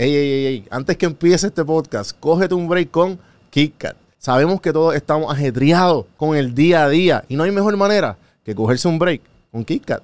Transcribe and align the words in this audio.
Ey, 0.00 0.14
ey, 0.14 0.30
ey, 0.32 0.46
ey, 0.46 0.68
antes 0.70 0.96
que 0.96 1.06
empiece 1.06 1.48
este 1.48 1.64
podcast, 1.64 2.12
cógete 2.20 2.54
un 2.54 2.68
break 2.68 2.88
con 2.92 3.18
KitKat. 3.50 3.96
Sabemos 4.18 4.60
que 4.60 4.72
todos 4.72 4.94
estamos 4.94 5.32
ajetreados 5.32 6.06
con 6.16 6.36
el 6.36 6.54
día 6.54 6.84
a 6.84 6.88
día 6.88 7.24
y 7.28 7.34
no 7.34 7.42
hay 7.42 7.50
mejor 7.50 7.76
manera 7.76 8.16
que 8.44 8.54
cogerse 8.54 8.86
un 8.86 8.96
break 9.00 9.20
con 9.50 9.64
KitKat. 9.64 10.02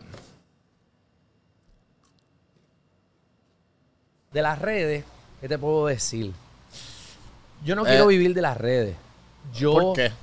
De 4.33 4.43
las 4.43 4.59
redes, 4.61 5.05
¿qué 5.41 5.49
te 5.49 5.59
puedo 5.59 5.87
decir? 5.87 6.33
Yo 7.65 7.77
no 7.77 7.87
Eh. 7.87 7.91
quiero 7.91 8.09
vivir 8.09 8.35
de 8.35 8.43
las 8.43 8.57
redes. 8.57 8.97
Yo, 9.55 9.75
¿Por 9.75 9.95
qué? 9.97 10.09
Yo, 10.09 10.15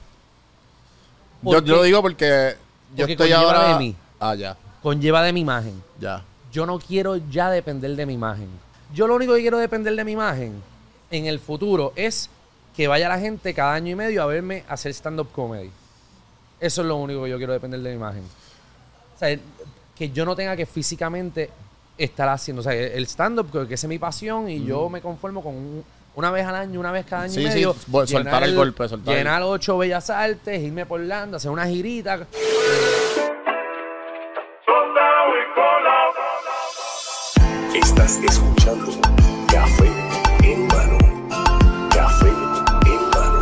Porque- 1.44 1.70
yo 1.70 1.76
lo 1.78 1.84
digo 1.84 2.02
porque 2.02 2.56
yo 2.92 2.98
porque 3.04 3.14
estoy 3.14 3.32
ahora... 3.32 3.70
de 3.74 3.80
mí. 3.80 3.96
Ah, 4.20 4.36
ya, 4.36 4.58
Conlleva 4.84 5.24
de 5.24 5.32
mi 5.32 5.40
imagen. 5.40 5.82
ya. 5.98 6.26
Yo 6.52 6.66
no 6.66 6.78
quiero 6.78 7.16
ya 7.30 7.50
depender 7.50 7.96
de 7.96 8.06
mi 8.06 8.14
imagen. 8.16 8.50
Yo 8.94 9.08
lo 9.08 9.16
único 9.16 9.34
que 9.36 9.42
quiero 9.42 9.58
depender 9.58 9.96
de 9.96 10.04
mi 10.04 10.12
imagen 10.14 10.62
en 11.10 11.26
el 11.26 11.40
futuro 11.40 11.94
es 11.96 12.30
que 12.76 12.88
vaya 12.88 13.08
la 13.10 13.20
gente 13.20 13.54
cada 13.54 13.74
año 13.74 13.92
y 13.92 13.96
medio 13.96 14.24
a 14.24 14.26
verme 14.26 14.64
hacer 14.68 14.94
stand-up 14.94 15.32
comedy. 15.32 15.70
Eso 16.60 16.82
es 16.82 16.88
lo 16.88 16.96
único 16.98 17.24
que 17.24 17.30
yo 17.30 17.38
quiero 17.38 17.54
depender 17.54 17.80
de 17.82 17.90
mi 17.90 17.96
imagen. 17.96 18.24
O 19.16 19.20
sea, 19.20 19.38
que 19.96 20.10
yo 20.10 20.26
no 20.26 20.36
tenga 20.36 20.56
que 20.56 20.66
físicamente 20.66 21.50
estar 21.98 22.28
haciendo. 22.30 22.62
O 22.62 22.64
sea, 22.64 22.74
el 22.74 23.04
stand-up, 23.08 23.68
que 23.68 23.74
esa 23.74 23.88
es 23.88 23.90
mi 23.90 24.00
pasión 24.00 24.50
y 24.50 24.64
yo 24.66 24.90
me 24.90 25.02
conformo 25.02 25.44
con 25.44 25.56
un- 25.56 25.84
una 26.16 26.30
vez 26.32 26.46
al 26.46 26.56
año, 26.56 26.80
una 26.80 26.92
vez 26.92 27.06
cada 27.06 27.24
año 27.24 27.34
Sí, 27.34 27.40
y 27.42 27.44
sí, 27.44 27.50
medio. 27.50 27.76
vol- 27.90 28.06
soltar 28.08 28.44
el 28.44 28.56
golpe, 28.56 28.88
soltar 28.90 29.16
Llenar 29.16 29.42
ocho 29.44 29.78
bellas 29.78 30.10
artes, 30.10 30.62
irme 30.62 30.86
por 30.86 31.00
Lando, 31.00 31.38
hacer 31.38 31.50
una 31.52 31.66
girita. 31.68 32.28
Estás 37.92 38.16
escuchando 38.24 38.90
Café 39.52 39.92
en 40.44 40.66
mano. 40.68 40.98
Café 41.94 42.30
en 42.86 43.02
mano. 43.10 43.40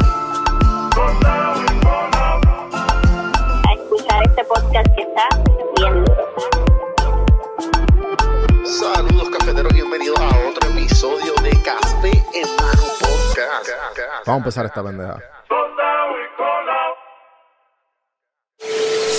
a 3.64 3.74
escuchar 3.74 4.24
este 4.24 4.44
podcast 4.46 4.96
que 4.96 5.02
está 5.04 5.30
bien 5.46 5.68
duro. 5.76 6.16
Saludos 8.66 9.30
cafeteros, 9.38 9.72
bienvenidos 9.72 10.20
a 10.20 10.28
otro 10.50 10.70
episodio 10.72 11.34
de 11.44 11.52
Café 11.62 12.12
en 12.34 12.56
mano 12.56 12.84
podcast. 13.00 13.70
Vamos 14.26 14.28
a 14.28 14.38
empezar 14.38 14.66
esta 14.66 14.84
pendeja. 14.84 15.20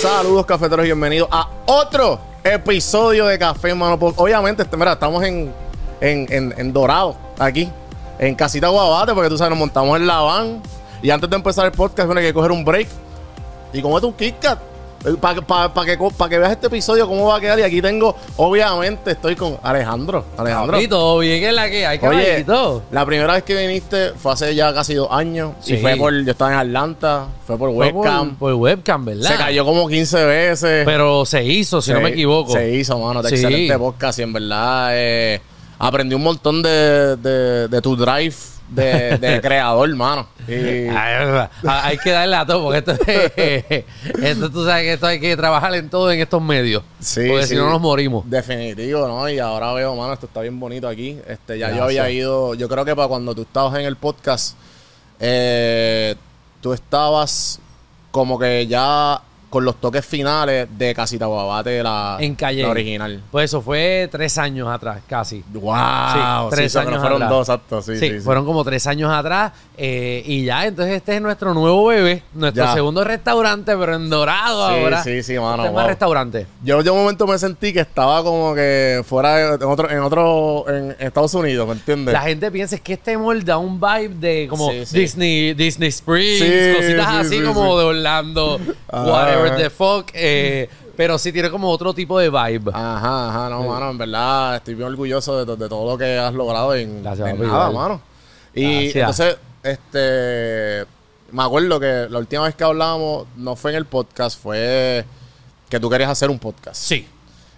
Saludos 0.01 0.45
cafeteros 0.45 0.83
y 0.85 0.89
bienvenidos 0.89 1.29
a 1.31 1.47
otro 1.67 2.30
episodio 2.43 3.27
de 3.27 3.37
Café 3.37 3.73
Mano. 3.73 3.97
Obviamente, 4.15 4.63
este, 4.63 4.77
mira, 4.77 4.93
estamos 4.93 5.23
en, 5.23 5.53
en, 5.99 6.53
en, 6.57 6.73
Dorado, 6.73 7.15
aquí, 7.37 7.69
en 8.19 8.35
Casita 8.35 8.67
Guabate, 8.67 9.13
porque 9.13 9.29
tú 9.29 9.37
sabes, 9.37 9.51
nos 9.51 9.59
montamos 9.59 9.97
en 9.97 10.07
la 10.07 10.19
van. 10.19 10.61
Y 11.01 11.09
antes 11.09 11.29
de 11.29 11.35
empezar 11.35 11.65
el 11.65 11.71
podcast, 11.71 12.05
bueno, 12.05 12.19
hay 12.19 12.27
que 12.27 12.33
coger 12.33 12.51
un 12.51 12.63
break. 12.63 12.87
Y 13.73 13.81
como 13.81 13.97
es 13.97 14.03
un 14.03 14.13
KitKat, 14.13 14.59
para 15.19 15.85
que, 15.85 15.97
co- 15.97 16.11
pa' 16.11 16.29
que 16.29 16.37
veas 16.37 16.51
este 16.51 16.67
episodio, 16.67 17.07
cómo 17.07 17.27
va 17.27 17.37
a 17.37 17.39
quedar. 17.39 17.59
Y 17.59 17.63
aquí 17.63 17.81
tengo, 17.81 18.15
obviamente, 18.37 19.11
estoy 19.11 19.35
con 19.35 19.57
Alejandro. 19.63 20.25
Alejandro. 20.37 20.79
Y 20.81 20.87
todo 20.87 21.19
bien, 21.19 21.39
que 21.41 21.49
es 21.49 21.53
la 21.55 21.69
que 21.69 21.85
hay, 21.85 21.99
Oye, 22.01 22.45
la 22.91 23.05
primera 23.05 23.33
vez 23.33 23.43
que 23.43 23.55
viniste 23.55 24.11
fue 24.11 24.33
hace 24.33 24.53
ya 24.55 24.73
casi 24.73 24.93
dos 24.93 25.07
años. 25.11 25.53
Sí. 25.61 25.73
Y 25.73 25.77
fue 25.77 25.95
por. 25.95 26.13
Yo 26.23 26.31
estaba 26.31 26.51
en 26.53 26.57
Atlanta, 26.59 27.25
fue 27.47 27.57
por 27.57 27.73
Fue 27.73 27.91
webcam. 27.91 28.35
Por, 28.35 28.53
webcam, 28.53 29.05
¿verdad? 29.05 29.29
Se 29.31 29.37
cayó 29.37 29.65
como 29.65 29.87
15 29.87 30.25
veces. 30.25 30.85
Pero 30.85 31.25
se 31.25 31.43
hizo, 31.43 31.81
si 31.81 31.87
Se- 31.87 31.93
no 31.93 32.01
me 32.01 32.09
equivoco. 32.09 32.53
Se 32.53 32.71
hizo, 32.73 32.97
mano. 32.99 33.21
De 33.21 33.29
Sí. 33.29 33.35
excelente 33.35 33.77
podcast. 33.77 34.19
Y 34.19 34.21
en 34.23 34.33
verdad 34.33 34.89
eh, 34.91 35.41
aprendí 35.79 36.15
un 36.15 36.23
montón 36.23 36.61
de, 36.61 37.15
de, 37.17 37.67
de 37.67 37.81
tu 37.81 37.95
drive 37.95 38.35
de, 38.71 39.17
de 39.17 39.41
creador, 39.43 39.93
mano. 39.95 40.27
Y, 40.47 40.51
Ay, 40.89 41.47
hay 41.63 41.97
que 41.97 42.11
darle 42.11 42.35
a 42.35 42.45
todo, 42.45 42.63
porque 42.63 42.79
esto, 42.79 42.91
esto 44.23 44.49
tú 44.49 44.65
sabes 44.65 44.83
que 44.83 44.93
esto 44.93 45.07
hay 45.07 45.19
que 45.19 45.35
trabajar 45.35 45.73
en 45.75 45.89
todo 45.89 46.11
en 46.11 46.19
estos 46.19 46.41
medios. 46.41 46.83
Sí, 46.99 47.27
porque 47.27 47.43
sí. 47.43 47.49
si 47.49 47.55
no 47.55 47.69
nos 47.69 47.81
morimos. 47.81 48.29
Definitivo, 48.29 49.07
¿no? 49.07 49.29
Y 49.29 49.39
ahora 49.39 49.73
veo, 49.73 49.95
mano, 49.95 50.13
esto 50.13 50.25
está 50.25 50.41
bien 50.41 50.59
bonito 50.59 50.87
aquí. 50.87 51.19
Este, 51.27 51.59
ya 51.59 51.71
yo 51.71 51.83
había 51.83 52.09
ido, 52.09 52.55
yo 52.55 52.67
creo 52.67 52.85
que 52.85 52.95
para 52.95 53.07
cuando 53.07 53.35
tú 53.35 53.43
estabas 53.43 53.77
en 53.77 53.85
el 53.85 53.97
podcast, 53.97 54.55
eh, 55.19 56.15
tú 56.61 56.73
estabas 56.73 57.59
como 58.11 58.39
que 58.39 58.67
ya 58.67 59.21
con 59.51 59.63
los 59.65 59.75
toques 59.79 60.03
finales 60.03 60.67
de 60.77 60.95
Casita 60.95 61.25
Guabate, 61.27 61.83
la, 61.83 62.17
En 62.19 62.33
Calle. 62.35 62.63
la 62.63 62.69
original. 62.69 63.21
Pues 63.29 63.45
eso 63.51 63.61
fue 63.61 64.07
tres 64.11 64.37
años 64.39 64.67
atrás, 64.67 65.01
casi. 65.07 65.43
¡Wow! 65.53 66.49
Sí, 66.49 66.55
tres 66.55 66.71
sí, 66.71 66.77
años 66.79 66.99
fueron 66.99 67.21
atrás. 67.21 67.29
dos, 67.29 67.49
exacto. 67.49 67.81
Sí, 67.83 67.97
Sí, 67.97 68.19
fueron 68.21 68.45
como 68.45 68.63
tres 68.63 68.87
años 68.87 69.11
atrás. 69.11 69.51
eh, 69.77 70.23
y 70.25 70.45
ya, 70.45 70.65
entonces 70.65 70.95
este 70.95 71.15
es 71.15 71.21
nuestro 71.21 71.53
nuevo 71.53 71.85
bebé, 71.87 72.23
nuestro 72.33 72.63
Ya. 72.65 72.73
segundo 72.73 73.03
restaurante, 73.03 73.75
pero 73.77 73.95
en 73.95 74.09
dorado 74.09 74.69
Sí, 74.69 74.75
ahora. 74.81 75.03
sí, 75.03 75.21
sí, 75.21 75.37
mano, 75.37 75.65
Este 75.65 75.75
wow. 75.77 75.87
restaurante. 75.87 76.47
Yo 76.63 76.81
de 76.81 76.89
un 76.89 76.97
momento 76.99 77.27
me 77.27 77.37
sentí 77.37 77.73
que 77.73 77.81
estaba 77.81 78.23
como 78.23 78.55
que 78.55 79.03
fuera 79.05 79.55
en 79.55 79.63
otro, 79.63 79.89
en 79.89 79.99
otro, 79.99 80.65
en 80.69 80.95
Estados 80.99 81.33
Unidos, 81.33 81.67
¿me 81.67 81.73
entiendes? 81.73 82.13
La 82.13 82.21
gente 82.21 82.49
piensa 82.51 82.75
es 82.75 82.81
que 82.81 82.93
este 82.93 83.17
mall 83.17 83.43
da 83.43 83.57
un 83.57 83.79
vibe 83.81 84.15
de 84.15 84.47
como. 84.49 84.71
Disney, 84.71 85.53
Disney 85.55 85.89
Springs, 85.89 86.77
cositas 86.77 87.07
sí, 87.09 87.17
así 87.19 87.37
sí, 87.39 87.43
como 87.43 87.77
de 87.77 87.83
Orlando, 87.85 88.59
Ah. 88.93 89.03
Whatever 89.43 89.63
the 89.63 89.69
fuck. 89.69 90.09
eh, 90.13 90.69
pero 90.95 91.17
sí 91.17 91.31
tiene 91.31 91.49
como 91.49 91.69
otro 91.69 91.93
tipo 91.93 92.19
de 92.19 92.29
vibe. 92.29 92.71
Ajá, 92.73 93.29
ajá, 93.29 93.49
no, 93.49 93.63
mano, 93.63 93.89
en 93.91 93.97
verdad 93.97 94.57
estoy 94.57 94.75
bien 94.75 94.87
orgulloso 94.89 95.39
de, 95.39 95.45
to- 95.45 95.55
de 95.55 95.67
todo 95.69 95.89
lo 95.91 95.97
que 95.97 96.17
has 96.17 96.33
logrado 96.33 96.75
en, 96.75 97.01
Gracias, 97.01 97.27
en 97.29 97.37
papi, 97.37 97.47
nada, 97.49 97.69
igual. 97.69 97.89
mano. 97.89 98.01
Y 98.53 98.91
Gracias. 98.91 99.19
entonces, 99.19 99.37
este, 99.63 100.85
me 101.31 101.43
acuerdo 101.43 101.79
que 101.79 102.07
la 102.09 102.19
última 102.19 102.43
vez 102.43 102.55
que 102.55 102.63
hablábamos 102.63 103.25
no 103.37 103.55
fue 103.55 103.71
en 103.71 103.77
el 103.77 103.85
podcast, 103.85 104.41
fue 104.41 105.05
que 105.69 105.79
tú 105.79 105.89
querías 105.89 106.09
hacer 106.09 106.29
un 106.29 106.39
podcast. 106.39 106.75
Sí. 106.81 107.07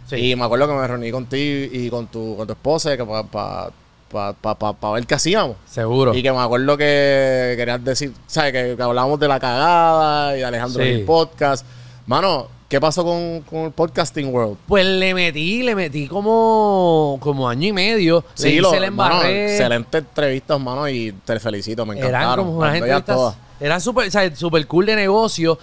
Sí. 0.07 0.15
Y 0.31 0.35
me 0.35 0.43
acuerdo 0.45 0.67
que 0.67 0.73
me 0.73 0.87
reuní 0.87 1.11
contigo 1.11 1.69
y 1.73 1.89
con 1.89 2.07
tu, 2.07 2.35
con 2.37 2.45
tu 2.45 2.53
esposa 2.53 2.95
que 2.95 3.03
para 3.05 3.23
pa, 3.23 3.71
pa, 4.13 4.31
pa, 4.33 4.55
pa- 4.57 4.71
pa 4.73 4.91
ver 4.91 5.05
qué 5.05 5.15
hacíamos. 5.15 5.57
Seguro. 5.65 6.13
Y 6.13 6.23
que 6.23 6.31
me 6.31 6.37
acuerdo 6.39 6.77
que 6.77 7.55
querías 7.57 7.83
decir, 7.83 8.13
¿sabes? 8.27 8.53
Que, 8.53 8.75
que 8.77 8.81
hablábamos 8.83 9.19
de 9.19 9.27
la 9.27 9.39
cagada 9.41 10.35
y 10.35 10.39
de 10.39 10.45
Alejandro 10.45 10.81
Sí. 10.83 10.89
en 10.89 10.95
el 10.99 11.03
podcast. 11.05 11.65
Mano, 12.05 12.47
¿qué 12.69 12.79
pasó 12.79 13.03
con, 13.03 13.41
con 13.41 13.59
el 13.61 13.71
podcasting 13.71 14.33
world? 14.33 14.57
Pues 14.67 14.85
le 14.85 15.13
metí, 15.13 15.63
le 15.63 15.75
metí 15.75 16.07
como, 16.07 17.17
como 17.19 17.49
año 17.49 17.67
y 17.67 17.73
medio. 17.73 18.23
le 18.37 18.41
Sí, 18.51 18.59
lo, 18.59 18.71
le 18.77 18.91
mano, 18.91 19.15
embarré. 19.15 19.51
excelente 19.51 19.97
entrevistas, 19.97 20.59
mano, 20.59 20.87
y 20.87 21.11
te 21.25 21.39
felicito, 21.39 21.85
me 21.85 21.95
encantaron. 21.97 22.23
Eran 22.25 22.37
como 22.45 22.57
unas 22.59 22.75
entrevistas. 22.75 23.15
todas. 23.15 23.35
Eran 23.59 23.81
súper 23.81 24.07
o 24.07 24.11
sea, 24.11 24.35
súper 24.35 24.65
cool 24.67 24.85
de 24.85 24.95
negocio. 24.95 25.57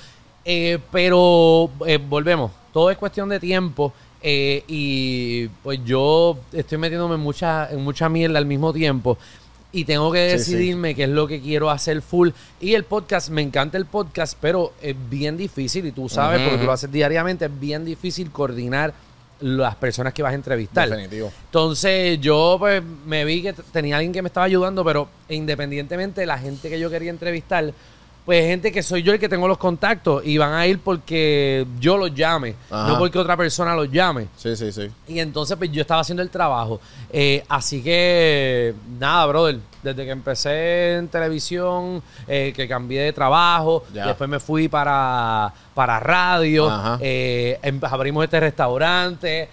eh, 0.44 0.78
pero 0.90 1.70
eh, 1.86 1.98
volvemos. 1.98 2.50
Todo 2.72 2.90
es 2.90 2.96
cuestión 2.96 3.28
de 3.28 3.38
tiempo. 3.38 3.92
Eh, 4.22 4.64
y 4.68 5.48
pues 5.62 5.80
yo 5.84 6.38
estoy 6.52 6.78
metiéndome 6.78 7.14
en 7.14 7.20
mucha, 7.20 7.70
en 7.70 7.82
mucha 7.82 8.08
mierda 8.08 8.38
al 8.38 8.46
mismo 8.46 8.72
tiempo. 8.72 9.16
Y 9.72 9.84
tengo 9.84 10.10
que 10.10 10.36
Sí, 10.38 10.44
sí. 10.44 10.52
decidirme 10.54 10.94
qué 10.96 11.04
es 11.04 11.10
lo 11.10 11.28
que 11.28 11.40
quiero 11.40 11.70
hacer 11.70 12.02
full. 12.02 12.30
Y 12.60 12.74
el 12.74 12.82
podcast, 12.84 13.28
me 13.30 13.40
encanta 13.40 13.78
el 13.78 13.86
podcast, 13.86 14.36
pero 14.40 14.72
es 14.82 14.96
bien 15.08 15.36
difícil. 15.36 15.86
Y 15.86 15.92
tú 15.92 16.08
sabes, 16.08 16.38
Ujú, 16.40 16.44
porque 16.44 16.56
tú 16.56 16.62
ujú. 16.62 16.66
lo 16.66 16.72
haces 16.72 16.90
diariamente, 16.90 17.44
es 17.44 17.60
bien 17.60 17.84
difícil 17.84 18.30
coordinar 18.32 18.92
las 19.38 19.74
personas 19.76 20.12
que 20.12 20.22
vas 20.24 20.32
a 20.32 20.34
entrevistar. 20.34 20.88
Definitivo. 20.90 21.32
Entonces 21.46 22.20
yo 22.20 22.56
pues 22.58 22.82
me 23.06 23.24
vi 23.24 23.42
que 23.42 23.52
tenía 23.72 23.96
alguien 23.96 24.12
que 24.12 24.22
me 24.22 24.26
estaba 24.26 24.44
ayudando, 24.44 24.84
pero 24.84 25.08
independientemente 25.28 26.20
de 26.20 26.26
la 26.26 26.36
gente 26.38 26.68
que 26.68 26.78
yo 26.78 26.90
quería 26.90 27.10
entrevistar, 27.10 27.72
pues 28.30 28.46
gente 28.46 28.70
que 28.70 28.80
soy 28.84 29.02
yo 29.02 29.12
el 29.12 29.18
que 29.18 29.28
tengo 29.28 29.48
los 29.48 29.58
contactos 29.58 30.24
y 30.24 30.38
van 30.38 30.52
a 30.52 30.64
ir 30.64 30.78
porque 30.78 31.66
yo 31.80 31.96
los 31.96 32.14
llame, 32.14 32.54
Ajá. 32.70 32.86
no 32.92 32.96
porque 32.96 33.18
otra 33.18 33.36
persona 33.36 33.74
los 33.74 33.90
llame. 33.90 34.28
Sí, 34.36 34.54
sí, 34.54 34.70
sí. 34.70 34.88
Y 35.08 35.18
entonces 35.18 35.56
pues 35.56 35.72
yo 35.72 35.80
estaba 35.80 36.02
haciendo 36.02 36.22
el 36.22 36.30
trabajo. 36.30 36.80
Eh, 37.12 37.42
así 37.48 37.82
que 37.82 38.72
nada, 39.00 39.26
brother, 39.26 39.58
desde 39.82 40.04
que 40.04 40.10
empecé 40.12 40.94
en 40.98 41.08
televisión, 41.08 42.00
eh, 42.28 42.52
que 42.54 42.68
cambié 42.68 43.00
de 43.02 43.12
trabajo, 43.12 43.82
Ya. 43.92 44.06
después 44.06 44.30
me 44.30 44.38
fui 44.38 44.68
para, 44.68 45.52
para 45.74 45.98
radio, 45.98 46.70
eh, 47.00 47.58
em- 47.64 47.80
abrimos 47.82 48.22
este 48.22 48.38
restaurante, 48.38 49.48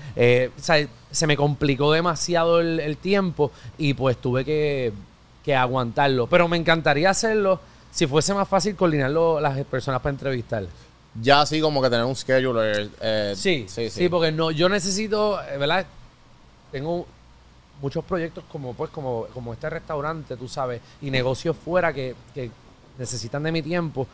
o 0.55 0.61
sea, 0.61 0.87
se 1.09 1.25
me 1.25 1.35
complicó 1.35 1.91
demasiado 1.93 2.59
el, 2.59 2.79
el 2.79 2.97
tiempo 2.97 3.51
y 3.79 3.95
pues 3.95 4.17
tuve 4.17 4.45
que, 4.45 4.93
que 5.43 5.55
aguantarlo. 5.55 6.27
Pero 6.27 6.47
me 6.47 6.57
encantaría 6.57 7.09
hacerlo 7.09 7.59
si 7.91 8.07
fuese 8.07 8.33
más 8.33 8.47
fácil 8.47 8.75
coordinarlo 8.75 9.39
las 9.39 9.63
personas 9.65 10.01
para 10.01 10.11
entrevistar. 10.13 10.65
Ya 11.19 11.41
así 11.41 11.59
como 11.61 11.81
que 11.81 11.89
tener 11.89 12.05
un 12.05 12.15
scheduler. 12.15 12.89
eh, 13.01 13.33
Sí, 13.35 13.65
sí, 13.67 13.89
porque 14.09 14.31
no, 14.31 14.51
yo 14.51 14.69
necesito, 14.69 15.41
eh, 15.43 15.57
¿verdad? 15.57 15.85
Tengo 16.71 17.07
muchos 17.81 18.03
proyectos 18.05 18.43
como 18.51 18.73
pues 18.73 18.89
como, 18.91 19.25
como 19.33 19.53
este 19.53 19.69
restaurante, 19.69 20.35
tú 20.37 20.47
sabes, 20.47 20.81
y 21.01 21.09
negocios 21.11 21.55
fuera 21.55 21.93
que, 21.93 22.15
que 22.33 22.51
necesitan 22.97 23.41
de 23.43 23.51
mi 23.51 23.61
tiempo. 23.61 24.07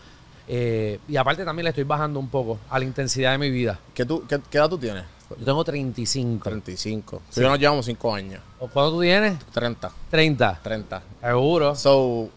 eh, 0.48 1.00
y 1.08 1.16
aparte 1.18 1.44
también 1.46 1.64
le 1.64 1.70
estoy 1.70 1.84
bajando 1.86 2.20
un 2.20 2.28
poco 2.30 2.60
a 2.70 2.78
la 2.80 2.86
intensidad 2.86 3.32
de 3.32 3.38
mi 3.38 3.50
vida. 3.50 3.80
¿Qué, 3.94 4.06
tú, 4.06 4.24
qué, 4.28 4.40
qué 4.50 4.58
edad 4.58 4.70
tú 4.70 4.78
tienes? 4.78 5.04
Yo 5.40 5.46
tengo 5.46 5.64
35. 5.64 6.44
35. 6.50 7.22
Si 7.30 7.42
yo 7.42 7.50
nos 7.50 7.58
llevamos 7.58 7.86
5 7.86 8.14
años. 8.14 8.42
¿Cuánto 8.60 8.92
tú 8.92 9.02
tienes? 9.02 9.40
30. 9.52 9.92
30. 10.12 10.60
30. 10.62 11.02
Seguro. 11.22 11.76
So, 11.76 12.30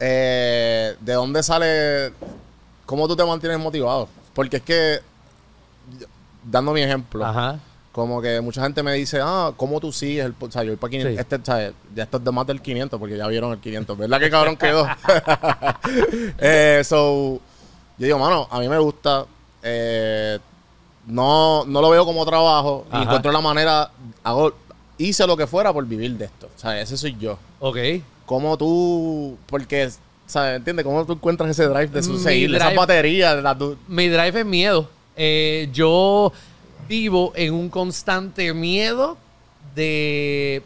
eh, 0.00 0.96
¿de 1.00 1.12
dónde 1.14 1.42
sale? 1.42 2.12
¿Cómo 2.84 3.08
tú 3.08 3.16
te 3.16 3.24
mantienes 3.24 3.58
motivado? 3.58 4.08
Porque 4.34 4.58
es 4.58 4.62
que, 4.62 5.00
dando 6.44 6.72
mi 6.72 6.82
ejemplo, 6.82 7.24
Ajá. 7.24 7.58
como 7.92 8.20
que 8.20 8.40
mucha 8.40 8.62
gente 8.62 8.82
me 8.82 8.92
dice, 8.92 9.20
ah, 9.22 9.52
¿cómo 9.56 9.80
tú 9.80 9.92
sigues? 9.92 10.24
El, 10.24 10.34
po-?" 10.34 10.46
o 10.46 10.50
sea, 10.50 10.62
yo 10.62 10.70
voy 10.70 10.76
para 10.76 10.90
500. 10.90 11.14
Sí. 11.14 11.20
Este, 11.20 11.44
¿sabes? 11.44 11.72
Ya 11.94 12.04
esto 12.04 12.18
es 12.18 12.24
de 12.24 12.30
más 12.30 12.46
del 12.46 12.60
500 12.60 13.00
porque 13.00 13.16
ya 13.16 13.26
vieron 13.26 13.52
el 13.52 13.58
500. 13.58 13.98
¿Verdad 13.98 14.20
que 14.20 14.30
cabrón 14.30 14.56
quedó? 14.56 14.86
eh, 16.38 16.82
so, 16.84 17.40
yo 17.98 18.06
digo, 18.06 18.18
mano, 18.18 18.46
a 18.50 18.60
mí 18.60 18.68
me 18.68 18.78
gusta. 18.78 19.26
eh, 19.62 20.38
no, 21.06 21.64
no 21.64 21.80
lo 21.80 21.90
veo 21.90 22.04
como 22.04 22.26
trabajo. 22.26 22.84
Y 22.92 22.96
encuentro 23.02 23.30
la 23.32 23.40
manera. 23.40 23.90
Hago, 24.24 24.52
hice 24.98 25.26
lo 25.26 25.36
que 25.36 25.46
fuera 25.46 25.72
por 25.72 25.86
vivir 25.86 26.16
de 26.16 26.26
esto. 26.26 26.48
O 26.54 26.58
sea, 26.58 26.80
ese 26.80 26.96
soy 26.96 27.16
yo. 27.18 27.38
Ok. 27.60 27.76
¿Cómo 28.26 28.58
tú, 28.58 29.38
porque, 29.46 29.88
¿sabes? 30.26 30.56
¿Entiendes? 30.56 30.84
¿Cómo 30.84 31.06
tú 31.06 31.14
encuentras 31.14 31.50
ese 31.50 31.64
drive 31.66 31.88
de 31.88 32.02
seguir 32.02 32.54
esas 32.54 32.74
baterías? 32.74 33.42
las 33.42 33.56
Mi 33.88 34.08
drive 34.08 34.40
es 34.40 34.46
miedo. 34.46 34.90
Eh, 35.16 35.68
yo 35.72 36.32
vivo 36.88 37.32
en 37.36 37.54
un 37.54 37.70
constante 37.70 38.52
miedo 38.52 39.16
de 39.74 40.62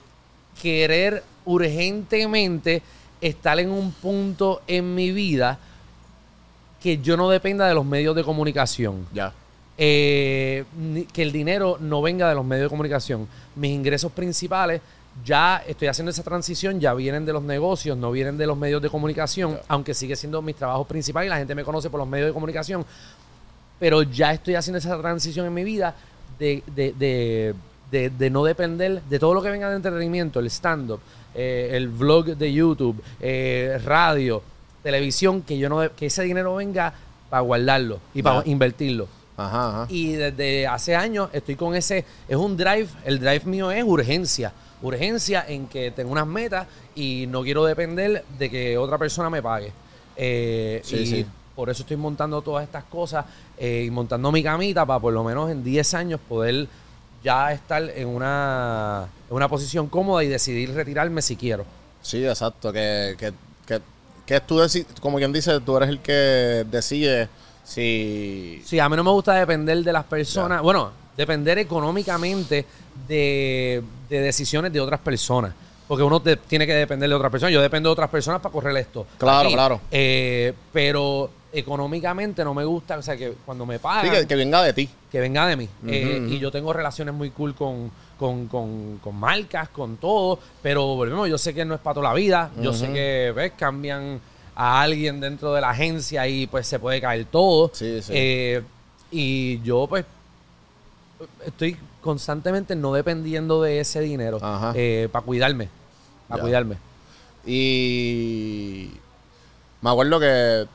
querer 0.61 1.23
urgentemente 1.45 2.83
estar 3.21 3.59
en 3.61 3.71
un 3.71 3.93
punto 3.93 4.63
en 4.67 4.95
mi 4.95 5.13
vida 5.13 5.59
que 6.83 6.99
yo 6.99 7.17
no 7.17 7.29
dependa 7.29 7.69
de 7.69 7.75
los 7.75 7.85
medios 7.85 8.17
de 8.17 8.25
comunicación. 8.25 9.07
ya. 9.13 9.33
Eh, 9.83 10.65
que 11.13 11.23
el 11.23 11.33
dinero 11.33 11.79
no 11.81 12.03
venga 12.03 12.29
de 12.29 12.35
los 12.35 12.45
medios 12.45 12.67
de 12.67 12.69
comunicación. 12.69 13.27
Mis 13.57 13.71
ingresos 13.71 14.13
principales, 14.13 14.83
ya 15.25 15.63
estoy 15.67 15.89
haciendo 15.89 16.11
esa 16.11 16.23
transición, 16.23 16.81
ya 16.81 16.95
vienen 16.95 17.25
de 17.27 17.33
los 17.33 17.43
negocios, 17.43 17.97
no 17.97 18.11
vienen 18.11 18.37
de 18.39 18.47
los 18.47 18.57
medios 18.57 18.81
de 18.83 18.89
comunicación, 18.91 19.59
aunque 19.69 19.95
sigue 19.95 20.17
siendo 20.17 20.41
mis 20.43 20.57
trabajos 20.57 20.87
principales 20.87 21.27
y 21.29 21.31
la 21.31 21.37
gente 21.39 21.55
me 21.55 21.65
conoce 21.65 21.91
por 21.91 21.99
los 22.01 22.09
medios 22.09 22.29
de 22.29 22.33
comunicación. 22.35 22.85
Pero 23.79 24.03
ya 24.03 24.33
estoy 24.33 24.55
haciendo 24.57 24.79
esa 24.79 24.99
transición 25.01 25.47
en 25.47 25.55
mi 25.55 25.65
vida 25.65 25.95
de, 26.39 26.63
de- 26.75 26.93
de- 26.93 27.55
de- 27.91 28.11
de 28.11 28.31
no 28.31 28.45
depender 28.45 29.03
de 29.03 29.19
todo 29.19 29.35
lo 29.35 29.43
que 29.43 29.51
venga 29.51 29.69
de 29.69 29.77
entretenimiento, 29.77 30.39
el 30.41 30.47
stand-up, 30.47 31.01
eh, 31.35 31.71
el 31.73 31.89
vlog 31.89 32.27
de 32.37 32.53
YouTube, 32.53 33.03
eh, 33.21 33.81
radio, 33.85 34.43
televisión, 34.83 35.43
que 35.43 35.59
yo 35.59 35.69
no 35.69 35.91
que 35.97 36.07
ese 36.07 36.23
dinero 36.23 36.55
venga 36.57 36.93
para 37.29 37.41
guardarlo 37.43 37.99
y 38.15 38.23
para 38.23 38.43
invertirlo. 38.47 39.09
Ajá, 39.37 39.69
ajá. 39.83 39.87
Y 39.89 40.13
desde 40.13 40.67
hace 40.67 40.95
años 40.95 41.31
estoy 41.33 41.57
con 41.57 41.75
ese, 41.75 42.05
es 42.29 42.37
un 42.37 42.57
drive, 42.57 42.89
el 43.05 43.19
drive 43.19 43.43
mío 43.47 43.71
es 43.71 43.83
urgencia. 43.83 44.53
Urgencia 44.83 45.45
en 45.49 45.67
que 45.67 45.91
tengo 45.91 46.11
unas 46.13 46.27
metas 46.27 46.67
y 46.95 47.27
no 47.29 47.43
quiero 47.43 47.65
depender 47.65 48.25
de 48.39 48.51
que 48.51 48.79
otra 48.79 48.99
persona 48.99 49.29
me 49.31 49.43
pague. 49.43 49.73
Eh, 50.17 50.81
Sí, 50.85 50.97
y 50.97 51.07
sí. 51.07 51.27
por 51.55 51.71
eso 51.71 51.83
estoy 51.83 51.97
montando 51.97 52.41
todas 52.43 52.65
estas 52.65 52.85
cosas 52.85 53.25
eh, 53.59 53.85
y 53.87 53.91
montando 53.91 54.33
mi 54.33 54.43
camita 54.43 54.85
para 54.87 55.01
por 55.01 55.13
lo 55.13 55.23
menos 55.25 55.51
en 55.51 55.63
10 55.63 55.95
años 55.95 56.21
poder 56.29 56.67
ya 57.23 57.53
estar 57.53 57.83
en 57.95 58.09
una, 58.09 59.07
en 59.29 59.37
una 59.37 59.49
posición 59.49 59.89
cómoda 59.89 60.25
y 60.25 60.29
decidir 60.29 60.73
retirarme 60.75 61.21
si 61.23 61.37
quiero. 61.37 61.65
Sí, 62.03 62.25
exacto. 62.27 62.73
Que, 62.73 63.15
que, 63.19 63.33
que, 63.67 63.81
que 64.25 64.41
tú 64.41 64.61
como 65.01 65.19
quien 65.19 65.33
dice, 65.33 65.61
tú 65.61 65.77
eres 65.77 65.91
el 65.91 66.01
que 66.01 66.65
decide 66.71 67.29
si... 67.65 68.63
Sí, 68.65 68.79
a 68.79 68.89
mí 68.89 68.97
no 68.97 69.05
me 69.05 69.11
gusta 69.11 69.35
depender 69.35 69.83
de 69.85 69.93
las 69.93 70.05
personas. 70.05 70.63
Bueno, 70.63 70.91
depender 71.17 71.59
económicamente 71.59 72.65
de, 73.07 73.83
de 74.11 74.21
decisiones 74.21 74.73
de 74.73 74.81
otras 74.81 75.01
personas. 75.01 75.55
Porque 75.89 76.05
uno 76.05 76.21
te- 76.21 76.37
tiene 76.37 76.67
que 76.67 76.75
depender 76.75 77.09
de 77.09 77.15
otras 77.15 77.31
personas. 77.33 77.53
Yo 77.55 77.63
dependo 77.63 77.89
de 77.89 77.93
otras 77.95 78.11
personas 78.11 78.41
para 78.41 78.53
correr 78.53 78.77
esto. 78.77 79.07
Claro, 79.19 79.47
aquí. 79.49 79.55
claro. 79.55 79.81
Eh, 79.91 80.53
pero 80.73 81.31
económicamente 81.53 82.45
no 82.45 82.55
me 82.55 82.65
gusta. 82.65 82.99
O 82.99 83.03
sea, 83.03 83.17
que 83.17 83.35
cuando 83.45 83.65
me 83.67 83.79
pagan, 83.81 84.05
Sí, 84.05 84.11
que, 84.11 84.21
que, 84.21 84.27
que 84.29 84.37
venga 84.37 84.63
de 84.63 84.73
ti. 84.73 84.89
venga 85.13 85.47
de 85.47 85.57
mí. 85.57 85.69
Eh. 85.89 86.27
Y 86.31 86.39
yo 86.39 86.51
tengo 86.53 86.73
relaciones 86.73 87.13
muy 87.15 87.31
cool 87.31 87.55
con, 87.57 87.91
con, 88.19 88.47
con- 88.47 88.99
con 88.99 89.17
marcas, 89.17 89.69
con 89.71 89.97
todo. 89.97 90.39
Pero 90.63 90.87
volvemos, 90.95 91.29
yo 91.29 91.39
sé 91.39 91.55
que 91.55 91.65
no 91.65 91.75
es 91.75 91.81
para 91.81 91.95
toda 91.95 92.09
la 92.11 92.15
vida. 92.15 92.51
Yo 92.61 92.73
sé 92.73 92.93
que, 92.93 93.33
¿ves? 93.35 93.53
Cambian 93.57 94.21
a 94.55 94.83
alguien 94.83 95.21
dentro 95.21 95.53
de 95.55 95.61
la 95.61 95.71
agencia 95.71 96.27
y 96.29 96.47
pues 96.47 96.69
se 96.69 96.79
puede 96.79 97.01
caer 97.01 97.25
todo. 97.25 97.71
Sí, 97.75 98.01
sí. 98.03 98.13
Eh, 98.15 98.63
y 99.11 99.61
yo, 99.63 99.87
pues, 99.89 100.05
estoy 101.47 101.77
constantemente 102.01 102.75
no 102.77 102.93
dependiendo 102.93 103.63
de 103.63 103.81
ese 103.81 104.01
dinero 104.01 104.39
Ajá. 104.43 104.73
para 105.13 105.25
cuidarme. 105.25 105.69
Para 106.29 106.43
cuidarme. 106.43 106.77
Y 107.75 108.91
me 109.83 109.91
acuerdo 109.91 110.21
que 110.21 110.67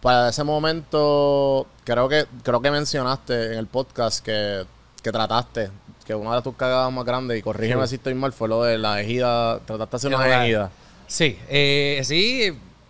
para 0.00 0.28
ese 0.28 0.44
momento, 0.44 1.66
creo 1.84 2.08
que 2.08 2.26
creo 2.42 2.60
que 2.60 2.70
mencionaste 2.70 3.52
en 3.52 3.58
el 3.58 3.66
podcast 3.66 4.24
que, 4.24 4.64
que 5.02 5.10
trataste, 5.12 5.70
que 6.06 6.14
una 6.14 6.36
de 6.36 6.42
tus 6.42 6.54
cagadas 6.54 6.92
más 6.92 7.04
grandes, 7.04 7.38
y 7.38 7.42
corrígeme 7.42 7.82
Sí. 7.84 7.90
si 7.90 7.94
estoy 7.96 8.14
mal, 8.14 8.32
fue 8.32 8.48
lo 8.48 8.62
de 8.62 8.76
la 8.78 9.00
ejida, 9.00 9.60
trataste 9.60 10.08
de 10.08 10.14
hacer 10.14 10.26
una 10.26 10.26
la- 10.36 10.44
ejida. 10.44 10.70
Sí, 11.06 11.38
eh, 11.48 12.00
sí. 12.04 12.42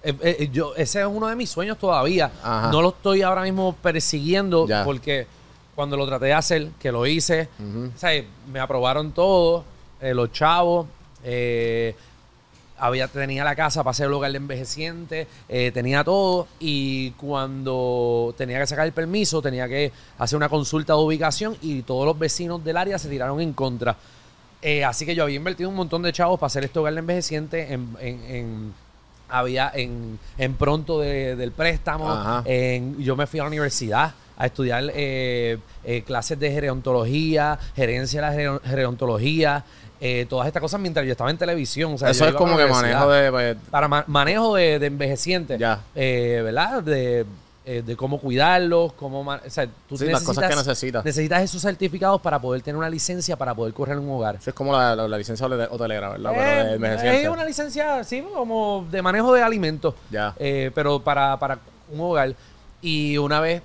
eh, 0.03 0.17
eh, 0.23 0.49
yo, 0.53 0.75
ese 0.77 1.01
es 1.01 1.07
uno 1.07 1.29
de 1.29 1.37
mis 1.37 1.49
sueños 1.51 1.79
todavía. 1.79 2.31
Ajá. 2.43 2.71
No 2.71 2.83
lo 2.83 2.89
estoy 2.91 3.23
ahora 3.23 3.43
mismo 3.43 3.75
persiguiendo 3.81 4.67
Ya. 4.69 4.85
porque 4.85 5.27
cuando 5.75 5.97
lo 5.97 6.07
traté 6.07 6.27
de 6.27 6.33
hacer, 6.35 6.69
que 6.81 6.91
lo 6.93 7.07
hice, 7.07 7.49
o 7.95 7.99
sea, 7.99 8.11
me 8.53 8.61
aprobaron 8.61 9.13
todo, 9.13 9.65
eh, 10.01 10.15
los 10.15 10.31
chavos, 10.33 10.87
eh, 11.25 11.95
había, 12.79 13.07
tenía 13.09 13.45
la 13.45 13.55
casa 13.55 13.83
para 13.85 13.93
hacer 13.93 14.07
el 14.07 14.13
hogar 14.13 14.31
de 14.33 14.37
envejeciente, 14.39 15.27
eh, 15.49 15.71
tenía 15.73 16.03
todo 16.05 16.49
y 16.61 17.11
cuando 17.13 18.35
tenía 18.37 18.59
que 18.59 18.67
sacar 18.67 18.85
el 18.87 18.93
permiso 18.93 19.41
tenía 19.41 19.69
que 19.69 19.93
hacer 20.19 20.37
una 20.37 20.49
consulta 20.49 20.93
de 20.95 20.99
ubicación 20.99 21.57
y 21.63 21.83
todos 21.83 22.05
los 22.05 22.19
vecinos 22.19 22.65
del 22.65 22.77
área 22.77 22.99
se 22.99 23.09
tiraron 23.09 23.41
en 23.41 23.53
contra. 23.53 23.97
Eh, 24.61 24.85
así 24.85 25.05
que 25.07 25.15
yo 25.15 25.23
había 25.25 25.37
invertido 25.37 25.69
un 25.69 25.77
montón 25.77 26.03
de 26.03 26.13
chavos 26.13 26.39
para 26.41 26.47
hacer 26.49 26.65
este 26.65 26.79
hogar 26.79 26.95
de 26.95 27.01
envejeciente 27.01 27.73
en, 27.73 27.97
en- 28.01 28.25
en- 28.25 28.75
había 29.39 29.71
en, 29.75 30.19
en 30.39 30.55
pronto 30.55 31.01
de- 31.01 31.37
del 31.37 31.53
préstamo. 31.53 32.43
En- 32.45 32.99
yo 33.03 33.17
me 33.17 33.27
fui 33.27 33.41
a 33.41 33.45
la 33.45 33.49
universidad 33.49 34.13
a 34.37 34.47
estudiar 34.47 34.85
eh, 34.95 35.59
eh, 35.85 36.03
clases 36.03 36.39
de 36.41 36.51
gerontología, 36.51 37.59
gerencia 37.77 38.21
de 38.21 38.27
la 38.27 38.33
gero- 38.33 38.61
gerontología, 38.65 39.65
eh, 40.01 40.27
todas 40.29 40.47
estas 40.49 40.61
cosas 40.61 40.81
mientras 40.81 41.07
yo 41.07 41.13
estaba 41.13 41.31
en 41.31 41.39
televisión. 41.39 41.95
O 41.95 41.99
sea, 41.99 42.11
Eso 42.11 42.27
es 42.27 42.35
como 42.35 42.57
que 42.57 42.67
manejo 42.67 43.09
de... 43.11 43.31
pues, 43.31 43.57
para 43.71 43.89
ma- 43.89 44.05
manejo 44.07 44.57
de, 44.57 44.79
de 44.79 44.87
envejecientes. 44.87 45.59
Ya. 45.59 45.81
Eh, 45.95 46.41
¿Verdad? 46.45 46.83
De, 46.83 47.25
eh, 47.67 47.83
de 47.85 47.97
cómo 47.97 48.19
cuidarlos, 48.21 48.93
cómo... 48.93 49.21
O 49.23 49.39
sea, 49.49 49.67
tú 49.89 49.97
Sí, 49.97 50.05
las 50.07 50.23
cosas 50.23 50.49
que 50.51 50.57
necesitas. 50.57 51.05
Necesitas 51.05 51.43
esos 51.43 51.63
certificados 51.63 52.21
para 52.21 52.39
poder 52.39 52.61
tener 52.61 52.77
una 52.77 52.91
licencia 52.91 53.37
para 53.37 53.55
poder 53.55 53.73
correr 53.73 53.97
en 53.97 54.05
un 54.05 54.17
hogar. 54.17 54.37
eso 54.37 54.51
es 54.51 54.55
como 54.55 54.73
la, 54.73 54.95
la- 54.95 55.09
la 55.09 55.17
licencia 55.19 55.47
hotele- 55.47 55.69
hotelera, 55.71 56.11
¿verdad? 56.11 56.31
Pero 56.35 56.79
de 56.79 57.09
Eh, 57.09 57.23
es 57.23 57.29
una 57.29 57.45
licencia, 57.45 58.05
sí, 58.05 58.23
como 58.35 58.87
de 58.91 59.01
manejo 59.01 59.33
de 59.33 59.43
alimentos. 59.43 59.95
Ya. 60.11 60.35
Eh, 60.39 60.71
pero 60.75 61.01
para, 61.01 61.39
para 61.39 61.59
un 61.91 62.01
hogar. 62.01 62.35
Y 62.83 63.17
una 63.17 63.41
vez 63.41 63.63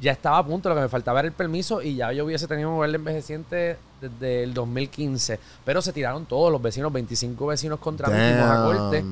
ya 0.00 0.12
estaba 0.12 0.38
a 0.38 0.46
punto, 0.46 0.68
lo 0.70 0.74
que 0.76 0.80
me 0.82 0.88
faltaba 0.88 1.18
era 1.18 1.26
el 1.28 1.34
permiso 1.34 1.82
y 1.82 1.96
ya 1.96 2.12
yo 2.12 2.24
hubiese 2.24 2.46
tenido 2.46 2.70
un 2.70 2.76
hogar 2.76 2.88
de 2.90 2.96
envejeciente 2.96 3.76
desde 4.00 4.44
el 4.44 4.54
2015. 4.54 5.38
Pero 5.66 5.82
se 5.82 5.92
tiraron 5.92 6.24
todos 6.24 6.50
los 6.50 6.62
vecinos, 6.62 6.90
25 6.92 7.46
vecinos 7.46 7.78
contra 7.78 8.08
mí, 8.08 8.16
a 8.16 8.62
corte. 8.64 9.04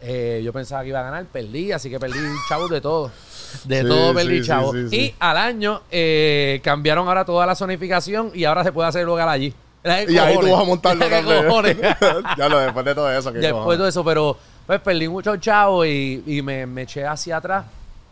Eh, 0.00 0.42
yo 0.44 0.52
pensaba 0.52 0.82
que 0.82 0.88
iba 0.88 1.00
a 1.00 1.04
ganar, 1.04 1.24
perdí, 1.26 1.72
así 1.72 1.88
que 1.88 1.98
perdí 1.98 2.18
chavos 2.48 2.68
de 2.68 2.80
todo. 2.80 3.10
De 3.64 3.82
Sí, 3.82 3.88
todo 3.88 4.14
perdí 4.14 4.42
sí, 4.44 4.52
sí. 4.90 4.96
Y 4.96 5.14
al 5.18 5.36
año 5.36 5.82
eh, 5.90 6.60
cambiaron 6.62 7.08
ahora 7.08 7.24
toda 7.24 7.46
la 7.46 7.54
zonificación 7.54 8.30
y 8.34 8.44
ahora 8.44 8.64
se 8.64 8.72
puede 8.72 8.88
hacer 8.88 9.02
el 9.02 9.08
hogar 9.08 9.28
allí. 9.28 9.54
Y 9.84 10.16
ahí 10.18 10.38
tú 10.40 10.50
vas 10.50 10.60
a 10.60 10.64
montarlo 10.64 11.04
qué 11.06 11.10
también. 11.10 11.46
cojones. 11.46 11.76
ya 12.38 12.48
lo 12.48 12.58
después 12.58 12.84
de 12.86 12.94
todo 12.94 13.12
eso. 13.12 13.32
¿qué 13.32 13.38
Después 13.38 13.70
de 13.70 13.76
todo 13.76 13.88
eso, 13.88 14.04
pero 14.04 14.36
pues 14.66 14.80
perdí 14.80 15.08
muchos 15.08 15.38
chavos 15.40 15.86
y, 15.86 16.22
y 16.26 16.42
me, 16.42 16.66
me 16.66 16.82
eché 16.82 17.06
hacia 17.06 17.36
atrás. 17.36 17.66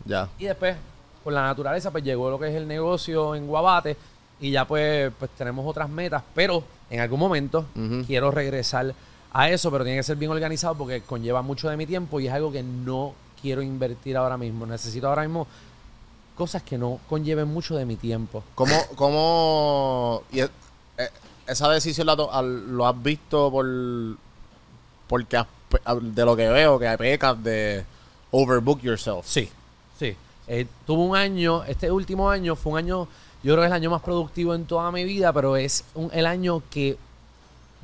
Ya. 0.05 0.29
Y 0.37 0.45
después, 0.45 0.75
por 1.23 1.33
la 1.33 1.43
naturaleza, 1.43 1.89
pues 1.89 2.03
llegó 2.03 2.29
lo 2.29 2.37
que 2.37 2.49
es 2.49 2.55
el 2.55 2.67
negocio 2.67 3.35
en 3.35 3.47
Guabate. 3.47 3.97
Y 4.39 4.51
ya 4.51 4.65
pues, 4.65 5.11
pues 5.17 5.31
tenemos 5.37 5.65
otras 5.65 5.89
metas. 5.89 6.21
Pero 6.35 6.63
en 6.89 6.99
algún 6.99 7.19
momento 7.19 7.65
quiero 8.05 8.29
regresar 8.29 8.93
a 9.31 9.49
eso, 9.49 9.71
pero 9.71 9.83
tiene 9.83 9.97
que 9.97 10.03
ser 10.03 10.17
bien 10.17 10.29
organizado 10.29 10.75
porque 10.75 11.01
conlleva 11.01 11.41
mucho 11.41 11.69
de 11.69 11.75
mi 11.75 11.87
tiempo 11.87 12.19
y 12.19 12.27
es 12.27 12.33
algo 12.33 12.51
que 12.51 12.61
no 12.61 13.15
quiero 13.43 13.61
invertir 13.61 14.17
ahora 14.17 14.37
mismo. 14.37 14.65
Necesito 14.65 15.07
ahora 15.07 15.21
mismo 15.21 15.45
cosas 16.35 16.63
que 16.63 16.79
no 16.79 16.99
conlleven 17.07 17.47
mucho 17.47 17.75
de 17.75 17.85
mi 17.85 17.95
tiempo. 17.97 18.43
¿Cómo, 18.55 18.73
cómo 18.95 20.23
y 20.31 20.39
e- 20.39 20.49
e- 20.97 21.09
esa 21.45 21.69
decisión 21.69 22.07
la 22.07 22.13
al- 22.13 22.75
lo 22.75 22.87
has 22.87 23.03
visto 23.03 23.51
por 23.51 23.67
porque 25.07 25.37
has 25.37 25.45
de 26.01 26.25
lo 26.25 26.35
que 26.35 26.47
veo 26.49 26.79
que 26.79 26.97
pecas 26.97 27.43
de 27.43 27.85
overbook 28.31 28.81
yourself? 28.81 29.25
Sí, 29.27 29.49
sí. 29.99 30.15
Eh, 30.47 30.65
tuve 30.87 31.03
un 31.03 31.15
año, 31.15 31.63
este 31.65 31.91
último 31.91 32.29
año 32.29 32.55
fue 32.55 32.71
un 32.73 32.77
año, 32.79 33.07
Yo 33.43 33.53
creo 33.55 33.63
que 33.63 33.65
es 33.65 33.71
el 33.71 33.75
año 33.75 33.89
más 33.91 34.01
productivo 34.01 34.55
en 34.55 34.63
toda 34.65 34.89
mi 34.89 35.03
vida, 35.03 35.33
pero 35.33 35.57
es 35.57 35.83
un- 35.95 36.09
el 36.13 36.25
año 36.25 36.63
que 36.71 36.97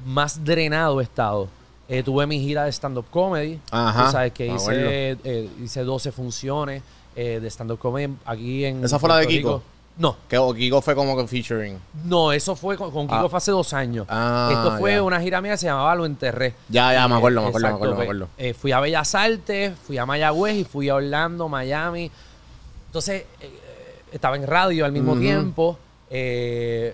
más 0.05 0.45
drenado 0.45 1.01
he 1.01 1.03
estado. 1.03 1.49
Eh, 1.91 2.03
tuve 2.03 2.27
mi 2.27 2.39
gira 2.39 2.65
de 2.65 2.71
stand-up 2.71 3.05
comedy. 3.09 3.59
Ajá, 3.71 4.05
Tú 4.05 4.11
sabes 4.11 4.31
que 4.31 4.47
me 4.47 4.55
hice, 4.55 5.17
eh, 5.23 5.49
hice 5.63 5.83
12 5.83 6.11
funciones 6.11 6.83
eh, 7.15 7.39
de 7.41 7.49
stand-up 7.49 7.79
comedy 7.79 8.13
aquí 8.25 8.63
en. 8.65 8.83
¿Esa 8.85 8.99
fue 8.99 9.09
la 9.09 9.17
de 9.17 9.25
Kiko? 9.27 9.49
Rico. 9.57 9.63
No, 9.97 10.15
Que 10.29 10.37
o 10.37 10.53
Kiko 10.53 10.81
fue 10.81 10.95
como 10.95 11.17
que 11.17 11.27
featuring. 11.27 11.77
no, 12.05 12.31
eso 12.31 12.55
fue 12.55 12.77
con, 12.77 12.89
con 12.91 13.05
Kiko 13.07 13.25
Ah. 13.25 13.29
fue 13.29 13.37
hace 13.37 13.51
dos 13.51 13.73
años. 13.73 14.05
Ah, 14.07 14.49
Esto 14.51 14.77
fue 14.77 15.01
una 15.01 15.19
gira 15.19 15.41
mía 15.41 15.51
que 15.53 15.57
se 15.57 15.65
llamaba 15.65 15.93
Lo 15.95 16.05
Enterré. 16.05 16.53
Ya, 16.69 16.93
ya, 16.93 17.05
me 17.07 17.15
acuerdo, 17.15 17.41
me 17.41 17.47
acuerdo, 17.49 17.67
me 17.67 17.73
acuerdo, 17.73 17.93
me 17.95 17.95
pues, 17.97 18.05
acuerdo. 18.05 18.27
eh, 18.37 18.53
fui 18.53 18.71
a 18.71 18.79
Bellas 18.79 19.13
Artes, 19.15 19.73
fui 19.85 19.97
a 19.97 20.05
Mayagüez 20.05 20.55
y 20.57 20.63
fui 20.63 20.87
a 20.89 20.95
Orlando, 20.95 21.49
Miami. 21.49 22.09
Entonces, 22.85 23.25
estaba 24.11 24.35
en 24.37 24.45
radio 24.47 24.85
al 24.85 24.91
mismo 24.93 25.17
tiempo. 25.17 25.77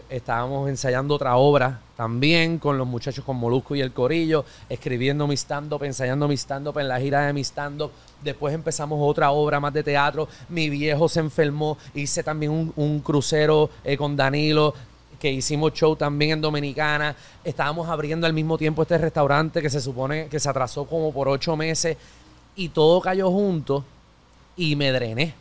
estábamos 0.10 0.68
ensayando 0.70 1.16
otra 1.16 1.36
obra 1.36 1.82
también 1.96 2.60
con 2.60 2.78
los 2.78 2.86
muchachos 2.86 3.24
con 3.24 3.38
Molusco 3.38 3.76
y 3.76 3.82
el 3.82 3.94
Corillo, 3.94 4.46
escribiendo 4.70 5.28
mi 5.28 5.36
stand-up, 5.36 5.84
ensayando 5.84 6.28
mi 6.28 6.36
stand-up 6.36 6.78
en 6.80 6.88
la 6.88 7.00
gira 7.00 7.26
de 7.26 7.34
mi 7.34 7.42
stand-up. 7.42 7.92
Después 8.24 8.54
empezamos 8.54 9.00
otra 9.02 9.32
obra 9.32 9.60
más 9.60 9.74
de 9.74 9.84
teatro. 9.84 10.28
Mi 10.50 10.70
viejo 10.70 11.08
se 11.08 11.22
enfermó. 11.22 11.78
Hice 11.94 12.24
también 12.24 12.52
un, 12.52 12.74
un 12.76 13.00
crucero 13.00 13.70
eh, 13.84 13.96
con 13.98 14.16
Danilo 14.16 14.74
que 15.20 15.32
hicimos 15.32 15.74
show 15.74 15.96
también 15.96 16.32
en 16.32 16.42
Dominicana. 16.42 17.16
Estábamos 17.44 17.88
abriendo 17.88 18.28
al 18.28 18.34
mismo 18.34 18.58
tiempo 18.58 18.82
este 18.82 18.98
restaurante 18.98 19.62
que 19.62 19.70
se 19.70 19.80
supone 19.80 20.28
que 20.28 20.40
se 20.40 20.50
atrasó 20.50 20.86
como 20.86 21.14
por 21.14 21.30
ocho 21.30 21.56
meses 21.56 21.98
y 22.56 22.70
todo 22.70 23.02
cayó 23.02 23.32
junto 23.32 23.84
y 24.58 24.76
me 24.76 24.92
drené. 24.92 25.34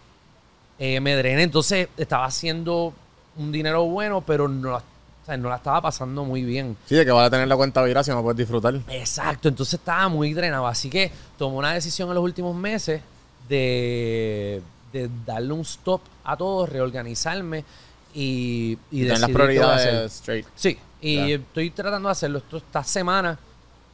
Eh, 0.78 1.00
me 1.00 1.14
drené, 1.14 1.42
entonces 1.42 1.88
estaba 1.96 2.24
haciendo 2.24 2.92
un 3.36 3.52
dinero 3.52 3.84
bueno, 3.84 4.20
pero 4.22 4.48
no, 4.48 4.80
o 5.24 5.26
sea, 5.26 5.38
no 5.38 5.48
la 5.48 5.56
estaba 5.56 5.80
pasando 5.80 6.22
muy 6.22 6.42
bien. 6.42 6.76
Sí, 6.84 6.94
de 6.96 7.06
que 7.06 7.10
vas 7.10 7.26
a 7.26 7.30
tener 7.30 7.48
la 7.48 7.56
cuenta 7.56 7.82
viral 7.82 8.04
si 8.04 8.10
no 8.10 8.22
puedes 8.22 8.36
disfrutar. 8.36 8.74
Exacto, 8.88 9.48
entonces 9.48 9.80
estaba 9.80 10.06
muy 10.10 10.34
drenado. 10.34 10.66
Así 10.66 10.90
que 10.90 11.10
tomé 11.38 11.56
una 11.56 11.72
decisión 11.72 12.10
en 12.10 12.16
los 12.16 12.24
últimos 12.24 12.54
meses 12.54 13.00
de, 13.48 14.60
de 14.92 15.08
darle 15.24 15.54
un 15.54 15.62
stop 15.62 16.02
a 16.24 16.36
todo, 16.36 16.66
reorganizarme 16.66 17.64
y, 18.12 18.76
y 18.90 19.04
Tener 19.04 19.18
las 19.18 19.30
prioridades 19.30 20.12
straight. 20.12 20.46
Sí, 20.54 20.78
y 21.00 21.32
estoy 21.32 21.70
tratando 21.70 22.10
de 22.10 22.12
hacerlo. 22.12 22.38
Esto, 22.40 22.58
esta 22.58 22.84
semana 22.84 23.38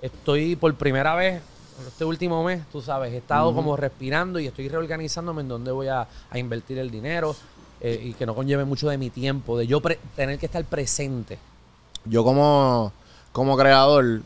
estoy 0.03 0.57
por 0.57 0.75
primera 0.75 1.15
vez, 1.15 1.41
este 1.87 2.05
último 2.05 2.43
mes, 2.43 2.63
tú 2.73 2.83
sabes, 2.83 3.13
he 3.13 3.19
estado 3.19 3.55
como 3.55 3.77
respirando 3.77 4.41
y 4.41 4.49
estoy 4.49 4.69
reorganizándome 4.69 5.43
en 5.43 5.49
dónde 5.49 5.71
voy 5.71 5.87
a, 5.87 6.09
a 6.29 6.39
invertir 6.41 6.79
el 6.79 6.91
dinero 6.91 7.37
eh, 7.81 8.01
y 8.05 8.13
que 8.15 8.27
no 8.27 8.35
conlleve 8.35 8.65
mucho 8.65 8.89
de 8.89 8.99
mi 8.99 9.11
tiempo, 9.11 9.57
de 9.59 9.67
yo 9.67 9.81
pre- 9.81 9.99
tener 10.17 10.39
que 10.39 10.47
estar 10.47 10.65
presente. 10.65 11.39
Yo 12.05 12.25
como, 12.25 12.93
como 13.33 13.57
creador 13.57 14.23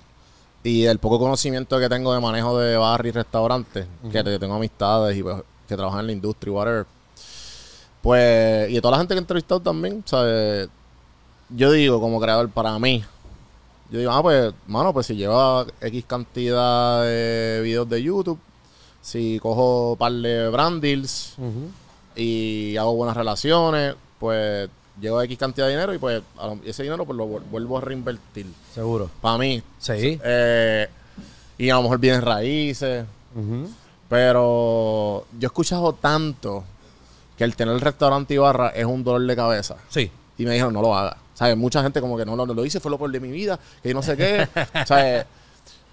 y 0.62 0.84
el 0.86 0.98
poco 0.98 1.18
conocimiento 1.18 1.78
que 1.78 1.88
tengo 1.88 2.12
de 2.14 2.20
manejo 2.20 2.58
de 2.58 2.76
bar 2.76 3.04
y 3.06 3.10
restaurantes, 3.10 3.86
que 4.10 4.22
te- 4.24 4.38
tengo 4.38 4.54
amistades 4.54 5.16
y 5.16 5.22
pues, 5.22 5.36
que 5.68 5.76
trabajan 5.76 6.00
en 6.00 6.06
la 6.06 6.12
industria 6.12 6.50
y 6.50 6.54
whatever, 6.54 6.86
pues, 8.02 8.70
y 8.70 8.74
de 8.74 8.80
toda 8.80 8.92
la 8.92 8.98
gente 8.98 9.14
que 9.14 9.18
he 9.18 9.20
entrevistado 9.22 9.60
también, 9.60 10.02
¿sabes? 10.06 10.68
Yo 11.50 11.70
digo, 11.72 12.00
como 12.00 12.20
creador, 12.20 12.48
para 12.50 12.78
mí, 12.78 13.04
yo 13.90 13.98
digo, 13.98 14.10
ah, 14.12 14.22
pues, 14.22 14.52
mano, 14.66 14.92
pues 14.92 15.06
si 15.06 15.14
lleva 15.16 15.66
X 15.80 16.04
cantidad 16.06 17.02
de 17.04 17.60
videos 17.62 17.88
de 17.88 18.02
YouTube, 18.02 18.38
si 19.00 19.38
cojo 19.40 19.92
un 19.92 19.98
par 19.98 20.12
de 20.12 20.48
brand 20.48 20.80
deals, 20.82 21.34
y 22.16 22.76
hago 22.76 22.94
buenas 22.94 23.16
relaciones, 23.16 23.94
pues 24.18 24.68
llevo 25.00 25.20
X 25.22 25.36
cantidad 25.38 25.66
de 25.66 25.72
dinero 25.72 25.92
y 25.94 25.98
pues 25.98 26.22
a 26.38 26.46
lo- 26.46 26.58
ese 26.64 26.82
dinero 26.84 27.04
pues 27.04 27.16
lo 27.16 27.26
vuel- 27.26 27.42
vuelvo 27.50 27.78
a 27.78 27.80
reinvertir. 27.80 28.46
Seguro. 28.72 29.10
Para 29.20 29.38
mí. 29.38 29.62
Sí. 29.78 30.20
Eh, 30.24 30.88
y 31.58 31.70
a 31.70 31.74
lo 31.74 31.82
mejor 31.82 31.98
bienes 31.98 32.22
raíces. 32.22 33.04
Pero 34.08 35.26
yo 35.38 35.46
he 35.46 35.50
escuchado 35.50 35.92
tanto 35.94 36.64
que 37.36 37.44
el 37.44 37.56
tener 37.56 37.74
el 37.74 37.80
restaurante 37.80 38.34
y 38.34 38.38
barra 38.38 38.68
es 38.68 38.84
un 38.84 39.02
dolor 39.02 39.26
de 39.26 39.34
cabeza. 39.36 39.76
Sí. 39.88 40.10
Y 40.38 40.44
me 40.44 40.52
dijeron, 40.52 40.72
no 40.74 40.82
lo 40.82 40.94
haga. 40.96 41.16
¿Sabes? 41.34 41.56
Mucha 41.56 41.82
gente 41.82 42.00
como 42.00 42.16
que 42.16 42.24
no, 42.24 42.36
no, 42.36 42.46
lo 42.46 42.64
hice, 42.64 42.78
fue 42.78 42.90
lo 42.92 42.98
peor 42.98 43.10
de 43.10 43.18
mi 43.18 43.30
vida, 43.32 43.58
que 43.82 43.92
no 43.92 44.02
sé 44.02 44.16
qué. 44.16 44.46
¿Sabes? 44.86 45.24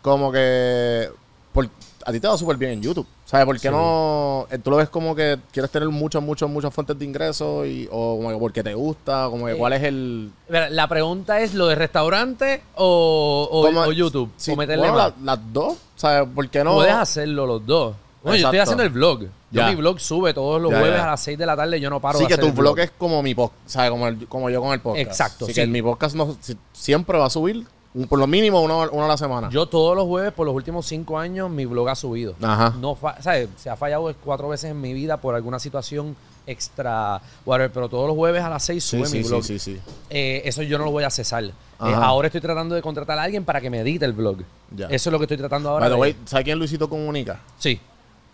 Como 0.04 0.32
que 0.32 1.10
por- 1.52 1.68
a 2.06 2.12
ti 2.12 2.20
te 2.20 2.28
va 2.28 2.38
súper 2.38 2.58
bien 2.58 2.74
en 2.74 2.82
YouTube. 2.84 3.08
¿Sabes? 3.32 3.46
¿Por 3.46 3.56
qué 3.56 3.70
Sí. 3.70 3.74
no? 3.74 4.46
eh, 4.52 4.58
Tú 4.58 4.72
lo 4.72 4.76
ves 4.76 4.90
como 4.90 5.16
que 5.16 5.40
quieres 5.54 5.72
tener 5.72 5.88
muchas, 5.88 6.22
muchas, 6.22 6.50
muchas 6.50 6.74
fuentes 6.74 7.00
de 7.00 7.06
ingresos 7.06 7.66
y, 7.66 7.88
o 7.90 8.18
como 8.18 8.30
que 8.30 8.36
porque 8.38 8.62
te 8.62 8.74
gusta, 8.74 9.28
como 9.30 9.46
que 9.48 9.56
cuál 9.56 9.72
es 9.72 9.84
el... 9.84 10.32
La 10.50 10.88
pregunta 10.90 11.40
es, 11.40 11.54
¿lo 11.54 11.68
de 11.68 11.76
restaurante 11.76 12.62
o, 12.76 13.48
o- 13.50 13.92
YouTube? 13.94 14.30
Sí, 14.36 14.52
o 14.52 14.56
meterle 14.58 14.90
bueno, 14.90 14.98
más? 14.98 15.14
la- 15.24 15.36
las 15.38 15.54
dos. 15.54 15.78
¿Sabes? 15.96 16.28
¿Por 16.36 16.50
qué 16.50 16.62
no? 16.64 16.74
Puedes 16.74 16.94
hacerlo 16.94 17.46
los 17.48 17.66
dos. 17.66 17.96
Bueno, 18.22 18.38
yo 18.38 18.48
estoy 18.48 18.60
haciendo 18.60 18.84
el 18.84 18.90
vlog. 18.90 19.22
Yo 19.22 19.30
Ya. 19.62 19.70
mi 19.70 19.76
vlog 19.76 20.00
sube 20.02 20.34
todos 20.34 20.62
los 20.62 20.70
Ya, 20.72 20.80
jueves 20.80 20.98
ya. 20.98 21.04
a 21.06 21.12
las 21.12 21.22
6 21.22 21.38
de 21.38 21.46
la 21.46 21.56
tarde. 21.56 21.80
Yo 21.80 21.90
no 21.90 22.00
paro 22.02 22.18
Sí, 22.20 22.26
de 22.26 22.28
que 22.28 22.34
hacer 22.34 22.44
tu 22.44 22.50
el 22.50 22.54
vlog 22.54 22.80
es 22.80 22.92
como 22.98 23.24
mi 23.24 23.34
podcast, 23.34 23.60
¿sabes? 23.66 23.92
Como, 23.92 24.08
el- 24.08 24.28
como 24.28 24.50
yo 24.50 24.62
con 24.62 24.74
el 24.74 24.82
podcast. 24.82 25.08
Exacto, 25.08 25.46
Así 25.46 25.54
sí. 25.54 25.62
que 25.62 25.68
mi 25.68 25.82
podcast 25.82 26.16
no, 26.16 26.36
si- 26.42 26.58
siempre 26.74 27.18
va 27.18 27.28
a 27.28 27.30
subir 27.30 27.66
un- 27.94 28.08
por 28.08 28.20
lo 28.20 28.28
mínimo 28.28 28.62
uno, 28.62 28.88
uno 28.92 29.06
a 29.06 29.08
la 29.08 29.18
semana. 29.18 29.50
Yo 29.50 29.66
todos 29.66 29.96
los 29.96 30.06
jueves 30.06 30.32
por 30.34 30.46
los 30.46 30.56
últimos 30.56 30.86
cinco 30.86 31.18
años 31.20 31.50
mi 31.50 31.66
blog 31.66 31.90
ha 31.90 31.96
subido. 31.96 32.36
Ajá. 32.42 32.74
No 32.80 32.98
¿sabes? 33.20 33.50
Se 33.58 33.70
ha 33.70 33.76
fallado 33.76 34.14
cuatro 34.24 34.50
veces 34.50 34.72
en 34.72 34.80
mi 34.82 34.94
vida 34.94 35.18
por 35.18 35.36
alguna 35.36 35.60
situación 35.60 36.16
extra, 36.48 37.22
whatever, 37.46 37.72
pero 37.72 37.90
todos 37.90 38.08
los 38.08 38.16
jueves 38.16 38.44
a 38.44 38.50
las 38.50 38.64
6 38.64 38.84
sí, 38.84 38.98
sube 38.98 39.08
sí, 39.08 39.18
mi 39.18 39.24
sí, 39.24 39.30
blog. 39.30 39.44
sí, 39.44 39.60
sí. 39.60 39.80
Eh, 40.10 40.42
eso 40.46 40.62
yo 40.64 40.78
no 40.78 40.86
lo 40.86 40.92
voy 40.92 41.04
a 41.04 41.10
cesar. 41.10 41.44
Eh, 41.44 41.52
ahora 41.80 42.28
estoy 42.28 42.42
tratando 42.42 42.76
de 42.76 42.82
contratar 42.82 43.18
a 43.18 43.24
alguien 43.24 43.44
para 43.46 43.62
que 43.62 43.70
me 43.70 43.80
edite 43.82 44.06
el 44.06 44.14
blog. 44.14 44.38
Ya. 44.76 44.88
Eso 44.88 45.10
es 45.10 45.12
lo 45.12 45.18
que 45.20 45.26
estoy 45.26 45.38
tratando 45.38 45.70
ahora. 45.70 45.86
By 45.86 45.90
the 45.90 45.96
de- 45.96 46.02
way, 46.02 46.16
¿sabes 46.26 46.44
quién 46.46 46.58
Luisito 46.60 46.90
comunica? 46.90 47.40
Sí. 47.58 47.80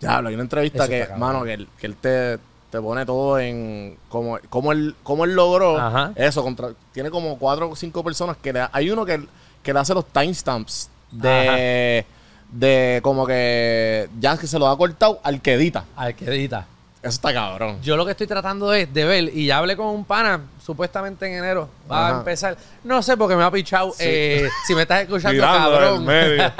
Ya, 0.00 0.18
hay 0.18 0.34
una 0.34 0.42
entrevista 0.42 0.84
Eso 0.84 0.88
que, 0.90 1.08
mano, 1.18 1.42
que 1.44 1.54
él, 1.54 1.68
que 1.78 1.86
él 1.86 1.96
te, 1.96 2.38
te 2.70 2.80
pone 2.80 3.04
todo 3.04 3.38
en 3.38 3.96
cómo, 4.08 4.38
cómo, 4.48 4.72
él, 4.72 4.94
cómo 5.02 5.24
él 5.24 5.34
logró 5.34 5.78
Ajá. 5.78 6.12
eso. 6.16 6.42
Contra, 6.42 6.70
tiene 6.92 7.10
como 7.10 7.38
cuatro 7.38 7.70
o 7.70 7.76
cinco 7.76 8.04
personas 8.04 8.36
que 8.36 8.52
le, 8.52 8.66
hay 8.72 8.90
uno 8.90 9.04
que, 9.04 9.26
que 9.68 9.74
le 9.74 9.80
hace 9.80 9.92
los 9.92 10.06
timestamps 10.06 10.88
de, 11.10 12.02
de 12.50 13.00
como 13.02 13.26
que 13.26 14.08
ya 14.18 14.38
que 14.38 14.46
se 14.46 14.58
lo 14.58 14.66
ha 14.66 14.78
cortado 14.78 15.20
al 15.22 15.42
que 15.42 15.52
edita. 15.52 15.84
Al 15.94 16.14
que 16.14 16.24
edita. 16.24 16.66
Eso 17.02 17.10
está 17.10 17.34
cabrón. 17.34 17.78
Yo 17.82 17.94
lo 17.94 18.06
que 18.06 18.12
estoy 18.12 18.26
tratando 18.26 18.72
es 18.72 18.90
de 18.94 19.04
ver, 19.04 19.24
y 19.24 19.44
ya 19.44 19.58
hablé 19.58 19.76
con 19.76 19.88
un 19.88 20.06
pana, 20.06 20.40
supuestamente 20.64 21.26
en 21.26 21.34
enero, 21.44 21.68
va 21.90 22.06
Ajá. 22.06 22.16
a 22.16 22.18
empezar. 22.20 22.56
No 22.82 23.02
sé 23.02 23.18
porque 23.18 23.36
me 23.36 23.44
ha 23.44 23.50
pichado. 23.50 23.90
Sí. 23.92 24.04
eh, 24.06 24.48
si 24.66 24.74
me 24.74 24.82
estás 24.82 25.02
escuchando, 25.02 25.42
cabrón. 25.42 26.06
medio. 26.06 26.44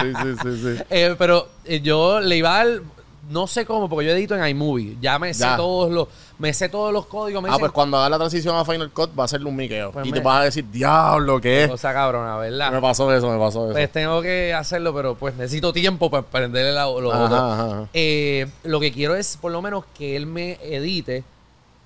sí, 0.00 0.12
sí, 0.22 0.34
sí, 0.42 0.76
sí. 0.78 0.84
Eh, 0.88 1.14
pero 1.18 1.46
eh, 1.66 1.82
yo 1.82 2.18
le 2.18 2.38
iba 2.38 2.58
a 2.60 2.64
dar, 2.64 2.80
no 3.28 3.46
sé 3.46 3.66
cómo, 3.66 3.90
porque 3.90 4.06
yo 4.06 4.12
edito 4.12 4.34
en 4.34 4.46
iMovie. 4.48 4.96
Ya 5.02 5.18
me 5.18 5.34
sé 5.34 5.44
todos 5.58 5.92
los, 5.92 6.08
me 6.38 6.52
sé 6.52 6.68
todos 6.68 6.92
los 6.92 7.06
códigos. 7.06 7.42
Me 7.42 7.48
Ah, 7.48 7.52
dicen, 7.52 7.60
pues 7.60 7.72
cuando 7.72 7.96
haga 7.98 8.08
la 8.10 8.16
transición 8.18 8.56
a 8.56 8.64
Final 8.64 8.90
Cut 8.90 9.10
va 9.18 9.22
a 9.22 9.24
hacerle 9.26 9.48
un 9.48 9.56
miqueo. 9.56 9.92
Pues 9.92 10.06
y 10.06 10.10
me- 10.10 10.18
te 10.18 10.24
vas 10.24 10.40
a 10.40 10.44
decir, 10.44 10.64
diablo, 10.70 11.40
¿qué 11.40 11.64
es? 11.64 11.70
cosa 11.70 11.92
cabrona, 11.92 12.36
¿verdad? 12.38 12.72
Me 12.72 12.80
pasó 12.80 13.12
eso, 13.14 13.30
me 13.30 13.38
pasó 13.38 13.64
eso. 13.66 13.72
Pues 13.72 13.90
tengo 13.92 14.20
que 14.22 14.52
hacerlo, 14.52 14.92
pero 14.94 15.14
pues 15.14 15.34
necesito 15.36 15.72
tiempo 15.72 16.10
para 16.10 16.22
aprenderle 16.22 16.72
la- 16.72 16.84
lo 16.86 17.12
Ajá, 17.12 17.24
otro. 17.24 17.36
ajá, 17.36 17.64
ajá. 17.66 17.88
Eh, 17.94 18.46
lo 18.64 18.80
que 18.80 18.92
quiero 18.92 19.14
es 19.14 19.36
por 19.36 19.52
lo 19.52 19.62
menos 19.62 19.84
que 19.96 20.16
él 20.16 20.26
me 20.26 20.58
edite, 20.62 21.22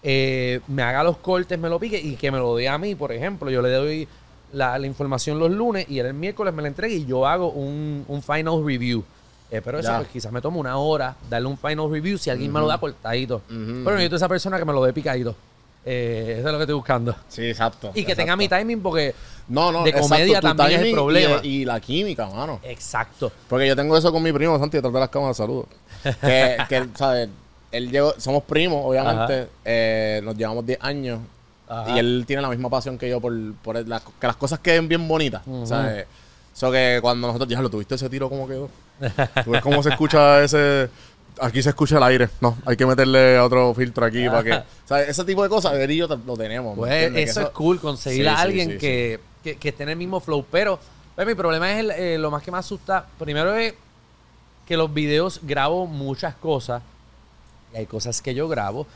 eh, 0.03 0.61
me 0.69 0.83
haga 0.83 1.03
los 1.05 1.17
cortes, 1.19 1.59
me 1.59 1.69
lo 1.69 1.79
pique 1.79 1.99
y 2.01 2.17
que 2.17 2.31
me 2.31 2.39
lo 2.39 2.57
dé 2.57 2.69
a 2.69 2.79
mí, 2.79 2.95
por 2.95 3.13
ejemplo. 3.13 3.51
Yo 3.51 3.61
le 3.63 3.71
doy 3.71 4.09
la, 4.53 4.79
la 4.79 4.87
información 4.87 5.39
los 5.39 5.51
lunes 5.51 5.87
y 5.91 5.99
él 5.99 6.07
el 6.07 6.15
miércoles 6.15 6.55
me 6.55 6.63
la 6.63 6.69
entrega 6.69 6.95
y 6.95 7.05
yo 7.05 7.27
hago 7.27 7.51
un, 7.51 8.05
un 8.09 8.23
final 8.23 8.65
review. 8.65 9.05
Eh, 9.51 9.63
pero 9.65 9.79
eso 9.79 9.89
Ya. 9.91 9.97
pues, 9.99 10.09
quizás 10.09 10.31
me 10.31 10.41
toma 10.43 10.59
una 10.59 10.77
hora 10.77 11.17
darle 11.31 11.49
un 11.49 11.57
final 11.57 11.91
review 11.91 12.19
si 12.19 12.29
alguien 12.31 12.53
me 12.53 12.61
lo 12.61 12.67
da 12.67 12.79
cortadito. 12.79 13.37
Ujú, 13.51 13.83
Pero 13.85 13.93
necesito 13.93 14.17
esa 14.17 14.29
persona 14.29 14.59
que 14.59 14.65
me 14.65 14.73
lo 14.73 14.85
dé 14.85 14.93
picadito. 14.93 15.35
Eh, 15.87 16.37
eso 16.41 16.49
es 16.49 16.53
lo 16.53 16.59
que 16.59 16.65
estoy 16.65 16.75
buscando. 16.75 17.17
Sí, 17.29 17.45
exacto. 17.47 17.89
Y 17.91 17.93
que 18.05 18.13
exacto. 18.13 18.21
tenga 18.23 18.37
mi 18.37 18.49
timing 18.49 18.83
porque... 18.83 19.15
No, 19.49 19.73
no, 19.73 19.85
de 19.85 19.95
comedia 19.95 20.41
también 20.43 20.73
es 20.73 20.81
el 20.81 20.87
y- 20.89 20.93
problema. 20.93 21.41
Y, 21.43 21.65
la 21.65 21.81
química, 21.81 22.27
mano. 22.29 22.61
Exacto. 22.63 23.33
Porque 23.49 23.67
yo 23.67 23.75
tengo 23.75 23.97
eso 23.97 24.13
con 24.13 24.23
mi 24.23 24.31
primo, 24.33 24.59
Santi, 24.59 24.77
detrás 24.77 24.93
de 24.93 25.01
las 25.01 25.09
cámaras, 25.09 25.39
saludos. 25.39 25.67
que, 26.21 26.59
que, 26.69 26.89
¿sabes? 26.95 27.31
Él 27.73 27.91
llegó, 27.91 28.13
somos 28.19 28.43
primos, 28.43 28.83
obviamente. 28.85 29.49
eh, 29.65 30.21
nos 30.23 30.37
llevamos 30.37 30.67
10 30.67 30.79
años. 30.83 31.21
Ajá. 31.67 31.91
Y 31.95 31.99
él 31.99 32.25
tiene 32.27 32.43
la 32.43 32.49
misma 32.51 32.69
pasión 32.69 32.99
que 32.99 33.09
yo 33.09 33.19
por, 33.21 33.33
por 33.63 33.87
las- 33.89 34.03
que 34.21 34.27
las 34.27 34.37
cosas 34.37 34.59
queden 34.59 34.89
bien 34.89 35.09
bonitas. 35.09 35.41
¿sabes? 35.65 36.07
Eso 36.55 36.71
que 36.71 36.99
cuando 37.01 37.29
nosotros 37.29 37.49
ya 37.49 37.63
lo 37.63 37.71
tuviste 37.71 37.95
ese 37.95 38.11
tiro, 38.11 38.29
¿cómo 38.29 38.47
quedó? 38.47 38.69
Tú 39.45 39.51
ves 39.51 39.63
cómo 39.63 39.83
se 39.83 39.91
escucha 39.91 40.43
ese. 40.43 40.89
Aquí 41.41 41.63
se 41.63 41.69
escucha 41.69 41.99
el 41.99 42.03
aire. 42.03 42.29
No, 42.41 42.59
hay 42.67 42.77
que 42.77 42.85
meterle 42.85 43.39
otro 43.39 43.73
filtro 43.75 44.05
aquí 44.07 44.27
para 44.29 44.43
que. 44.43 44.63
¿sabes? 44.87 45.09
Ese 45.11 45.25
tipo 45.25 45.43
de 45.43 45.49
cosas, 45.49 45.73
yo 45.89 46.09
te- 46.09 46.17
lo 46.27 46.37
tenemos. 46.37 46.77
¿me 46.77 46.81
Pues 46.81 47.29
eso 47.29 47.43
es 47.43 47.49
cool, 47.51 47.79
conseguir 47.81 48.23
Sí, 48.25 48.29
a 48.29 48.41
alguien 48.41 48.69
sí, 48.69 48.73
sí. 48.75 48.79
que, 48.81 49.21
Que, 49.45 49.57
que 49.57 49.69
esté 49.69 49.85
en 49.85 49.91
el 49.91 49.97
mismo 49.97 50.19
flow. 50.21 50.45
Pero, 50.51 50.81
pues, 51.15 51.27
mi 51.27 51.35
problema 51.35 51.71
es 51.73 51.79
el, 51.79 51.91
eh, 51.93 52.19
lo 52.19 52.31
más 52.33 52.43
que 52.43 52.51
me 52.51 52.59
asusta. 52.59 53.07
Primero 53.19 53.55
es 53.55 53.75
que 54.67 54.77
los 54.77 54.93
videos 54.93 55.41
grabo 55.45 55.87
muchas 55.87 56.35
cosas. 56.35 56.83
Y 57.73 57.77
hay 57.79 57.87
cosas 57.87 58.21
que 58.21 58.35
yo 58.35 58.49
grabo, 58.49 58.87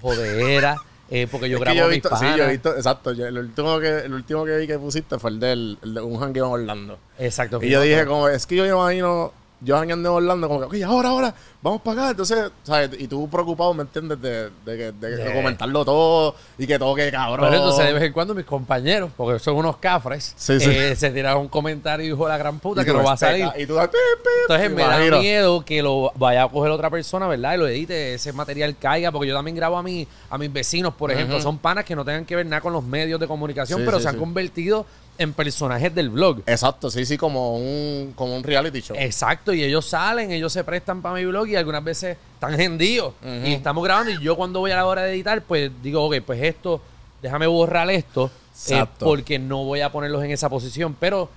jodera, 0.00 0.76
eh, 1.10 1.28
porque 1.30 1.48
yo 1.48 1.58
Es 1.58 1.60
grabo 1.62 1.76
yo 1.78 1.84
he 1.84 1.88
mis 1.88 2.02
visto, 2.02 2.16
sí, 2.16 2.26
yo 2.36 2.44
he 2.44 2.50
visto, 2.50 2.74
exacto. 2.76 3.12
yo- 3.12 3.26
el, 3.26 3.38
último 3.38 3.78
que, 3.78 3.98
el 4.00 4.12
último 4.14 4.44
que 4.44 4.56
vi 4.56 4.66
que 4.66 4.78
pusiste 4.78 5.18
fue 5.18 5.30
el, 5.30 5.38
del, 5.40 5.78
el 5.82 5.94
de 5.94 6.00
un 6.00 6.18
jangueo 6.18 6.46
en 6.46 6.52
Orlando. 6.52 6.98
Exacto. 7.18 7.58
Y 7.62 7.68
yo 7.70 7.78
fuimos 7.78 7.84
dije, 7.84 8.06
como, 8.06 8.28
es 8.28 8.44
que 8.46 8.56
yo 8.56 8.64
me 8.64 8.70
imagino, 8.70 9.32
yo 9.64 9.76
jangueando 9.76 10.08
en 10.10 10.14
Orlando, 10.16 10.48
como 10.48 10.60
que, 10.60 10.66
oye, 10.66 10.84
ahora, 10.84 11.10
ahora, 11.10 11.34
vamos 11.62 11.80
para 11.82 12.00
acá. 12.02 12.10
Entonces, 12.10 12.50
¿sabes? 12.64 12.90
Y 12.98 13.06
tú 13.06 13.28
preocupado, 13.30 13.72
¿me 13.74 13.82
entiendes? 13.82 14.20
De, 14.20 14.50
de, 14.64 14.76
de, 14.76 14.92
de 14.92 15.22
Yeah. 15.22 15.34
comentarlo 15.34 15.84
todo 15.84 16.34
y 16.58 16.66
que 16.66 16.78
todo 16.78 16.94
quede 16.94 17.10
cabrón. 17.12 17.40
Pero 17.48 17.56
entonces 17.62 17.86
de 17.86 17.92
vez 17.92 18.02
en 18.02 18.12
cuando 18.12 18.34
mis 18.34 18.44
compañeros, 18.44 19.10
porque 19.16 19.38
son 19.38 19.56
unos 19.56 19.76
cafres, 19.76 20.32
Sí, 20.36 20.58
sí. 20.58 20.68
eh, 20.70 20.96
se 20.96 21.10
tiran 21.10 21.36
un 21.36 21.48
comentario 21.48 22.04
hijo 22.06 22.24
de 22.24 22.30
la 22.32 22.38
gran 22.38 22.58
puta 22.58 22.82
Y 22.82 22.84
que 22.84 22.92
no 22.92 23.04
va 23.04 23.12
a 23.12 23.16
salir. 23.16 23.48
Y 23.56 23.66
tú 23.66 23.74
das, 23.74 23.88
pi, 23.88 23.96
pi, 24.22 24.28
Entonces 24.42 24.70
me 24.70 24.82
da 24.82 25.20
miedo 25.20 25.64
que 25.64 25.82
lo 25.82 26.12
vaya 26.16 26.44
a 26.44 26.48
coger 26.48 26.70
otra 26.72 26.90
persona, 26.90 27.28
¿verdad? 27.28 27.54
Y 27.54 27.58
lo 27.58 27.68
edite, 27.68 28.14
ese 28.14 28.32
material 28.32 28.76
caiga, 28.78 29.12
porque 29.12 29.28
yo 29.28 29.34
también 29.34 29.54
grabo 29.56 29.76
a, 29.78 29.82
mi, 29.82 30.06
a 30.30 30.38
mis 30.38 30.52
vecinos, 30.52 30.94
por 30.94 31.10
ejemplo. 31.12 31.40
Son 31.40 31.58
panas 31.58 31.84
que 31.84 31.94
no 31.94 32.04
tengan 32.04 32.24
que 32.24 32.34
ver 32.36 32.46
nada 32.46 32.60
con 32.60 32.72
los 32.72 32.82
medios 32.84 33.20
de 33.20 33.26
comunicación, 33.28 33.78
Sí, 33.80 33.84
pero 33.86 34.00
se 34.00 34.08
han 34.08 34.18
convertido 34.18 34.86
en 35.18 35.32
personajes 35.32 35.94
del 35.94 36.10
blog. 36.10 36.40
Exacto, 36.46 36.90
sí, 36.90 37.04
sí, 37.04 37.16
como 37.16 37.56
un, 37.56 38.12
como 38.14 38.36
un 38.36 38.42
reality 38.42 38.80
show. 38.80 38.96
Exacto, 38.98 39.52
y 39.52 39.62
ellos 39.62 39.86
salen, 39.86 40.30
ellos 40.30 40.52
se 40.52 40.64
prestan 40.64 41.02
para 41.02 41.14
mi 41.14 41.24
blog 41.24 41.48
y 41.48 41.56
algunas 41.56 41.84
veces 41.84 42.16
están 42.34 42.58
hendidos. 42.60 43.14
Ujú. 43.22 43.46
Y 43.46 43.52
estamos 43.52 43.84
grabando 43.84 44.10
y 44.10 44.22
yo 44.22 44.36
cuando 44.36 44.60
voy 44.60 44.70
a 44.70 44.76
la 44.76 44.86
hora 44.86 45.02
de 45.02 45.12
editar, 45.12 45.42
pues 45.42 45.70
digo, 45.82 46.04
ok, 46.04 46.16
pues 46.24 46.42
esto, 46.42 46.80
déjame 47.20 47.46
borrar 47.46 47.90
esto, 47.90 48.30
eh, 48.68 48.84
porque 48.98 49.38
no 49.38 49.64
voy 49.64 49.80
a 49.80 49.92
ponerlos 49.92 50.24
en 50.24 50.30
esa 50.30 50.48
posición, 50.48 50.96
pero, 50.98 51.28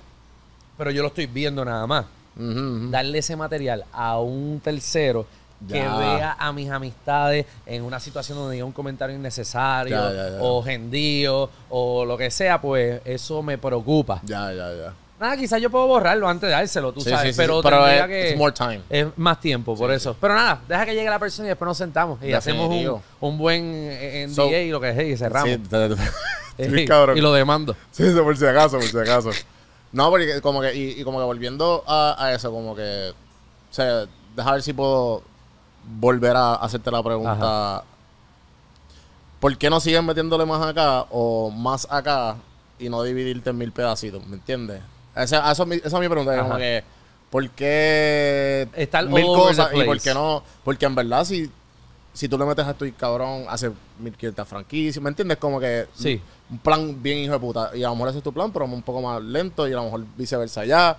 pero 0.77 0.91
yo 0.91 1.01
lo 1.01 1.10
estoy 1.10 1.27
viendo 1.27 1.63
nada 1.63 1.86
más. 1.88 2.05
Darle 2.38 3.20
ese 3.20 3.38
material 3.38 3.86
a 3.94 4.20
un 4.20 4.60
tercero 4.62 5.25
que 5.67 5.74
vea 5.79 6.35
a 6.38 6.51
mis 6.51 6.69
amistades 6.69 7.45
en 7.65 7.83
una 7.83 8.00
situación 8.00 8.38
donde 8.38 8.53
diga 8.55 8.65
un 8.65 8.71
comentario 8.71 9.15
innecesario 9.15 9.95
Ya, 9.95 10.12
ya, 10.13 10.29
ya. 10.31 10.38
o 10.41 10.62
gendío 10.63 11.50
o 11.69 12.05
lo 12.05 12.17
que 12.17 12.29
sea, 12.31 12.59
pues 12.62 13.01
eso 13.05 13.41
me 13.41 13.57
preocupa. 13.57 14.19
Ya, 14.24 14.51
ya, 14.51 14.71
ya. 14.74 14.93
Nada, 15.17 15.38
quizás 15.38 15.62
yo 15.62 15.69
puedo 15.69 15.88
borrarlo 15.88 16.27
antes 16.27 16.50
de 16.50 16.51
dárselo, 16.55 16.91
tú 16.91 17.00
Sí, 17.00 17.09
sabes, 17.09 17.27
sí, 17.27 17.31
sí, 17.33 17.38
pero, 17.38 17.62
pero 17.62 17.88
es- 17.88 18.05
que... 18.05 18.29
it's 18.31 18.38
more 18.38 18.51
time. 18.53 18.81
Es 18.89 19.07
más 19.15 19.39
tiempo, 19.39 19.74
por 19.75 19.89
eso. 19.91 20.13
Pero 20.19 20.35
nada, 20.35 20.59
deja 20.67 20.85
que 20.85 20.93
llegue 20.93 21.09
la 21.09 21.19
persona 21.19 21.47
y 21.47 21.50
después 21.50 21.67
nos 21.67 21.77
sentamos 21.77 22.21
y 22.21 22.33
hacemos 22.33 22.67
un, 22.69 23.01
un 23.21 23.38
buen 23.38 23.63
eh, 23.74 24.25
NDA 24.27 24.35
So- 24.35 24.50
y 24.51 24.69
lo 24.71 24.81
que 24.81 24.89
es 24.89 25.00
y 25.13 25.17
cerramos. 25.17 25.50
Sí, 26.57 26.85
cabrón. 26.85 27.17
y 27.17 27.21
lo 27.21 27.33
demando. 27.33 27.75
Sí, 27.91 28.03
sí, 28.09 28.19
por 28.19 28.35
si 28.38 28.45
acaso, 28.45 28.77
por 28.77 28.83
si 28.88 28.97
acaso. 28.97 29.29
No, 29.91 30.09
porque 30.09 30.41
como 30.41 30.62
que, 30.62 30.74
y, 30.75 31.00
y 31.01 31.03
como 31.03 31.19
que 31.19 31.25
volviendo 31.25 31.83
a, 31.88 32.15
a 32.17 32.33
eso, 32.33 32.51
como 32.51 32.75
que, 32.75 33.12
o 33.71 33.74
sea, 33.74 34.05
deja 34.35 34.51
ver 34.51 34.62
si 34.63 34.74
puedo 34.74 35.24
volver 36.00 36.36
a 36.36 36.56
hacerte 36.56 36.89
la 36.92 37.01
pregunta. 37.04 37.84
¿Por 39.39 39.58
qué 39.58 39.70
no 39.70 39.80
siguen 39.80 40.06
metiéndole 40.06 40.46
más 40.46 40.65
acá 40.65 41.06
o 41.12 41.51
más 41.51 41.88
acá 41.92 42.38
y 42.80 42.89
no 42.89 43.04
dividirte 43.04 43.50
en 43.51 43.58
mil 43.58 43.72
pedacitos? 43.72 44.25
¿Me 44.27 44.36
entiendes? 44.38 44.82
Esa, 45.15 45.51
eso 45.51 45.63
es 45.63 45.70
mi- 45.70 45.75
esa 45.75 45.88
es 45.88 45.94
mi 46.00 46.10
pregunta. 46.10 46.38
Como 46.42 46.58
que, 46.58 46.84
¿por 47.30 47.50
qué 47.51 48.68
Estar 48.75 49.06
mil 49.08 49.25
cosas 49.25 49.70
y 49.74 49.84
por 49.84 50.00
qué 50.01 50.13
no? 50.13 50.42
Porque 50.63 50.86
en 50.86 50.96
verdad, 50.96 51.24
si, 51.25 51.50
si 52.13 52.27
tú 52.27 52.38
le 52.38 52.46
metes 52.46 52.65
a 52.65 52.75
y 52.86 52.92
cabrón, 52.94 53.46
hace 53.50 53.72
mil 54.00 54.13
quinientas 54.15 54.48
franquicias, 54.48 55.01
¿me 55.04 55.10
entiendes? 55.10 55.38
Como 55.38 55.60
que 55.60 55.88
Sí. 55.94 56.20
un 56.50 56.58
plan 56.60 57.01
bien 57.01 57.20
hijo 57.20 57.34
de 57.34 57.39
puta. 57.39 57.72
Y 57.75 57.84
a 57.84 57.89
lo 57.89 57.96
mejor 57.96 58.10
ese 58.10 58.18
es 58.20 58.24
tu 58.24 58.34
plan, 58.34 58.51
pero 58.51 58.65
un 58.65 58.82
poco 58.82 59.01
más 59.01 59.22
lento 59.22 59.68
y 59.68 59.74
a 59.74 59.75
lo 59.75 59.84
mejor 59.84 60.06
viceversa 60.18 60.62
allá. 60.62 60.98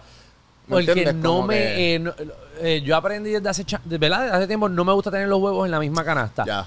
¿Me 0.68 0.85
Porque 0.85 1.12
no 1.12 1.28
Como 1.28 1.46
me... 1.49 1.54
que- 1.56 1.94
eh, 1.94 1.99
no- 1.99 2.14
eh, 2.61 2.82
yo 2.85 2.96
aprendí 2.96 3.30
desde 3.30 3.49
hace, 3.49 3.64
cha- 3.64 3.80
de 3.85 3.99
verdad, 3.99 4.23
desde 4.25 4.37
hace 4.37 4.46
tiempo, 4.49 4.68
no 4.68 4.85
me 4.85 4.92
gusta 4.92 5.11
tener 5.11 5.28
los 5.28 5.40
huevos 5.40 5.64
en 5.66 5.70
la 5.70 5.78
misma 5.80 6.04
canasta. 6.04 6.44
ya. 6.44 6.66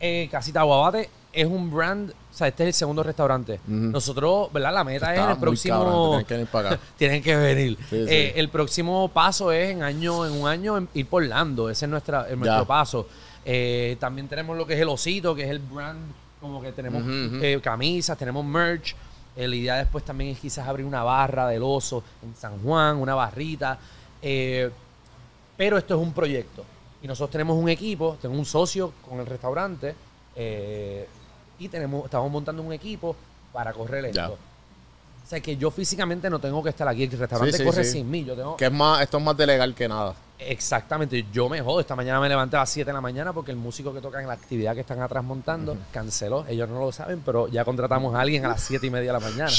Eh, 0.00 0.28
Casita 0.30 0.62
Guabate 0.62 1.08
es 1.32 1.46
un 1.46 1.70
brand, 1.74 2.10
o 2.10 2.14
sea, 2.36 2.48
este 2.48 2.64
es 2.64 2.66
el 2.68 2.74
segundo 2.74 3.02
restaurante. 3.02 3.54
Ujú. 3.66 3.74
Nosotros, 3.74 4.52
¿verdad? 4.52 4.74
La 4.74 4.84
meta 4.84 5.12
es 5.14 5.18
Está 5.18 5.30
el 5.32 5.36
muy 5.38 5.40
próximo... 5.46 5.74
cabrón, 5.78 6.10
tienes 6.10 6.26
que 6.26 6.34
venir 6.34 6.46
para 6.48 6.68
acá. 6.70 6.80
Tienen 6.98 7.22
que 7.22 7.36
venir. 7.36 7.76
Sí, 7.88 8.04
sí. 8.04 8.06
Eh, 8.08 8.32
el 8.36 8.48
próximo 8.48 9.08
paso 9.08 9.52
es 9.52 9.70
en 9.70 9.82
año, 9.82 10.26
en 10.26 10.32
un 10.32 10.48
año 10.48 10.76
en- 10.78 10.88
ir 10.94 11.06
por 11.06 11.24
Lando. 11.24 11.70
Ese 11.70 11.84
es 11.86 11.90
nuestra, 11.90 12.22
es 12.28 12.36
nuestro 12.36 12.62
Ya. 12.62 12.64
paso. 12.66 13.06
Eh, 13.44 13.96
también 14.00 14.28
tenemos 14.28 14.56
lo 14.56 14.66
que 14.66 14.74
es 14.74 14.80
el 14.80 14.88
osito, 14.88 15.34
que 15.34 15.44
es 15.44 15.50
el 15.50 15.60
brand, 15.60 16.00
como 16.40 16.60
que 16.60 16.72
tenemos 16.72 17.02
Ujú, 17.02 17.36
ujú. 17.36 17.44
eh, 17.44 17.60
camisas, 17.62 18.18
tenemos 18.18 18.44
merch. 18.44 18.94
Eh, 19.36 19.46
la 19.46 19.54
idea 19.54 19.74
después 19.76 20.04
también 20.04 20.30
es 20.30 20.38
quizás 20.40 20.66
abrir 20.66 20.86
una 20.86 21.02
barra 21.02 21.46
del 21.48 21.62
oso 21.62 22.02
en 22.22 22.34
San 22.34 22.58
Juan, 22.62 22.96
una 22.96 23.14
barrita. 23.14 23.78
Eh, 24.22 24.70
pero 25.56 25.76
esto 25.78 25.94
es 25.94 26.00
un 26.00 26.12
proyecto. 26.12 26.64
Y 27.02 27.06
nosotros 27.06 27.30
tenemos 27.30 27.56
un 27.56 27.68
equipo, 27.68 28.16
tengo 28.20 28.34
un 28.34 28.44
socio 28.46 28.92
con 29.08 29.20
el 29.20 29.26
restaurante. 29.26 29.94
eh, 30.34 31.06
y 31.58 31.68
tenemos, 31.68 32.04
estamos 32.04 32.30
montando 32.30 32.62
un 32.62 32.72
equipo 32.74 33.16
para 33.52 33.72
correr 33.72 34.04
esto. 34.06 34.16
Ya. 34.16 34.28
O 34.30 35.28
sea 35.28 35.40
que 35.40 35.56
yo 35.56 35.70
físicamente 35.70 36.28
no 36.28 36.38
tengo 36.38 36.62
que 36.62 36.68
estar 36.68 36.86
aquí. 36.86 37.04
El 37.04 37.12
restaurante 37.18 37.52
Sí, 37.56 37.58
sí, 37.58 37.64
corre 37.64 37.84
sí. 37.84 37.92
sin 37.92 38.10
mí. 38.10 38.24
Yo 38.24 38.34
tengo. 38.34 38.56
Que 38.56 38.66
es 38.66 38.72
más, 38.72 39.00
esto 39.02 39.16
es 39.18 39.24
más 39.24 39.36
de 39.36 39.46
legal 39.46 39.74
que 39.74 39.88
nada. 39.88 40.14
Exactamente. 40.38 41.24
Yo 41.32 41.48
me 41.48 41.60
jodo. 41.60 41.80
Esta 41.80 41.96
mañana 41.96 42.20
me 42.20 42.28
levanté 42.28 42.56
a 42.56 42.60
las 42.60 42.70
7 42.70 42.88
de 42.88 42.94
la 42.94 43.00
mañana 43.00 43.32
porque 43.32 43.50
el 43.50 43.56
músico 43.56 43.92
que 43.92 44.00
toca 44.00 44.20
en 44.20 44.26
la 44.26 44.34
actividad 44.34 44.74
que 44.74 44.80
están 44.80 45.00
atrás 45.00 45.24
montando 45.24 45.76
canceló. 45.92 46.44
Ellos 46.48 46.68
no 46.68 46.78
lo 46.78 46.92
saben, 46.92 47.22
pero 47.24 47.48
ya 47.48 47.64
contratamos 47.64 48.14
a 48.14 48.20
alguien 48.20 48.44
a 48.44 48.48
las 48.48 48.62
7 48.62 48.86
y 48.86 48.90
media 48.90 49.12
de 49.12 49.20
la 49.20 49.26
mañana. 49.26 49.50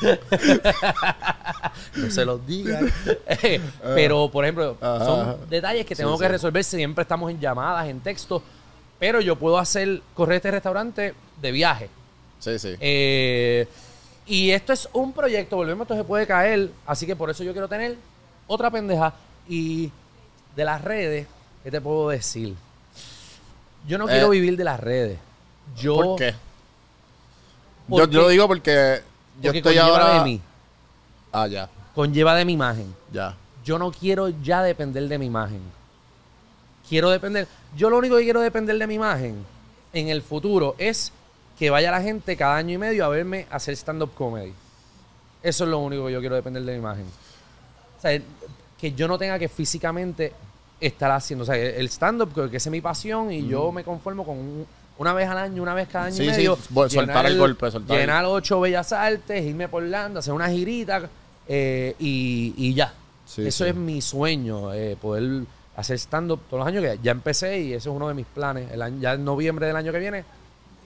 no 1.96 2.10
se 2.10 2.24
los 2.24 2.46
digan. 2.46 2.90
Eh, 3.26 3.60
pero, 3.94 4.30
por 4.30 4.44
ejemplo, 4.44 4.76
son 4.80 5.48
detalles 5.48 5.86
que 5.86 5.94
tengo 5.94 6.16
sí. 6.16 6.22
que 6.22 6.28
resolver. 6.28 6.64
Siempre 6.64 7.02
estamos 7.02 7.30
en 7.30 7.40
llamadas, 7.40 7.88
en 7.88 8.00
texto. 8.00 8.42
Pero 8.98 9.20
yo 9.20 9.36
puedo 9.36 9.58
hacer, 9.58 10.02
correr 10.14 10.36
este 10.36 10.50
restaurante 10.50 11.14
de 11.40 11.52
viaje. 11.52 11.88
Sí, 12.38 12.58
sí. 12.58 12.74
Eh, 12.80 13.66
y 14.26 14.50
esto 14.50 14.72
es 14.72 14.88
un 14.92 15.12
proyecto, 15.12 15.56
volvemos, 15.56 15.84
esto 15.84 15.96
se 15.96 16.04
puede 16.04 16.26
caer. 16.26 16.70
Así 16.86 17.06
que 17.06 17.16
por 17.16 17.30
eso 17.30 17.42
yo 17.42 17.52
quiero 17.52 17.68
tener 17.68 17.96
otra 18.46 18.70
pendeja. 18.70 19.14
Y 19.50 19.90
de 20.54 20.64
las 20.64 20.80
redes, 20.82 21.26
¿qué 21.64 21.70
te 21.72 21.80
puedo 21.80 22.08
decir? 22.10 22.54
Yo 23.86 23.98
no 23.98 24.08
Eh, 24.08 24.12
quiero 24.12 24.30
vivir 24.30 24.56
de 24.56 24.62
las 24.64 24.78
redes. 24.78 25.18
Yo, 25.76 25.96
¿Por 25.96 26.16
qué? 26.18 26.34
Porque- 27.88 28.14
yo 28.14 28.22
lo 28.22 28.28
digo 28.28 28.46
porque 28.46 29.02
yo 29.40 29.48
porque 29.48 29.58
estoy 29.58 29.76
conlleva 29.76 29.98
ahora... 30.02 30.18
de 30.18 30.24
mí. 30.24 30.40
Ah, 31.32 31.46
ya, 31.48 31.68
Conlleva 31.94 32.34
de 32.36 32.44
mi 32.44 32.52
imagen. 32.52 32.94
ya. 33.12 33.36
Yo 33.64 33.78
no 33.78 33.90
quiero 33.90 34.28
ya 34.28 34.62
depender 34.62 35.06
de 35.08 35.18
mi 35.18 35.26
imagen. 35.26 35.60
Quiero 36.88 37.10
depender. 37.10 37.46
Yo 37.76 37.90
lo 37.90 37.98
único 37.98 38.16
que 38.16 38.22
quiero 38.24 38.40
depender 38.40 38.78
de 38.78 38.86
mi 38.86 38.94
imagen 38.94 39.44
en 39.92 40.08
el 40.08 40.22
futuro 40.22 40.74
es 40.78 41.12
que 41.58 41.68
vaya 41.70 41.90
la 41.90 42.00
gente 42.00 42.36
cada 42.36 42.56
año 42.56 42.74
y 42.74 42.78
medio 42.78 43.04
a 43.04 43.08
verme 43.08 43.46
hacer 43.50 43.74
stand-up 43.76 44.14
comedy. 44.14 44.54
Eso 45.42 45.64
es 45.64 45.70
lo 45.70 45.78
único 45.78 46.06
que 46.06 46.12
yo 46.12 46.20
quiero 46.20 46.36
depender 46.36 46.62
de 46.62 46.72
mi 46.72 46.78
imagen. 46.78 47.04
O 47.98 48.00
sea, 48.00 48.20
que 48.80 48.92
yo 48.92 49.06
no 49.08 49.18
tenga 49.18 49.38
que 49.38 49.48
físicamente 49.48 50.32
estar 50.80 51.10
haciendo. 51.10 51.42
O 51.42 51.46
sea, 51.46 51.56
el 51.56 51.86
stand-up, 51.88 52.32
que 52.50 52.56
esa 52.56 52.68
es 52.68 52.72
mi 52.72 52.80
pasión 52.80 53.30
y 53.32 53.46
yo 53.46 53.70
me 53.72 53.84
conformo 53.84 54.24
con 54.24 54.38
un- 54.38 54.66
una 54.98 55.12
vez 55.14 55.28
al 55.28 55.38
año, 55.38 55.62
una 55.62 55.74
vez 55.74 55.88
cada 55.88 56.06
año 56.06 56.16
Sí, 56.16 56.22
y 56.24 56.26
sí, 56.26 56.30
medio. 56.32 56.58
vol- 56.74 56.88
soltar 56.90 57.24
el 57.26 57.38
golpe, 57.38 57.70
soltar 57.70 57.98
Llenar 57.98 58.24
ocho 58.26 58.60
bellas 58.60 58.92
artes, 58.92 59.44
irme 59.44 59.68
por 59.68 59.82
Landa, 59.82 60.20
hacer 60.20 60.32
una 60.34 60.48
girita 60.48 61.08
eh, 61.48 61.94
y, 61.98 62.54
y 62.56 62.74
ya. 62.74 62.92
Sí, 63.26 63.46
Eso 63.46 63.64
sí. 63.64 63.70
es 63.70 63.76
mi 63.76 64.00
sueño, 64.02 64.72
eh, 64.74 64.96
poder 65.00 65.44
hacer 65.76 65.98
stand-up 65.98 66.40
todos 66.50 66.60
los 66.60 66.68
años, 66.68 66.82
que 66.82 66.98
ya 67.02 67.12
empecé 67.12 67.60
y 67.60 67.72
eso 67.72 67.90
es 67.90 67.96
uno 67.96 68.08
de 68.08 68.14
mis 68.14 68.26
planes. 68.26 68.70
El 68.72 68.82
año- 68.82 69.00
ya 69.00 69.14
en 69.14 69.24
noviembre 69.24 69.66
del 69.66 69.76
año 69.76 69.92
que 69.92 69.98
viene 69.98 70.24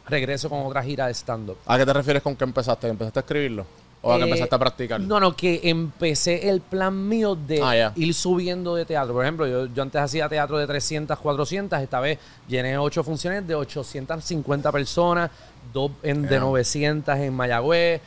regreso 0.07 0.49
con 0.51 0.61
otra 0.67 0.83
gira 0.83 1.07
de 1.07 1.15
stand-up. 1.15 1.57
¿A 1.67 1.79
qué 1.79 1.87
te 1.87 1.93
refieres 1.93 2.23
con 2.23 2.37
que 2.37 2.45
empezaste? 2.45 2.87
¿Que 2.87 2.91
¿Empezaste 2.91 3.19
a 3.19 3.23
escribirlo? 3.23 3.67
¿O 4.05 4.13
a 4.13 4.17
que 4.17 4.23
Eh, 4.23 4.25
empezaste 4.27 4.55
a 4.55 4.59
practicar? 4.59 5.01
No, 5.01 5.19
no, 5.19 5.35
que 5.35 5.61
empecé 5.65 6.49
el 6.49 6.61
plan 6.61 7.09
mío 7.09 7.35
de 7.35 7.61
Ah, 7.63 7.93
ir 7.97 8.13
subiendo 8.15 8.75
de 8.75 8.85
teatro. 8.85 9.15
Por 9.15 9.25
ejemplo, 9.25 9.47
yo, 9.47 9.67
yo 9.67 9.83
antes 9.83 10.01
hacía 10.01 10.29
teatro 10.29 10.59
de 10.59 10.67
300, 10.67 11.19
400. 11.19 11.81
Esta 11.81 12.01
vez 12.01 12.19
llené 12.47 12.77
ocho 12.79 13.03
funciones 13.03 13.47
de 13.47 13.55
850 13.55 14.71
personas, 14.71 15.31
dos 15.73 15.91
en- 16.03 16.23
de 16.23 16.29
Ya. 16.35 16.41
900 16.41 17.17
en 17.17 17.33
Mayagüez. 17.35 18.01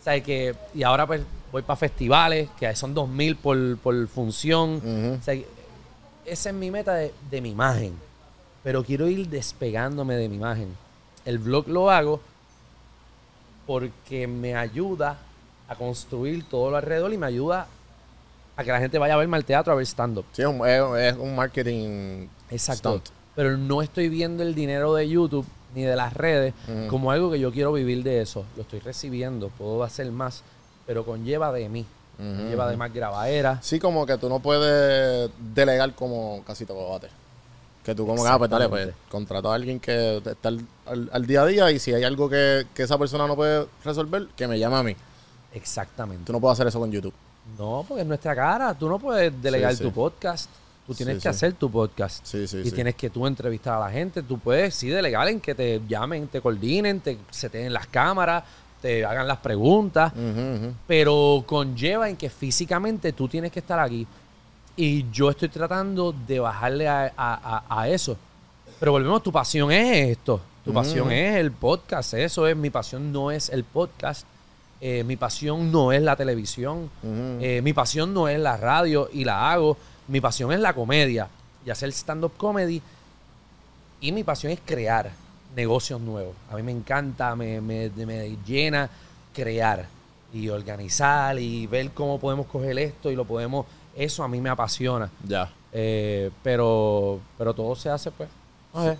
O 0.00 0.04
sea, 0.04 0.22
que, 0.22 0.54
y 0.74 0.82
ahora 0.84 1.06
pues 1.06 1.20
voy 1.52 1.62
para 1.62 1.76
festivales, 1.76 2.48
que 2.58 2.74
son 2.76 2.94
2000 2.94 3.36
por, 3.36 3.76
por 3.78 4.06
función. 4.08 4.76
Ujú. 4.76 5.18
O 5.20 5.22
sea, 5.22 5.34
que 5.34 5.46
esa 6.24 6.50
es 6.50 6.54
mi 6.54 6.70
meta 6.70 6.94
de, 6.94 7.12
de 7.30 7.40
mi 7.40 7.50
imagen. 7.50 7.92
Pero 8.62 8.84
quiero 8.84 9.08
ir 9.08 9.26
despegándome 9.28 10.14
de 10.14 10.28
mi 10.28 10.36
imagen. 10.36 10.68
El 11.24 11.38
vlog 11.38 11.66
lo 11.68 11.90
hago 11.90 12.20
porque 13.66 14.26
me 14.26 14.54
ayuda 14.54 15.18
a 15.70 15.76
construir 15.76 16.44
todo 16.48 16.70
lo 16.70 16.76
alrededor 16.76 17.12
y 17.12 17.16
me 17.16 17.26
ayuda 17.26 17.66
a 18.56 18.64
que 18.64 18.72
la 18.72 18.80
gente 18.80 18.98
vaya 18.98 19.14
a 19.14 19.16
verme 19.16 19.36
al 19.36 19.44
teatro 19.44 19.72
a 19.72 19.76
ver 19.76 19.86
stand-up. 19.86 20.24
Sí, 20.32 20.42
es 20.42 20.48
un, 20.48 20.66
es- 20.68 21.12
es 21.14 21.16
un 21.18 21.34
marketing 21.34 22.26
Exacto. 22.50 22.90
stunt. 22.98 23.08
Pero 23.36 23.56
no 23.56 23.80
estoy 23.80 24.08
viendo 24.08 24.42
el 24.42 24.54
dinero 24.54 24.92
de 24.94 25.08
YouTube 25.08 25.46
ni 25.74 25.82
de 25.82 25.94
las 25.94 26.12
redes 26.12 26.52
como 26.88 27.12
algo 27.12 27.30
que 27.30 27.38
yo 27.38 27.52
quiero 27.52 27.72
vivir 27.72 28.02
de 28.02 28.20
eso. 28.20 28.44
Lo 28.56 28.62
estoy 28.62 28.80
recibiendo, 28.80 29.48
puedo 29.50 29.84
hacer 29.84 30.10
más, 30.10 30.42
pero 30.86 31.04
conlleva 31.04 31.52
de 31.52 31.68
mí. 31.68 31.86
Ujú, 32.18 32.26
Conlleva 32.36 32.68
de 32.68 32.76
más 32.76 32.92
grabadera. 32.92 33.60
Sí, 33.62 33.78
como 33.78 34.04
que 34.04 34.18
tú 34.18 34.28
no 34.28 34.40
puedes 34.40 35.30
delegar 35.54 35.94
como 35.94 36.42
casito 36.44 36.74
bobate. 36.74 37.06
Que 37.84 37.94
tú 37.94 38.04
como 38.06 38.22
que, 38.24 38.28
ah, 38.28 38.36
pues 38.36 38.50
dale, 38.50 38.68
pues 38.68 38.90
contrata 39.08 39.48
a 39.48 39.54
alguien 39.54 39.78
que 39.80 40.18
está 40.18 40.48
al, 40.48 40.60
al- 40.84 41.08
al 41.12 41.26
día 41.26 41.42
a 41.42 41.46
día 41.46 41.70
y 41.70 41.78
si 41.78 41.94
hay 41.94 42.02
algo 42.04 42.28
que, 42.28 42.66
que 42.74 42.82
esa 42.82 42.98
persona 42.98 43.26
no 43.26 43.36
puede 43.36 43.66
resolver, 43.84 44.26
que 44.36 44.46
me 44.48 44.58
llame 44.58 44.76
a 44.76 44.82
mí. 44.82 44.96
Exactamente. 45.52 46.24
Tú 46.24 46.32
no 46.32 46.40
puedes 46.40 46.54
hacer 46.56 46.66
eso 46.68 46.78
con 46.80 46.90
YouTube. 46.90 47.14
No, 47.58 47.84
porque 47.86 48.02
es 48.02 48.06
nuestra 48.06 48.34
cara. 48.34 48.74
Tú 48.74 48.88
no 48.88 48.98
puedes 48.98 49.32
delegar 49.42 49.72
Sí, 49.72 49.78
sí. 49.78 49.84
tu 49.84 49.92
podcast. 49.92 50.48
Tú 50.86 50.94
tienes 50.94 51.16
Sí, 51.16 51.22
que 51.22 51.28
hacer 51.28 51.52
tu 51.54 51.70
podcast. 51.70 52.24
Sí, 52.24 52.46
sí, 52.48 52.62
y 52.64 52.70
tienes 52.70 52.94
que 52.96 53.10
tú 53.10 53.26
entrevistar 53.26 53.74
a 53.74 53.80
la 53.86 53.90
gente. 53.90 54.22
Tú 54.22 54.38
puedes, 54.38 54.74
sí, 54.74 54.88
delegar 54.88 55.28
en 55.28 55.40
que 55.40 55.54
te 55.54 55.80
llamen, 55.88 56.26
te 56.28 56.40
coordinen, 56.40 57.00
te 57.00 57.16
seten 57.30 57.72
las 57.72 57.86
cámaras, 57.86 58.42
te 58.82 59.04
hagan 59.04 59.26
las 59.28 59.38
preguntas. 59.38 60.12
Pero 60.86 61.44
conlleva 61.46 62.08
en 62.08 62.16
que 62.16 62.28
físicamente 62.30 63.12
tú 63.12 63.28
tienes 63.28 63.52
que 63.52 63.60
estar 63.60 63.78
aquí. 63.78 64.06
Y 64.76 65.10
yo 65.10 65.30
estoy 65.30 65.48
tratando 65.48 66.14
de 66.26 66.40
bajarle 66.40 66.88
a, 66.88 67.12
a- 67.16 67.62
a- 67.66 67.80
a 67.82 67.88
eso. 67.88 68.16
Pero 68.78 68.92
volvemos, 68.92 69.22
tu 69.22 69.30
pasión 69.30 69.70
es 69.70 70.08
esto. 70.16 70.40
Tu 70.64 70.72
pasión 70.72 71.10
es 71.12 71.36
el 71.36 71.52
podcast. 71.52 72.14
Eso 72.14 72.46
es, 72.46 72.56
mi 72.56 72.70
pasión 72.70 73.12
no 73.12 73.30
es 73.30 73.48
el 73.50 73.64
podcast. 73.64 74.26
Eh, 74.80 75.04
mi 75.04 75.16
pasión 75.16 75.70
no 75.70 75.92
es 75.92 76.00
la 76.02 76.16
televisión. 76.16 76.90
Eh, 77.04 77.60
mi 77.62 77.72
pasión 77.72 78.14
no 78.14 78.28
es 78.28 78.38
la 78.40 78.56
radio 78.56 79.08
y 79.12 79.24
la 79.24 79.50
hago. 79.52 79.76
Mi 80.08 80.20
pasión 80.20 80.52
es 80.52 80.60
la 80.60 80.72
comedia 80.72 81.28
y 81.66 81.70
hacer 81.70 81.90
stand-up 81.92 82.32
comedy. 82.36 82.80
Y 84.00 84.12
mi 84.12 84.24
pasión 84.24 84.52
es 84.52 84.60
crear 84.64 85.10
negocios 85.54 86.00
nuevos. 86.00 86.34
A 86.50 86.56
mí 86.56 86.62
me 86.62 86.72
encanta, 86.72 87.36
me, 87.36 87.60
me- 87.60 87.90
me 87.90 88.36
llena 88.46 88.88
crear 89.34 89.86
y 90.32 90.48
organizar 90.48 91.38
y 91.38 91.66
ver 91.66 91.90
cómo 91.90 92.18
podemos 92.18 92.46
coger 92.46 92.78
esto 92.78 93.10
y 93.10 93.16
lo 93.16 93.24
podemos. 93.24 93.66
Eso 93.94 94.22
a 94.24 94.28
mí 94.28 94.40
me 94.40 94.48
apasiona. 94.48 95.10
Ya. 95.26 95.50
Eh, 95.72 96.30
pero, 96.42 97.20
pero 97.36 97.52
todo 97.52 97.74
se 97.76 97.90
hace, 97.90 98.10
pues. 98.10 98.28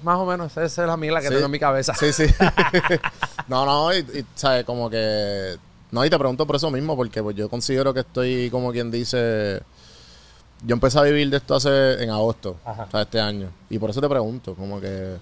más 0.03 0.19
o 0.19 0.27
menos, 0.27 0.53
esa 0.57 0.83
es 0.83 0.89
la 0.89 0.97
mierda 0.97 1.21
que 1.21 1.29
Sí. 1.29 1.33
tengo 1.35 1.47
en 1.47 1.51
mi 1.53 1.59
cabeza. 1.59 1.95
Sí, 1.95 2.13
sí. 2.13 2.25
no, 3.49 3.65
no, 3.65 3.95
y, 3.95 3.99
y, 4.01 4.27
¿sabes? 4.35 4.65
Como 4.65 4.91
que... 4.91 5.57
No, 5.93 6.05
y 6.05 6.11
te 6.11 6.19
pregunto 6.19 6.47
por 6.47 6.57
eso 6.57 6.71
mismo, 6.71 6.97
porque 6.97 7.23
pues, 7.23 7.35
yo 7.37 7.49
considero 7.49 7.93
que 7.93 8.01
estoy, 8.01 8.49
como 8.51 8.71
quien 8.73 8.91
dice... 8.91 9.61
Yo 10.63 10.75
empecé 10.75 10.99
a 10.99 11.03
vivir 11.03 11.31
de 11.31 11.39
esto 11.39 11.55
hace 11.55 12.03
en 12.05 12.11
agosto, 12.11 12.57
Ajá. 12.65 12.85
o 12.87 12.91
sea, 12.91 13.03
este 13.03 13.19
año. 13.19 13.49
Y 13.71 13.79
por 13.79 13.89
eso 13.91 14.01
te 14.01 14.09
pregunto, 14.09 14.55
como 14.55 14.81
que... 14.81 15.17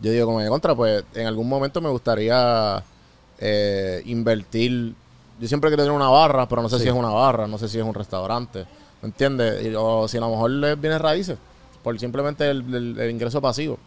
Yo 0.00 0.10
digo, 0.12 0.26
como 0.26 0.40
de 0.40 0.48
contra, 0.48 0.74
pues 0.74 1.04
en 1.14 1.26
algún 1.26 1.48
momento 1.48 1.80
me 1.80 1.88
gustaría 1.88 2.82
eh, 3.38 4.02
invertir... 4.06 4.94
Yo 5.40 5.48
siempre 5.48 5.68
quiero 5.70 5.82
tener 5.84 5.96
una 5.96 6.08
barra, 6.10 6.46
pero 6.48 6.62
no 6.62 6.68
sé 6.68 6.76
Sí. 6.76 6.82
si 6.84 6.88
es 6.90 6.94
una 6.94 7.08
barra, 7.08 7.46
no 7.48 7.58
sé 7.58 7.68
si 7.68 7.78
es 7.78 7.84
un 7.84 7.94
restaurante. 7.94 8.66
¿Me 9.02 9.08
entiendes? 9.08 9.64
Y- 9.66 9.74
o 9.76 10.06
si 10.06 10.18
a 10.18 10.20
lo 10.20 10.30
mejor 10.30 10.50
les 10.50 10.80
viene 10.80 10.98
raíces, 10.98 11.38
por 11.82 11.98
simplemente 11.98 12.48
el, 12.48 12.58
el- 12.74 12.98
el 13.00 13.10
ingreso 13.10 13.40
pasivo. 13.40 13.78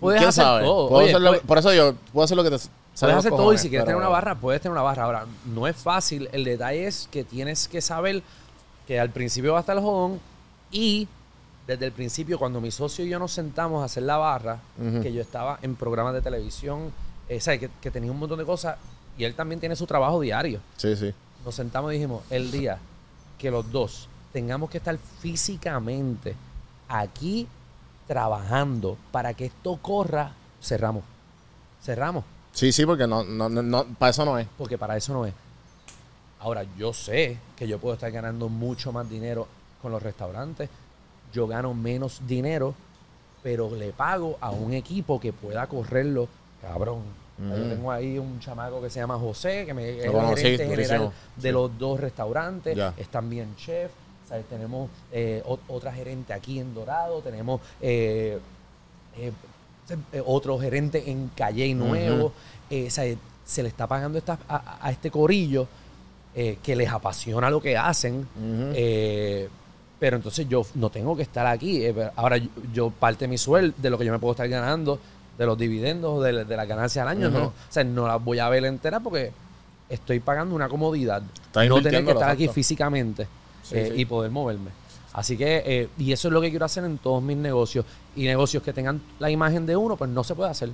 Puedes 0.00 0.20
¿Quién 0.20 0.28
hacer 0.28 0.44
sabe? 0.44 0.64
todo. 0.64 0.88
Puedo 0.88 1.00
Oye, 1.02 1.10
hacer 1.10 1.20
lo- 1.22 1.30
puedes- 1.30 1.44
por 1.46 1.58
eso 1.58 1.72
yo 1.74 1.94
puedo 2.12 2.24
hacer 2.24 2.36
lo 2.36 2.44
que 2.44 2.50
te 2.50 2.58
Puedes 3.00 3.16
hacer 3.16 3.30
todo 3.30 3.52
y 3.52 3.58
si 3.58 3.68
quieres 3.68 3.84
pero- 3.84 3.96
tener 3.98 4.08
una 4.08 4.08
barra, 4.08 4.34
puedes 4.34 4.60
tener 4.60 4.72
una 4.72 4.82
barra. 4.82 5.04
Ahora, 5.04 5.26
no 5.46 5.66
es 5.68 5.76
fácil. 5.76 6.28
El 6.32 6.42
detalle 6.44 6.86
es 6.86 7.08
que 7.12 7.22
tienes 7.24 7.68
que 7.68 7.80
saber 7.80 8.22
que 8.88 8.98
al 8.98 9.10
principio 9.10 9.52
va 9.52 9.58
a 9.58 9.60
estar 9.60 9.76
el 9.76 9.82
jodón 9.82 10.18
y 10.72 11.06
desde 11.66 11.86
el 11.86 11.92
principio, 11.92 12.38
cuando 12.38 12.60
mi 12.60 12.70
socio 12.70 13.04
y 13.04 13.08
yo 13.10 13.18
nos 13.18 13.30
sentamos 13.32 13.82
a 13.82 13.84
hacer 13.84 14.02
la 14.02 14.16
barra, 14.16 14.58
que 15.02 15.12
yo 15.12 15.20
estaba 15.20 15.58
en 15.62 15.76
programas 15.76 16.14
de 16.14 16.22
televisión, 16.22 16.92
eh, 17.28 17.40
¿sabes? 17.40 17.60
Que, 17.60 17.70
que 17.80 17.90
tenía 17.90 18.10
un 18.10 18.18
montón 18.18 18.38
de 18.38 18.44
cosas 18.46 18.76
y 19.18 19.24
él 19.24 19.34
también 19.34 19.60
tiene 19.60 19.76
su 19.76 19.86
trabajo 19.86 20.18
diario. 20.20 20.60
Sí, 20.76 20.96
sí. 20.96 21.12
Nos 21.44 21.54
sentamos 21.54 21.92
y 21.92 21.96
dijimos, 21.96 22.22
el 22.30 22.50
día 22.50 22.78
que 23.38 23.50
los 23.50 23.70
dos 23.70 24.08
tengamos 24.32 24.70
que 24.70 24.78
estar 24.78 24.96
físicamente 25.20 26.34
aquí 26.88 27.46
trabajando 28.08 28.96
para 29.12 29.34
que 29.34 29.44
esto 29.44 29.78
corra, 29.80 30.32
cerramos. 30.60 31.04
Cerramos. 31.82 32.24
Sí, 32.52 32.72
sí, 32.72 32.84
porque 32.84 33.06
no, 33.06 33.22
no, 33.22 33.48
no, 33.48 33.62
no, 33.62 33.84
para 33.98 34.10
eso 34.10 34.24
no 34.24 34.36
es. 34.38 34.48
Porque 34.58 34.76
para 34.76 34.96
eso 34.96 35.12
no 35.12 35.24
es. 35.26 35.34
Ahora, 36.40 36.64
yo 36.76 36.92
sé 36.92 37.38
que 37.56 37.68
yo 37.68 37.78
puedo 37.78 37.94
estar 37.94 38.10
ganando 38.10 38.48
mucho 38.48 38.90
más 38.90 39.08
dinero 39.08 39.46
con 39.82 39.92
los 39.92 40.02
restaurantes. 40.02 40.68
Yo 41.32 41.46
gano 41.46 41.74
menos 41.74 42.20
dinero, 42.26 42.74
pero 43.42 43.70
le 43.74 43.92
pago 43.92 44.38
a 44.40 44.50
un 44.50 44.72
equipo 44.72 45.20
que 45.20 45.32
pueda 45.32 45.66
correrlo, 45.66 46.28
cabrón. 46.62 47.02
Yo 47.38 47.54
tengo 47.68 47.92
ahí 47.92 48.18
un 48.18 48.40
chamaco 48.40 48.80
que 48.82 48.90
se 48.90 48.98
llama 48.98 49.16
José, 49.16 49.64
que 49.64 49.72
me, 49.72 49.98
es 50.00 50.04
el 50.06 50.12
gerente 50.36 50.66
general 50.66 51.12
de 51.36 51.42
Sí. 51.48 51.52
los 51.52 51.78
dos 51.78 52.00
restaurantes. 52.00 52.76
Ya. 52.76 52.92
Es 52.96 53.08
también 53.08 53.54
chef. 53.54 53.92
Tenemos 54.48 54.90
eh, 55.12 55.42
ot- 55.46 55.60
otra 55.68 55.92
gerente 55.92 56.32
aquí 56.32 56.58
en 56.58 56.74
Dorado. 56.74 57.20
Tenemos 57.20 57.60
eh, 57.80 58.38
eh, 59.16 59.32
eh, 60.12 60.22
otro 60.26 60.58
gerente 60.58 61.10
en 61.10 61.30
Calle 61.34 61.74
Nuevo. 61.74 62.32
O 62.70 62.90
sea, 62.90 63.04
se 63.44 63.62
le 63.62 63.68
está 63.68 63.86
pagando 63.86 64.18
esta- 64.18 64.38
a, 64.48 64.78
a 64.86 64.90
este 64.90 65.10
corillo 65.10 65.66
que 66.62 66.76
les 66.76 66.88
apasiona 66.90 67.50
lo 67.50 67.60
que 67.60 67.76
hacen. 67.76 68.28
Pero 69.98 70.16
entonces 70.16 70.48
yo 70.48 70.62
no 70.76 70.90
tengo 70.90 71.16
que 71.16 71.22
estar 71.22 71.44
aquí. 71.46 71.84
Ahora 72.14 72.36
yo, 72.36 72.48
yo 72.72 72.90
parte 72.90 73.24
de 73.24 73.28
mi 73.28 73.38
sueldo, 73.38 73.74
de 73.78 73.90
lo 73.90 73.98
que 73.98 74.04
yo 74.04 74.12
me 74.12 74.18
puedo 74.20 74.32
estar 74.32 74.48
ganando, 74.48 75.00
de 75.36 75.46
los 75.46 75.58
dividendos, 75.58 76.22
de, 76.22 76.44
de 76.44 76.56
las 76.56 76.68
ganancias 76.68 77.02
al 77.02 77.08
año, 77.08 77.30
no, 77.30 77.46
o 77.46 77.52
sea, 77.68 77.82
no 77.82 78.06
las 78.06 78.22
voy 78.22 78.38
a 78.38 78.48
ver 78.48 78.64
entera 78.66 79.00
porque 79.00 79.32
estoy 79.88 80.20
pagando 80.20 80.54
una 80.54 80.68
comodidad. 80.68 81.22
No 81.68 81.76
tener 81.82 82.00
que 82.04 82.10
estar 82.12 82.28
aquí 82.34 82.44
físicamente 82.54 83.26
Sí, 83.68 83.76
eh, 83.76 83.92
sí. 83.94 84.00
y 84.00 84.04
poder 84.04 84.30
moverme. 84.30 84.70
Así 85.12 85.36
que, 85.36 85.62
eh, 85.64 85.88
y 85.98 86.12
eso 86.12 86.28
es 86.28 86.34
lo 86.34 86.40
que 86.40 86.50
quiero 86.50 86.64
hacer 86.66 86.84
en 86.84 86.98
todos 86.98 87.22
mis 87.22 87.36
negocios. 87.36 87.84
Y 88.14 88.24
negocios 88.24 88.62
que 88.62 88.72
tengan 88.72 89.00
la 89.18 89.30
imagen 89.30 89.66
de 89.66 89.76
uno, 89.76 89.96
pues 89.96 90.10
no 90.10 90.22
se 90.22 90.34
puede 90.34 90.50
hacer. 90.50 90.70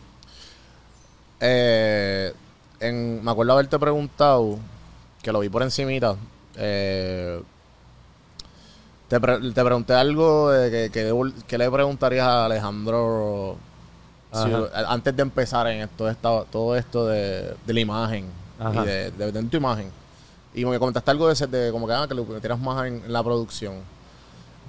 Eh, 1.41 2.33
en, 2.81 3.25
me 3.25 3.31
acuerdo 3.31 3.53
haberte 3.53 3.79
preguntado, 3.79 4.59
que 5.23 5.33
lo 5.33 5.41
vi 5.41 5.49
por 5.49 5.63
encimita, 5.63 6.17
eh, 6.57 7.41
te, 9.09 9.21
pre- 9.21 9.53
te 9.53 9.65
pregunté 9.65 9.95
algo 9.95 10.51
de 10.51 10.71
que, 10.71 10.91
que, 10.91 11.33
que 11.47 11.59
le 11.59 11.71
preguntarías 11.71 12.27
a 12.27 12.45
Alejandro 12.47 13.57
si- 14.33 14.51
antes 14.87 15.15
de 15.17 15.23
empezar 15.23 15.67
en 15.69 15.83
esto, 15.83 16.09
esta- 16.09 16.45
todo 16.45 16.75
esto 16.77 17.07
de, 17.07 17.55
de 17.67 17.73
la 17.73 17.81
imagen 17.81 18.27
Ajá. 18.59 18.83
y 18.83 18.87
de, 18.87 19.11
de- 19.13 19.33
de 19.33 19.43
tu 19.45 19.57
imagen. 19.57 19.91
Y 20.55 20.65
me 20.65 20.79
comentaste 20.79 21.11
algo 21.11 21.29
de, 21.33 21.47
de 21.47 21.73
como 21.73 21.87
que, 21.87 21.93
ah, 21.93 22.07
que 22.09 22.15
lo 22.15 22.25
metieras 22.25 22.59
más 22.61 22.87
en, 22.87 23.05
en 23.05 23.13
la 23.13 23.23
producción. 23.23 23.81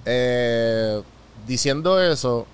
Eh, 0.06 1.02
diciendo 1.48 2.02
eso, 2.02 2.46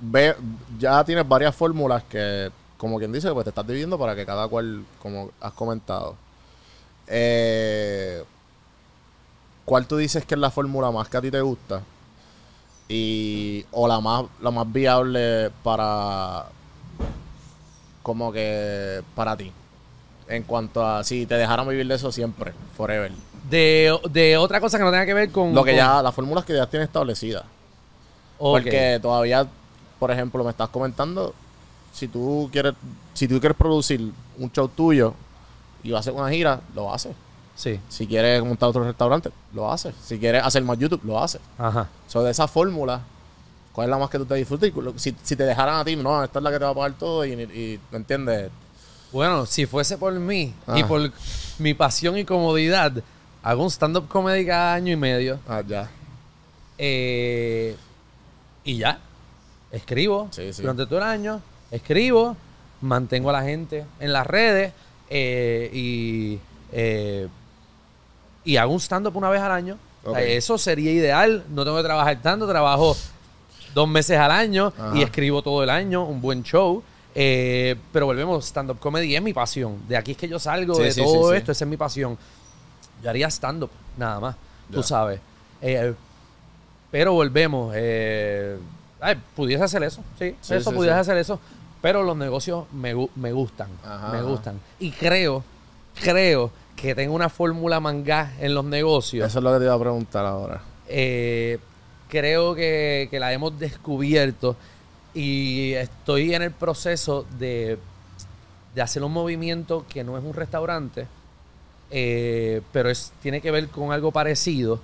ve, 0.00 0.36
ya 0.78 1.04
tienes 1.04 1.26
varias 1.26 1.54
fórmulas 1.54 2.02
que, 2.04 2.50
como 2.76 2.98
quien 2.98 3.12
dice, 3.12 3.32
pues 3.32 3.44
te 3.44 3.50
estás 3.50 3.66
dividiendo 3.66 3.98
para 3.98 4.14
que 4.14 4.26
cada 4.26 4.46
cual, 4.48 4.84
como 5.00 5.30
has 5.40 5.52
comentado. 5.52 6.16
Eh, 7.06 8.22
¿Cuál 9.64 9.86
tú 9.86 9.96
dices 9.96 10.24
que 10.24 10.34
es 10.34 10.40
la 10.40 10.50
fórmula 10.50 10.90
más 10.90 11.08
que 11.08 11.16
a 11.16 11.20
ti 11.20 11.30
te 11.30 11.40
gusta? 11.40 11.82
Y, 12.88 13.64
o 13.72 13.88
la 13.88 14.00
más, 14.00 14.24
la 14.42 14.50
más 14.50 14.70
viable 14.70 15.50
para, 15.62 16.46
como 18.02 18.30
que, 18.32 19.02
para 19.14 19.36
ti. 19.36 19.52
En 20.28 20.42
cuanto 20.44 20.84
a 20.86 21.04
si 21.04 21.26
te 21.26 21.34
dejaran 21.36 21.68
vivir 21.68 21.86
de 21.86 21.94
eso 21.94 22.10
siempre, 22.10 22.52
forever. 22.76 23.12
De, 23.50 23.96
de 24.10 24.36
otra 24.38 24.58
cosa 24.60 24.78
que 24.78 24.84
no 24.84 24.90
tenga 24.90 25.04
que 25.06 25.12
ver 25.14 25.30
con. 25.30 25.54
Lo 25.54 25.62
que 25.64 25.72
con- 25.72 25.76
ya, 25.78 26.02
las 26.02 26.14
fórmulas 26.14 26.44
que 26.44 26.54
ya 26.54 26.66
tienes 26.66 26.88
establecidas. 26.88 27.44
Porque 28.38 28.98
todavía, 29.00 29.46
por 29.98 30.10
ejemplo, 30.10 30.42
me 30.44 30.50
estás 30.50 30.68
comentando, 30.70 31.34
si 31.92 32.08
tú 32.08 32.48
quieres, 32.52 32.74
si 33.12 33.28
tú 33.28 33.38
quieres 33.40 33.56
producir 33.56 34.10
un 34.38 34.50
show 34.50 34.68
tuyo 34.68 35.14
y 35.82 35.90
vas 35.90 35.98
a 35.98 36.00
hacer 36.10 36.12
una 36.20 36.30
gira, 36.30 36.60
lo 36.74 36.92
haces. 36.92 37.12
Sí. 37.54 37.78
Si 37.88 38.06
quieres 38.06 38.42
montar 38.42 38.70
otro 38.70 38.82
restaurante, 38.82 39.30
lo 39.52 39.70
haces. 39.70 39.94
Si 40.02 40.18
quieres 40.18 40.42
hacer 40.42 40.62
más 40.64 40.76
YouTube, 40.78 41.00
lo 41.04 41.22
haces. 41.22 41.40
Ajá. 41.58 41.86
So, 42.08 42.22
de 42.24 42.32
esa 42.32 42.48
fórmula, 42.48 43.00
¿cuál 43.72 43.84
es 43.86 43.90
la 43.90 43.98
más 43.98 44.10
que 44.10 44.18
tú 44.18 44.24
te 44.26 44.34
disfrutes? 44.34 44.72
Si, 44.96 45.14
si 45.22 45.36
te 45.36 45.44
dejaran 45.44 45.76
a 45.76 45.84
ti, 45.84 45.94
no, 45.94 46.24
esta 46.24 46.40
es 46.40 46.42
la 46.42 46.50
que 46.50 46.58
te 46.58 46.64
va 46.64 46.70
a 46.72 46.74
pagar 46.74 46.94
todo 46.94 47.24
y, 47.24 47.32
y 47.32 47.80
¿me 47.92 47.98
entiendes? 47.98 48.50
Bueno, 49.14 49.46
si 49.46 49.64
fuese 49.64 49.96
por 49.96 50.12
mí 50.14 50.52
y 50.74 50.82
Ah. 50.82 50.88
por 50.88 51.10
mi 51.60 51.72
pasión 51.72 52.18
y 52.18 52.24
comodidad, 52.24 52.92
hago 53.44 53.62
un 53.62 53.70
stand-up 53.70 54.08
comedy 54.08 54.44
cada 54.44 54.74
año 54.74 54.92
y 54.92 54.96
medio. 54.96 55.38
Ah, 55.48 55.62
ya. 55.66 55.88
eh, 56.78 57.76
y 58.64 58.78
ya. 58.78 58.98
Escribo 59.70 60.26
Sí, 60.32 60.52
sí. 60.52 60.62
durante 60.62 60.84
todo 60.86 60.98
el 60.98 61.04
año. 61.04 61.40
Escribo. 61.70 62.36
Mantengo 62.80 63.30
a 63.30 63.32
la 63.34 63.42
gente 63.44 63.84
en 64.00 64.12
las 64.12 64.26
redes. 64.26 64.72
eh, 65.10 65.70
y, 65.72 66.38
eh, 66.72 67.28
y 68.44 68.56
hago 68.56 68.72
un 68.72 68.80
stand-up 68.80 69.16
una 69.16 69.28
vez 69.30 69.40
al 69.40 69.52
año. 69.52 69.78
Eso 70.18 70.58
sería 70.58 70.90
ideal. 70.90 71.44
No 71.50 71.62
tengo 71.64 71.76
que 71.76 71.82
trabajar 71.84 72.20
tanto. 72.20 72.48
Trabajo 72.48 72.96
dos 73.74 73.86
meses 73.88 74.18
al 74.18 74.32
año 74.32 74.72
Ajá. 74.76 74.96
y 74.98 75.02
escribo 75.02 75.40
todo 75.42 75.62
el 75.62 75.70
año. 75.70 76.04
Un 76.04 76.20
buen 76.20 76.42
show. 76.42 76.82
Eh, 77.14 77.76
pero 77.92 78.06
volvemos, 78.06 78.44
stand-up 78.44 78.78
comedy 78.80 79.14
es 79.14 79.22
mi 79.22 79.32
pasión. 79.32 79.78
De 79.88 79.96
aquí 79.96 80.12
es 80.12 80.16
que 80.16 80.28
yo 80.28 80.38
salgo 80.38 80.74
Sí, 80.74 80.82
de 80.82 80.90
sí, 80.92 81.02
todo 81.02 81.30
sí, 81.30 81.36
esto. 81.36 81.52
Esa 81.52 81.64
es 81.64 81.68
mi 81.70 81.76
pasión. 81.76 82.18
Yo 83.02 83.10
haría 83.10 83.28
stand-up, 83.30 83.70
nada 83.96 84.18
más. 84.20 84.36
Tú 84.72 84.82
sabes. 84.82 85.20
Eh, 85.62 85.94
pero 86.90 87.12
volvemos. 87.12 87.72
eh, 87.76 88.56
Ay, 89.00 89.20
pudiese 89.36 89.62
hacer 89.62 89.82
eso, 89.82 90.00
sí, 90.18 90.34
eso 90.48 90.72
pudiese 90.72 90.96
hacer 90.96 91.16
eso. 91.18 91.38
Pero 91.82 92.02
los 92.02 92.16
negocios 92.16 92.64
me, 92.72 92.94
me 93.16 93.32
gustan, 93.32 93.68
Ajá, 93.84 94.08
me 94.12 94.18
ajá. 94.18 94.26
gustan. 94.26 94.60
Y 94.80 94.90
creo, 94.92 95.44
creo 96.02 96.50
que 96.74 96.94
tengo 96.94 97.14
una 97.14 97.28
fórmula 97.28 97.78
mangá 97.80 98.32
en 98.40 98.54
los 98.54 98.64
negocios. 98.64 99.26
Eso 99.28 99.38
es 99.40 99.44
lo 99.44 99.52
que 99.52 99.58
te 99.58 99.64
iba 99.66 99.74
a 99.74 99.78
preguntar 99.78 100.24
ahora. 100.24 100.62
Eh, 100.88 101.58
creo 102.08 102.54
que, 102.54 103.08
que 103.10 103.20
la 103.20 103.32
hemos 103.34 103.58
descubierto 103.58 104.56
y 105.14 105.72
estoy 105.74 106.34
en 106.34 106.42
el 106.42 106.50
proceso 106.50 107.24
de, 107.38 107.78
de 108.74 108.82
hacer 108.82 109.02
un 109.02 109.12
movimiento 109.12 109.84
que 109.88 110.02
no 110.04 110.18
es 110.18 110.24
un 110.24 110.34
restaurante, 110.34 111.06
eh, 111.90 112.60
pero 112.72 112.90
es, 112.90 113.12
tiene 113.22 113.40
que 113.40 113.50
ver 113.50 113.68
con 113.68 113.92
algo 113.92 114.10
parecido. 114.10 114.80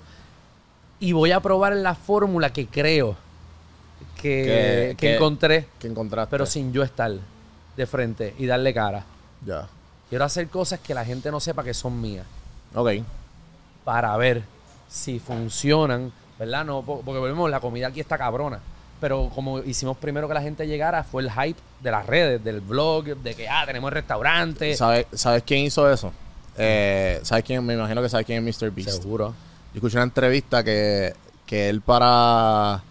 Y 0.99 1.13
voy 1.13 1.31
a 1.31 1.39
probar 1.39 1.75
la 1.75 1.95
fórmula 1.95 2.53
que 2.53 2.67
creo 2.67 3.15
que, 4.15 4.21
Que- 4.21 4.87
que 4.91 5.07
que- 5.07 5.15
encontré, 5.15 5.67
¿Qué 5.79 5.87
encontraste? 5.87 6.29
pero 6.31 6.45
sin 6.45 6.71
yo 6.71 6.83
estar 6.83 7.11
de 7.75 7.85
frente 7.87 8.35
y 8.37 8.45
darle 8.45 8.73
cara. 8.73 9.03
Ya. 9.45 9.67
Quiero 10.09 10.25
hacer 10.25 10.47
cosas 10.49 10.79
que 10.79 10.93
la 10.93 11.03
gente 11.05 11.31
no 11.31 11.39
sepa 11.39 11.63
que 11.63 11.73
son 11.73 11.99
mías. 11.99 12.25
Ok. 12.73 12.89
para 13.83 14.15
ver 14.15 14.43
si 14.87 15.17
funcionan, 15.19 16.11
¿verdad? 16.37 16.63
No, 16.63 16.83
po- 16.83 17.01
porque 17.03 17.19
volvemos, 17.19 17.49
la 17.49 17.59
comida 17.59 17.87
aquí 17.87 17.99
está 17.99 18.17
cabrona. 18.17 18.59
Pero 19.01 19.31
como 19.33 19.59
hicimos 19.59 19.97
primero 19.97 20.27
que 20.27 20.35
la 20.35 20.41
gente 20.41 20.67
llegara, 20.67 21.03
fue 21.03 21.23
el 21.23 21.31
hype 21.31 21.59
de 21.81 21.91
las 21.91 22.05
redes, 22.05 22.43
del 22.43 22.61
blog, 22.61 23.05
de 23.05 23.33
que, 23.33 23.49
ah, 23.49 23.63
tenemos 23.65 23.89
el 23.89 23.95
restaurante. 23.95 24.75
¿Sabes, 24.77 25.07
¿Sabes 25.11 25.41
quién 25.43 25.65
hizo 25.65 25.91
eso? 25.91 26.13
Eh, 26.55 27.19
¿Sabes 27.23 27.43
quién? 27.43 27.65
Me 27.65 27.73
imagino 27.73 27.99
que 28.01 28.09
sabes 28.09 28.27
quién 28.27 28.47
es 28.47 28.61
Mr. 28.61 28.69
Beast. 28.69 29.01
Seguro. 29.01 29.33
Yo 29.73 29.77
escuché 29.77 29.97
una 29.97 30.03
entrevista 30.03 30.63
que, 30.63 31.13
que 31.47 31.67
él 31.67 31.81
para... 31.81 32.83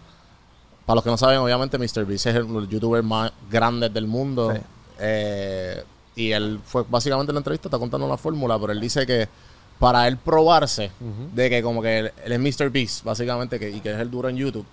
Para 0.85 0.95
los 0.95 1.03
que 1.03 1.09
no 1.09 1.17
saben, 1.17 1.37
obviamente 1.37 1.77
Mr. 1.77 2.05
Beast 2.05 2.25
es 2.25 2.35
el 2.35 2.67
youtuber 2.67 3.01
más 3.01 3.31
grande 3.49 3.87
del 3.87 4.07
mundo. 4.07 4.51
Sí. 4.53 4.59
Eh, 4.99 5.83
y 6.15 6.31
él 6.31 6.59
fue 6.65 6.83
básicamente 6.89 7.31
en 7.31 7.35
la 7.35 7.39
entrevista, 7.39 7.69
está 7.69 7.79
contando 7.79 8.05
una 8.05 8.17
fórmula, 8.17 8.59
pero 8.59 8.73
él 8.73 8.81
dice 8.81 9.05
que 9.05 9.29
para 9.79 10.07
él 10.07 10.17
probarse 10.17 10.91
de 11.33 11.49
que 11.49 11.63
como 11.63 11.81
que 11.81 11.99
él, 11.99 12.11
él 12.25 12.31
es 12.33 12.39
Mr. 12.39 12.69
Beast, 12.69 13.03
básicamente, 13.03 13.57
que, 13.59 13.69
y 13.69 13.79
que 13.79 13.93
es 13.93 13.99
el 13.99 14.11
duro 14.11 14.27
en 14.27 14.35
YouTube, 14.35 14.65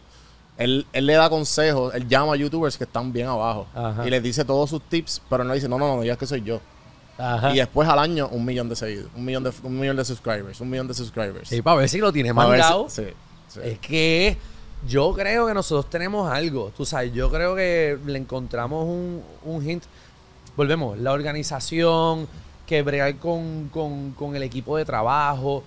él, 0.59 0.87
él 0.93 1.07
le 1.07 1.15
da 1.15 1.31
consejos, 1.31 1.95
él 1.95 2.07
llama 2.09 2.35
a 2.35 2.37
youtubers 2.37 2.77
que 2.77 2.85
están 2.85 3.13
bien 3.13 3.29
abajo 3.29 3.67
Ajá. 3.75 4.07
y 4.07 4.11
les 4.11 4.23
dice 4.23 4.45
todos 4.45 4.69
sus 4.69 4.83
tips, 4.83 5.23
pero 5.31 5.45
no 5.45 5.55
dice, 5.55 5.69
no, 5.69 5.79
no, 5.79 5.87
no, 5.89 5.97
no 5.97 6.03
digas 6.03 6.19
que 6.19 6.27
soy 6.27 6.43
yo. 6.43 6.61
Ajá. 7.17 7.53
Y 7.53 7.57
después 7.59 7.89
al 7.89 7.99
año, 7.99 8.29
un 8.29 8.45
millón 8.45 8.69
de 8.69 8.77
seguidores, 8.77 9.11
un 9.17 9.25
millón 9.25 9.43
de, 9.45 9.53
un 9.63 9.79
millón 9.81 9.97
de 9.97 10.05
subscribers, 10.05 10.61
un 10.61 10.69
millón 10.71 10.87
de 10.89 10.95
subscribers. 10.95 11.49
Sí, 11.49 11.63
para 11.63 11.77
ver 11.79 11.89
si 11.89 11.99
lo 11.99 12.13
tiene 12.13 12.31
A 12.31 12.33
ver 12.33 12.43
si- 12.43 12.49
mangado. 12.51 12.87
sí, 12.91 13.03
sí. 13.49 13.61
Es 13.65 13.79
que 13.81 14.37
yo 14.87 15.13
creo 15.15 15.47
que 15.49 15.55
nosotros 15.55 15.91
tenemos 15.91 16.31
algo. 16.31 16.73
Tú 16.77 16.85
sabes, 16.85 17.13
yo 17.13 17.29
creo 17.31 17.57
que 17.57 17.99
le 18.07 18.19
encontramos 18.19 18.85
un, 18.85 19.23
un 19.45 19.69
hint. 19.69 19.83
Volvemos, 20.57 20.97
la 20.99 21.13
organización, 21.13 22.29
que 22.67 22.83
bregar 22.83 23.17
con, 23.17 23.69
con- 23.73 24.13
con 24.13 24.37
el 24.37 24.43
equipo 24.43 24.77
de 24.77 24.85
trabajo. 24.85 25.65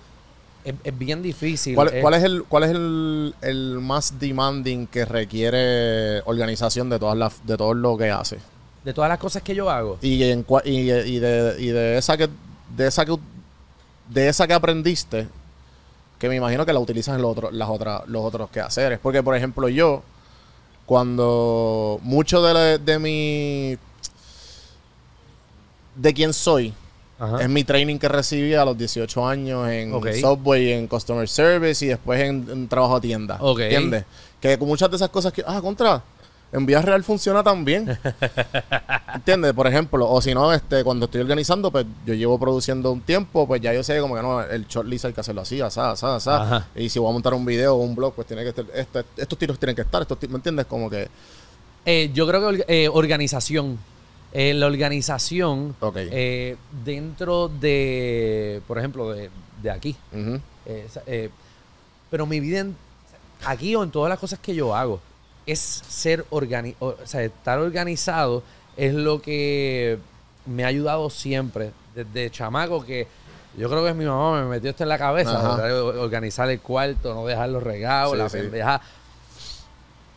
Es, 0.64 0.74
es 0.84 0.98
bien 0.98 1.22
difícil. 1.22 1.74
¿Cuál, 1.74 1.88
Eh, 1.92 2.00
cuál 2.00 2.14
es, 2.14 2.22
el, 2.22 2.44
cuál 2.44 2.64
es 2.64 2.70
el, 2.70 3.34
el 3.42 3.78
más 3.80 4.18
demanding 4.20 4.86
que 4.86 5.04
requiere 5.04 6.20
organización 6.24 6.88
de 6.88 6.98
todas 6.98 7.16
las 7.16 7.44
de 7.46 7.56
todo 7.56 7.74
lo 7.74 7.96
que 7.96 8.10
hace? 8.10 8.38
De 8.84 8.92
todas 8.92 9.08
las 9.08 9.18
cosas 9.18 9.42
que 9.42 9.54
yo 9.54 9.68
hago. 9.70 9.98
Y, 10.02 10.22
en, 10.24 10.44
y, 10.64 10.70
y 10.90 11.18
de, 11.18 11.56
y 11.58 11.66
de 11.68 11.98
esa 11.98 12.16
que 12.16 12.28
de 12.76 12.86
esa 12.86 13.04
que 13.04 13.16
de 14.08 14.28
esa 14.28 14.46
que 14.46 14.52
aprendiste, 14.54 15.26
que 16.18 16.28
me 16.28 16.36
imagino 16.36 16.64
que 16.66 16.72
la 16.72 16.80
utilizas 16.80 17.16
en 17.16 17.22
los 17.22 17.32
otros, 17.32 17.52
las 17.52 17.68
otras, 17.68 18.02
los 18.06 18.22
otros 18.24 18.50
quehaceres. 18.50 18.98
Porque, 19.00 19.22
por 19.22 19.34
ejemplo, 19.36 19.68
yo, 19.68 20.02
cuando 20.86 21.98
mucho 22.02 22.42
de, 22.42 22.54
la- 22.54 22.78
de 22.78 22.98
mi 22.98 23.78
de 25.96 26.14
quién 26.14 26.32
soy, 26.32 26.72
Ajá. 27.24 27.42
es 27.42 27.48
mi 27.48 27.62
training 27.64 27.98
que 27.98 28.08
recibí 28.08 28.54
a 28.54 28.64
los 28.64 28.76
18 28.76 29.26
años 29.26 29.68
en 29.70 29.92
Ok. 29.94 30.08
Subway, 30.20 30.72
en 30.72 30.88
Customer 30.88 31.28
Service 31.28 31.84
y 31.84 31.88
después 31.88 32.20
en, 32.20 32.46
en 32.50 32.66
trabajo 32.68 32.96
a 32.96 33.00
tienda. 33.00 33.36
Ok. 33.40 33.60
¿Entiendes? 33.60 34.04
Que 34.40 34.58
con 34.58 34.66
muchas 34.68 34.90
de 34.90 34.96
esas 34.96 35.08
cosas 35.10 35.32
que, 35.32 35.44
ah, 35.46 35.60
contra, 35.60 36.02
en 36.52 36.66
Vía 36.66 36.82
Real 36.82 37.04
funciona 37.04 37.42
también. 37.44 37.96
¿Entiendes? 39.14 39.52
Por 39.52 39.66
ejemplo, 39.66 40.10
o 40.10 40.20
si 40.20 40.34
no, 40.34 40.52
este, 40.52 40.82
cuando 40.84 41.04
estoy 41.06 41.20
organizando, 41.20 41.70
pues 41.70 41.86
yo 42.04 42.14
llevo 42.14 42.38
produciendo 42.38 42.90
un 42.92 43.00
tiempo, 43.00 43.46
pues 43.46 43.60
ya 43.60 43.72
yo 43.72 43.82
sé 43.82 44.00
como 44.00 44.16
que 44.16 44.22
no, 44.22 44.42
el 44.42 44.66
shortlist 44.66 45.04
hay 45.04 45.12
que 45.12 45.20
hacerlo 45.20 45.42
así, 45.42 45.60
asá, 45.60 45.92
asá, 45.92 46.16
asá. 46.16 46.42
Ajá. 46.42 46.66
Y 46.74 46.88
si 46.88 46.98
voy 46.98 47.10
a 47.10 47.12
montar 47.12 47.34
un 47.34 47.44
video 47.44 47.74
o 47.76 47.78
un 47.78 47.94
blog, 47.94 48.14
pues 48.14 48.26
tiene 48.26 48.42
que 48.42 48.48
estar, 48.50 48.64
este- 48.74 49.04
estos 49.16 49.38
tiros 49.38 49.58
tienen 49.58 49.76
que 49.76 49.82
estar, 49.82 50.02
estos 50.02 50.18
¿me 50.28 50.36
entiendes? 50.36 50.66
Como 50.66 50.90
que, 50.90 51.08
Eh, 51.84 52.10
yo 52.14 52.26
creo 52.26 52.50
que 52.50 52.64
eh, 52.68 52.88
organización. 52.88 53.78
Eh, 54.32 54.54
la 54.54 54.66
organización 54.66 55.76
Ok. 55.80 55.96
eh, 55.98 56.56
dentro 56.84 57.48
de, 57.48 58.62
por 58.66 58.78
ejemplo, 58.78 59.10
de, 59.12 59.28
de 59.62 59.70
aquí. 59.70 59.94
Eh, 60.66 60.88
eh, 61.06 61.30
pero 62.10 62.24
mi 62.26 62.40
vida 62.40 62.60
en- 62.60 62.76
aquí 63.44 63.74
o 63.76 63.82
en 63.82 63.90
todas 63.90 64.08
las 64.08 64.18
cosas 64.18 64.38
que 64.38 64.54
yo 64.54 64.74
hago 64.74 65.00
es 65.44 65.58
ser 65.58 66.24
organi 66.30 66.74
o, 66.78 66.94
sea, 67.04 67.22
estar 67.24 67.58
organizado 67.58 68.42
es 68.76 68.94
lo 68.94 69.20
que 69.20 69.98
me 70.46 70.62
ha 70.64 70.68
ayudado 70.68 71.10
siempre 71.10 71.72
desde 71.94 72.30
chamaco 72.30 72.84
que 72.86 73.08
yo 73.58 73.68
creo 73.68 73.82
que 73.82 73.90
es 73.90 73.96
mi 73.96 74.04
mamá 74.04 74.40
me 74.42 74.48
metió 74.48 74.70
esto 74.70 74.84
en 74.84 74.88
la 74.88 74.98
cabeza 74.98 75.36
organizar 76.00 76.48
el 76.48 76.60
cuarto 76.60 77.12
no 77.12 77.26
dejar 77.26 77.48
los 77.48 77.62
regados 77.62 78.12
Sí, 78.12 78.18
la 78.18 78.28
sí. 78.28 78.36
pendeja 78.38 78.80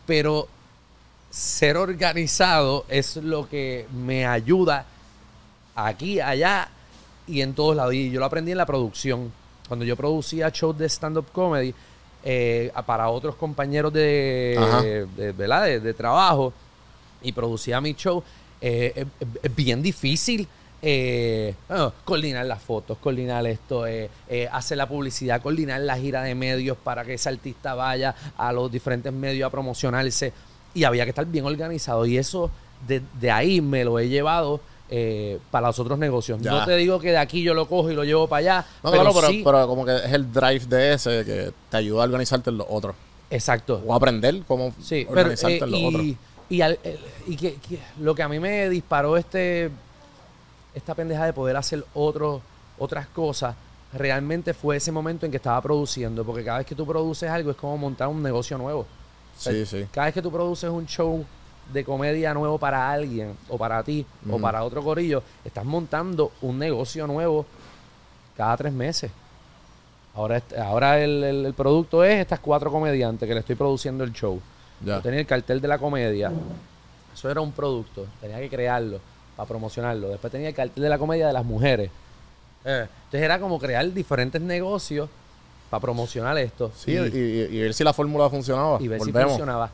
pero 0.06 0.46
ser 1.36 1.76
organizado 1.76 2.86
es 2.88 3.16
lo 3.16 3.46
que 3.46 3.86
me 3.92 4.24
ayuda 4.26 4.86
aquí, 5.74 6.18
allá 6.18 6.68
y 7.26 7.42
en 7.42 7.52
todos 7.54 7.76
lados. 7.76 7.92
Y 7.92 8.10
yo 8.10 8.20
lo 8.20 8.26
aprendí 8.26 8.52
en 8.52 8.58
la 8.58 8.64
producción. 8.64 9.30
Cuando 9.68 9.84
yo 9.84 9.96
producía 9.96 10.48
shows 10.48 10.78
de 10.78 10.86
stand-up 10.88 11.26
comedy 11.32 11.74
eh, 12.24 12.72
para 12.86 13.10
otros 13.10 13.34
compañeros 13.34 13.92
de, 13.92 15.06
de, 15.16 15.32
¿verdad? 15.32 15.64
de, 15.64 15.80
de 15.80 15.92
trabajo 15.94 16.52
y 17.22 17.32
producía 17.32 17.80
mi 17.82 17.92
show, 17.94 18.22
eh, 18.60 18.92
es, 18.96 19.06
es- 19.20 19.28
es 19.42 19.54
bien 19.54 19.82
difícil. 19.82 20.48
eh, 20.82 21.54
bueno, 21.68 21.92
coordinar 22.04 22.46
las 22.46 22.62
fotos, 22.62 22.96
coordinar 22.98 23.44
esto, 23.46 23.86
eh, 23.86 24.08
eh, 24.28 24.48
hacer 24.52 24.76
la 24.78 24.86
publicidad, 24.88 25.42
coordinar 25.42 25.80
la 25.80 25.96
gira 25.98 26.22
de 26.22 26.34
medios 26.34 26.76
para 26.76 27.04
que 27.04 27.14
ese 27.14 27.28
artista 27.28 27.74
vaya 27.74 28.14
a 28.36 28.52
los 28.52 28.70
diferentes 28.70 29.12
medios 29.12 29.46
a 29.48 29.50
promocionarse. 29.50 30.32
Y 30.76 30.84
había 30.84 31.04
que 31.04 31.10
estar 31.10 31.26
bien 31.26 31.44
organizado. 31.46 32.06
Y 32.06 32.18
eso, 32.18 32.50
de, 32.86 33.02
de 33.20 33.30
ahí 33.30 33.60
me 33.60 33.84
lo 33.84 33.98
he 33.98 34.08
llevado 34.08 34.60
eh, 34.90 35.38
para 35.50 35.66
los 35.68 35.78
otros 35.78 35.98
negocios. 35.98 36.40
Ya. 36.40 36.50
No 36.52 36.64
te 36.64 36.76
digo 36.76 37.00
que 37.00 37.10
de 37.10 37.18
aquí 37.18 37.42
yo 37.42 37.54
lo 37.54 37.66
cojo 37.66 37.90
y 37.90 37.94
lo 37.94 38.04
llevo 38.04 38.28
para 38.28 38.38
allá. 38.40 38.66
No, 38.84 38.90
pero 38.90 39.02
claro, 39.02 39.16
pero, 39.16 39.28
sí, 39.28 39.42
pero 39.44 39.66
como 39.66 39.84
que 39.84 39.96
es 39.96 40.12
el 40.12 40.32
drive 40.32 40.66
de 40.66 40.92
ese 40.92 41.24
que 41.24 41.52
te 41.70 41.76
ayuda 41.78 42.02
a 42.02 42.04
organizarte 42.04 42.50
en 42.50 42.58
los 42.58 42.66
otros. 42.70 42.94
Exacto. 43.30 43.82
O 43.86 43.94
aprender 43.94 44.42
cómo 44.46 44.72
Sí, 44.80 45.04
pero 45.08 45.20
organizarte 45.22 45.56
eh, 45.56 45.64
en 45.64 45.70
los 45.72 45.82
otros. 45.84 46.02
y, 46.04 46.16
y, 46.50 46.60
al- 46.60 46.78
el- 46.84 46.98
y 47.26 47.36
que, 47.36 47.54
que 47.54 47.80
lo 48.00 48.14
que 48.14 48.22
a 48.22 48.28
mí 48.28 48.38
me 48.38 48.68
disparó 48.68 49.16
este 49.16 49.70
esta 50.74 50.94
pendeja 50.94 51.24
de 51.24 51.32
poder 51.32 51.56
hacer 51.56 51.84
otro, 51.94 52.42
otras 52.78 53.06
cosas 53.08 53.56
realmente 53.94 54.52
fue 54.52 54.76
ese 54.76 54.92
momento 54.92 55.24
en 55.24 55.32
que 55.32 55.38
estaba 55.38 55.60
produciendo 55.62 56.22
porque 56.24 56.44
cada 56.44 56.58
vez 56.58 56.66
que 56.66 56.74
tú 56.74 56.86
produces 56.86 57.30
algo 57.30 57.50
es 57.50 57.56
como 57.56 57.78
montar 57.78 58.08
un 58.08 58.22
negocio 58.22 58.58
nuevo 58.58 58.86
O 59.36 59.40
sea, 59.40 59.52
Sí, 59.52 59.66
sí. 59.66 59.86
cada 59.92 60.06
vez 60.06 60.14
que 60.14 60.22
tú 60.22 60.30
produces 60.32 60.70
un 60.70 60.86
show 60.86 61.24
de 61.72 61.84
comedia 61.84 62.32
nuevo 62.32 62.58
para 62.58 62.90
alguien 62.90 63.36
o 63.48 63.58
para 63.58 63.82
ti 63.82 64.06
o 64.30 64.38
para 64.38 64.62
otro 64.64 64.82
corillo 64.82 65.22
estás 65.44 65.64
montando 65.64 66.30
un 66.42 66.58
negocio 66.58 67.06
nuevo 67.08 67.44
cada 68.36 68.56
tres 68.56 68.72
meses 68.72 69.10
ahora, 70.14 70.40
ahora 70.64 70.98
el, 71.00 71.24
el- 71.24 71.46
el 71.46 71.54
producto 71.54 72.04
es 72.04 72.20
estas 72.20 72.38
cuatro 72.40 72.70
comediantes 72.70 73.26
que 73.28 73.34
le 73.34 73.40
estoy 73.40 73.56
produciendo 73.56 74.04
el 74.04 74.12
show 74.12 74.40
Ya. 74.84 74.96
yo 74.96 75.02
tenía 75.02 75.20
el 75.20 75.26
cartel 75.26 75.60
de 75.60 75.68
la 75.68 75.78
comedia. 75.78 76.30
Eso 77.14 77.30
era 77.30 77.40
un 77.40 77.50
producto. 77.52 78.06
Tenía 78.20 78.38
que 78.40 78.48
crearlo 78.50 79.00
para 79.36 79.48
promocionarlo. 79.48 80.08
Después 80.08 80.30
tenía 80.30 80.48
el 80.50 80.54
cartel 80.54 80.82
de 80.82 80.88
la 80.90 80.98
comedia 80.98 81.26
de 81.26 81.32
las 81.32 81.44
mujeres. 81.46 81.90
Eh, 82.64 82.86
entonces 83.04 83.22
era 83.22 83.40
como 83.40 83.58
crear 83.58 83.90
diferentes 83.92 84.40
negocios 84.40 85.08
para 85.70 85.80
promocionar 85.80 86.36
esto. 86.38 86.70
Sí, 86.76 86.92
y, 86.92 86.94
y, 86.94 86.98
y- 87.52 87.56
y 87.56 87.60
ver 87.60 87.74
si 87.74 87.84
la 87.84 87.92
fórmula 87.92 88.28
funcionaba. 88.30 88.78
y 88.80 88.88
ver 88.88 89.00
si 89.00 89.12
funcionaba. 89.12 89.70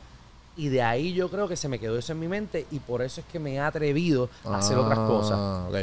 Y 0.55 0.67
de 0.69 0.81
ahí 0.83 1.13
yo 1.13 1.29
creo 1.29 1.47
que 1.47 1.55
se 1.55 1.67
me 1.67 1.79
quedó 1.79 1.97
eso 1.97 2.11
en 2.13 2.19
mi 2.19 2.27
mente 2.27 2.65
y 2.71 2.79
por 2.79 3.01
eso 3.01 3.21
es 3.21 3.27
que 3.31 3.39
me 3.39 3.53
he 3.55 3.59
atrevido 3.59 4.29
a 4.45 4.57
hacer 4.57 4.77
otras 4.77 4.99
cosas. 4.99 5.37
Ah, 5.39 5.65
Ok, 5.69 5.75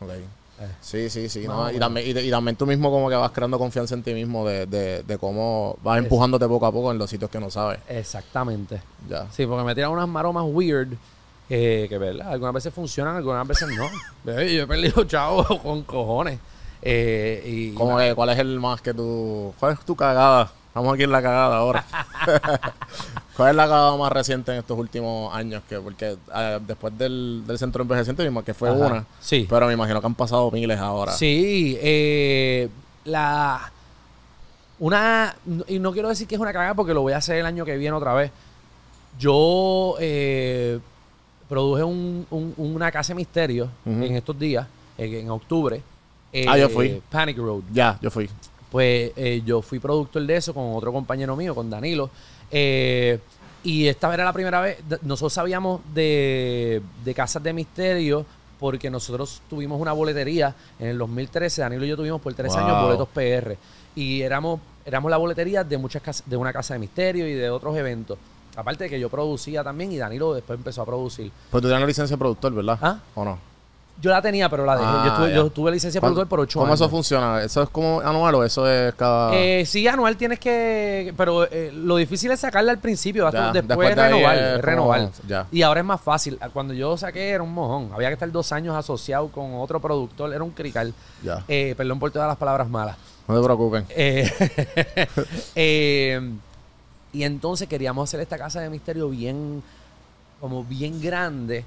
ok. 0.00 0.10
Eh. 0.58 0.68
Sí, 0.80 1.10
sí, 1.10 1.28
sí. 1.28 1.46
No, 1.46 1.70
y, 1.70 1.78
también, 1.78 2.06
y, 2.16 2.18
y 2.18 2.30
también 2.30 2.56
tú 2.56 2.64
mismo 2.64 2.90
como 2.90 3.10
que 3.10 3.14
vas 3.14 3.30
creando 3.32 3.58
confianza 3.58 3.94
en 3.94 4.02
ti 4.02 4.14
mismo 4.14 4.48
de, 4.48 4.64
de, 4.64 5.02
de 5.02 5.18
cómo 5.18 5.76
vas 5.82 5.98
empujándote 5.98 6.48
poco 6.48 6.64
a 6.64 6.72
poco 6.72 6.90
en 6.92 6.96
los 6.96 7.10
sitios 7.10 7.30
que 7.30 7.38
no 7.38 7.50
sabes. 7.50 7.78
Exactamente. 7.88 8.80
Ya. 9.06 9.26
Sí, 9.30 9.44
porque 9.44 9.64
me 9.64 9.74
tiran 9.74 9.90
unas 9.90 10.08
maromas 10.08 10.44
weird. 10.46 10.94
eh, 11.50 11.84
que 11.90 11.98
verdad, 11.98 12.32
algunas 12.32 12.54
veces 12.54 12.72
funcionan, 12.72 13.16
algunas 13.16 13.46
veces 13.46 13.68
no. 13.76 13.84
Eh, 14.32 14.54
yo 14.56 14.62
he 14.62 14.66
perdido 14.66 15.04
chavo 15.04 15.44
con 15.62 15.82
cojones. 15.82 16.38
Eh, 16.82 17.42
y 17.46 17.72
Como 17.74 17.98
que, 17.98 18.14
¿cuál 18.14 18.30
es 18.30 18.38
el 18.38 18.58
más 18.60 18.80
que 18.80 18.92
tú... 18.94 19.52
¿Cuál 19.58 19.72
es 19.74 19.80
tu 19.80 19.96
cagada 19.96 20.50
Estamos 20.68 20.92
aquí 20.92 21.04
en 21.04 21.10
la 21.12 21.22
cagada 21.22 21.56
ahora. 21.56 21.84
¿Cuál 23.36 23.50
es 23.50 23.56
la 23.56 23.64
cagada 23.64 23.96
más 23.96 24.12
reciente 24.12 24.52
en 24.52 24.58
estos 24.58 24.78
últimos 24.78 25.34
años? 25.34 25.62
Que, 25.68 25.78
porque 25.78 26.16
eh, 26.34 26.58
después 26.66 26.96
del, 26.98 27.44
del 27.46 27.58
centro 27.58 27.80
envejeciente, 27.82 28.22
mismo 28.22 28.44
que 28.44 28.52
fue 28.52 28.68
Ajá. 28.68 28.78
una. 28.78 29.06
Sí. 29.20 29.46
Pero 29.48 29.66
me 29.68 29.72
imagino 29.72 30.00
que 30.02 30.06
han 30.06 30.14
pasado 30.14 30.50
miles 30.50 30.78
ahora. 30.78 31.12
Sí, 31.12 31.78
eh, 31.80 32.68
la. 33.06 33.72
Una. 34.78 35.34
Y 35.68 35.78
no 35.78 35.92
quiero 35.92 36.10
decir 36.10 36.26
que 36.28 36.34
es 36.34 36.40
una 36.42 36.52
cagada 36.52 36.74
porque 36.74 36.92
lo 36.92 37.00
voy 37.00 37.14
a 37.14 37.18
hacer 37.18 37.36
el 37.38 37.46
año 37.46 37.64
que 37.64 37.76
viene 37.78 37.96
otra 37.96 38.12
vez. 38.12 38.30
Yo 39.18 39.94
eh, 39.98 40.78
produje 41.48 41.84
un- 41.84 42.26
un- 42.30 42.54
una 42.58 42.92
casa 42.92 43.12
de 43.14 43.16
misterio 43.16 43.70
Ujú. 43.86 44.02
en 44.02 44.14
estos 44.14 44.38
días, 44.38 44.66
en, 44.98 45.14
en 45.14 45.30
octubre. 45.30 45.80
Ah, 46.46 46.58
yo 46.58 46.66
eh, 46.66 46.68
fui. 46.68 47.02
Panic 47.10 47.38
Road. 47.38 47.62
Ya, 47.72 47.98
yo 48.02 48.10
fui. 48.10 48.28
Pues 48.70 49.12
eh, 49.16 49.42
yo 49.44 49.62
fui 49.62 49.78
productor 49.78 50.22
de 50.26 50.36
eso 50.36 50.52
con 50.52 50.74
otro 50.74 50.92
compañero 50.92 51.36
mío, 51.36 51.54
con 51.54 51.70
Danilo. 51.70 52.10
Eh, 52.50 53.18
y 53.62 53.86
esta 53.86 54.12
era 54.12 54.24
la 54.24 54.32
primera 54.32 54.60
vez. 54.60 54.78
Nosotros 55.02 55.32
sabíamos 55.32 55.80
de, 55.94 56.82
de 57.04 57.14
casas 57.14 57.42
de 57.42 57.52
misterio 57.52 58.24
porque 58.60 58.90
nosotros 58.90 59.42
tuvimos 59.50 59.80
una 59.80 59.92
boletería 59.92 60.54
en 60.78 60.88
el 60.88 60.98
2013. 60.98 61.62
Danilo 61.62 61.84
y 61.84 61.88
yo 61.88 61.96
tuvimos 61.96 62.20
por 62.20 62.32
tres 62.34 62.52
Wow. 62.54 62.64
años 62.64 62.82
boletos 62.82 63.08
PR. 63.08 63.56
Y 63.94 64.20
éramos, 64.22 64.60
éramos 64.84 65.10
la 65.10 65.16
boletería 65.16 65.64
de 65.64 65.78
muchas 65.78 66.02
casas, 66.02 66.28
de 66.28 66.36
una 66.36 66.52
casa 66.52 66.74
de 66.74 66.80
misterio 66.80 67.26
y 67.26 67.32
de 67.34 67.48
otros 67.50 67.76
eventos. 67.76 68.18
Aparte 68.56 68.84
de 68.84 68.90
que 68.90 69.00
yo 69.00 69.08
producía 69.10 69.62
también 69.64 69.92
y 69.92 69.96
Danilo 69.98 70.32
después 70.34 70.58
empezó 70.58 70.82
a 70.82 70.86
producir. 70.86 71.30
Pues 71.50 71.60
tú 71.62 71.68
tienes 71.68 71.80
la 71.80 71.86
licencia 71.86 72.14
de 72.16 72.18
productor, 72.18 72.52
¿verdad? 72.54 72.78
¿Ah? 72.80 73.00
¿O 73.14 73.24
no? 73.24 73.38
Yo 73.98 74.10
la 74.10 74.20
tenía, 74.20 74.48
pero 74.50 74.66
la 74.66 74.74
dejé. 74.76 74.86
Ah, 74.86 75.16
yo, 75.20 75.28
yo 75.28 75.50
tuve 75.50 75.70
licencia 75.72 75.98
de 75.98 76.00
¿Cuánto- 76.02 76.16
productor 76.16 76.28
por 76.28 76.40
ocho 76.40 76.58
¿Cómo 76.58 76.70
años. 76.72 76.80
eso 76.82 76.90
funciona? 76.90 77.42
¿Eso 77.42 77.62
es 77.62 77.70
como 77.70 78.00
anual 78.00 78.34
o 78.34 78.44
eso 78.44 78.68
es 78.70 78.94
cada...? 78.94 79.34
Eh, 79.34 79.64
sí, 79.64 79.88
anual 79.88 80.18
tienes 80.18 80.38
que. 80.38 81.14
Pero 81.16 81.44
eh, 81.50 81.72
lo 81.74 81.96
difícil 81.96 82.30
es 82.30 82.40
sacarla 82.40 82.72
al 82.72 82.78
principio. 82.78 83.24
Ya, 83.32 83.52
después, 83.52 83.66
después 83.68 83.96
de 83.96 84.02
renovar. 84.02 84.36
es 84.36 84.50
como- 84.50 84.62
renovar. 84.62 85.10
ya. 85.26 85.46
Y 85.50 85.62
ahora 85.62 85.80
es 85.80 85.86
más 85.86 86.00
fácil. 86.00 86.38
Cuando 86.52 86.74
yo 86.74 86.96
saqué 86.98 87.30
era 87.30 87.42
un 87.42 87.54
mojón. 87.54 87.90
Había 87.94 88.08
que 88.08 88.14
estar 88.14 88.30
dos 88.30 88.52
años 88.52 88.76
asociado 88.76 89.28
con 89.28 89.54
otro 89.54 89.80
productor. 89.80 90.32
Era 90.34 90.44
un 90.44 90.50
crical. 90.50 90.92
Ya. 91.22 91.42
Eh, 91.48 91.74
perdón 91.74 91.98
por 91.98 92.10
todas 92.10 92.28
las 92.28 92.36
palabras 92.36 92.68
malas. 92.68 92.96
No 93.26 93.34
te 93.38 93.42
preocupen. 93.44 93.86
Eh, 93.88 94.30
eh, 95.54 96.20
y 97.12 97.22
entonces 97.22 97.66
queríamos 97.66 98.08
hacer 98.08 98.20
esta 98.20 98.36
casa 98.36 98.60
de 98.60 98.68
misterio 98.70 99.08
bien, 99.08 99.62
como 100.40 100.64
bien 100.64 101.00
grande. 101.00 101.64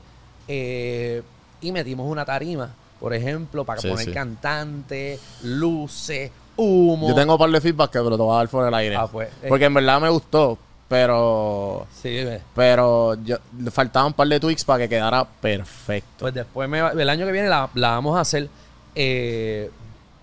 eh, 0.48 1.24
y 1.62 1.72
metimos 1.72 2.10
una 2.10 2.26
tarima, 2.26 2.70
por 3.00 3.14
ejemplo, 3.14 3.64
para 3.64 3.82
Sí, 3.82 3.88
poner 3.90 4.06
sí. 4.06 4.12
cantante, 4.12 5.20
luces, 5.44 6.32
humo. 6.56 7.08
Yo 7.08 7.16
tengo 7.16 7.34
un 7.34 7.40
par 7.40 7.50
de 7.50 7.62
feedback 7.62 7.92
que 7.92 8.00
te 8.00 8.04
lo 8.10 8.18
voy 8.18 8.34
a 8.36 8.38
dar 8.40 8.50
por 8.50 8.68
el 8.68 8.74
aire. 8.74 8.96
Ah, 8.96 9.08
pues, 9.08 9.30
eh. 9.42 9.46
Porque 9.48 9.66
en 9.66 9.74
verdad 9.74 10.02
me 10.02 10.10
gustó, 10.10 10.58
pero... 10.88 11.88
Sí, 12.02 12.10
eh. 12.10 12.42
Pero 12.56 13.16
yo, 13.24 13.38
le 13.60 13.72
faltaban 13.72 14.08
un 14.08 14.14
par 14.14 14.28
de 14.28 14.40
tweaks 14.40 14.64
para 14.66 14.80
que 14.80 14.90
quedara 14.90 15.24
perfecto. 15.26 16.10
Pues 16.20 16.34
después, 16.34 16.68
me 16.70 16.80
el 16.80 17.10
año 17.10 17.26
que 17.26 17.32
viene 17.32 17.48
la, 17.50 17.70
la 17.76 17.92
vamos 17.92 18.18
a 18.18 18.22
hacer 18.22 18.50
eh, 18.96 19.70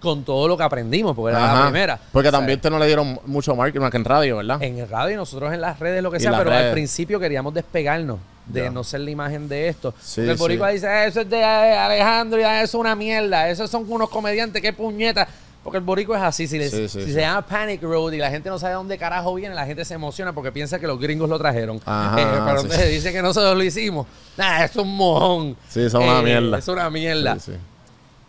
con 0.00 0.24
todo 0.24 0.46
lo 0.46 0.56
que 0.56 0.62
aprendimos, 0.62 1.16
porque 1.16 1.34
era 1.36 1.54
la 1.54 1.62
primera. 1.64 1.98
Porque 2.12 2.28
O 2.28 2.30
sea, 2.30 2.38
también 2.38 2.60
te 2.60 2.68
no 2.68 2.78
le 2.78 2.86
dieron 2.86 3.18
mucho 3.26 3.56
marketing 3.56 3.80
más 3.80 3.90
que 3.90 3.96
en 3.96 4.04
radio, 4.04 4.36
¿verdad? 4.36 4.62
En 4.62 4.78
el 4.78 4.88
radio 4.88 5.14
y 5.14 5.16
nosotros 5.16 5.52
en 5.54 5.60
las 5.60 5.78
redes, 5.78 6.02
lo 6.02 6.10
que 6.10 6.18
Y 6.18 6.20
sea, 6.20 6.36
pero 6.36 6.52
al 6.52 6.72
principio 6.72 7.18
queríamos 7.18 7.54
despegarnos 7.54 8.18
de 8.46 8.70
no 8.70 8.84
ser 8.84 9.00
la 9.00 9.10
imagen 9.10 9.48
de 9.48 9.68
esto. 9.68 9.92
Sí, 10.00 10.20
el 10.22 10.32
sí. 10.32 10.38
boricua 10.38 10.70
dice, 10.70 10.86
"Ah, 10.88 11.04
eso 11.06 11.20
es 11.22 11.28
de 11.30 11.42
Alejandro 11.42 12.38
y 12.40 12.44
ah, 12.44 12.62
eso 12.62 12.76
es 12.78 12.80
una 12.80 12.94
mierda, 12.94 13.48
esos 13.50 13.68
son 13.70 13.84
unos 13.88 14.08
comediantes, 14.08 14.62
qué 14.62 14.72
puñeta. 14.72 15.26
Porque 15.64 15.78
el 15.78 15.84
boricua 15.84 16.16
es 16.18 16.22
así, 16.22 16.46
si, 16.46 16.62
Sí, 16.68 16.88
se 16.88 17.20
llama 17.20 17.44
Panic 17.44 17.82
Road 17.82 18.12
y 18.12 18.18
la 18.18 18.30
gente 18.30 18.48
no 18.48 18.56
sabe 18.56 18.74
dónde 18.74 18.96
carajo 18.98 19.34
viene, 19.34 19.52
la 19.52 19.66
gente 19.66 19.84
se 19.84 19.94
emociona 19.94 20.32
porque 20.32 20.52
piensa 20.52 20.78
que 20.78 20.86
los 20.86 21.00
gringos 21.00 21.28
lo 21.28 21.36
trajeron. 21.38 21.80
Ajá, 21.84 22.20
Eh, 22.22 22.24
pero 22.46 22.60
entonces 22.60 22.88
dice 22.88 23.12
que 23.12 23.20
nosotros 23.20 23.56
lo 23.56 23.64
hicimos. 23.64 24.06
Nah, 24.36 24.62
es 24.62 24.76
un 24.76 24.96
mojón. 24.96 25.56
Sí, 25.68 25.80
eso 25.80 25.98
es 26.00 26.04
una 26.08 26.20
Eh, 26.20 26.22
mierda. 26.22 26.58
Es 26.58 26.68
una 26.68 26.88
mierda. 26.88 27.36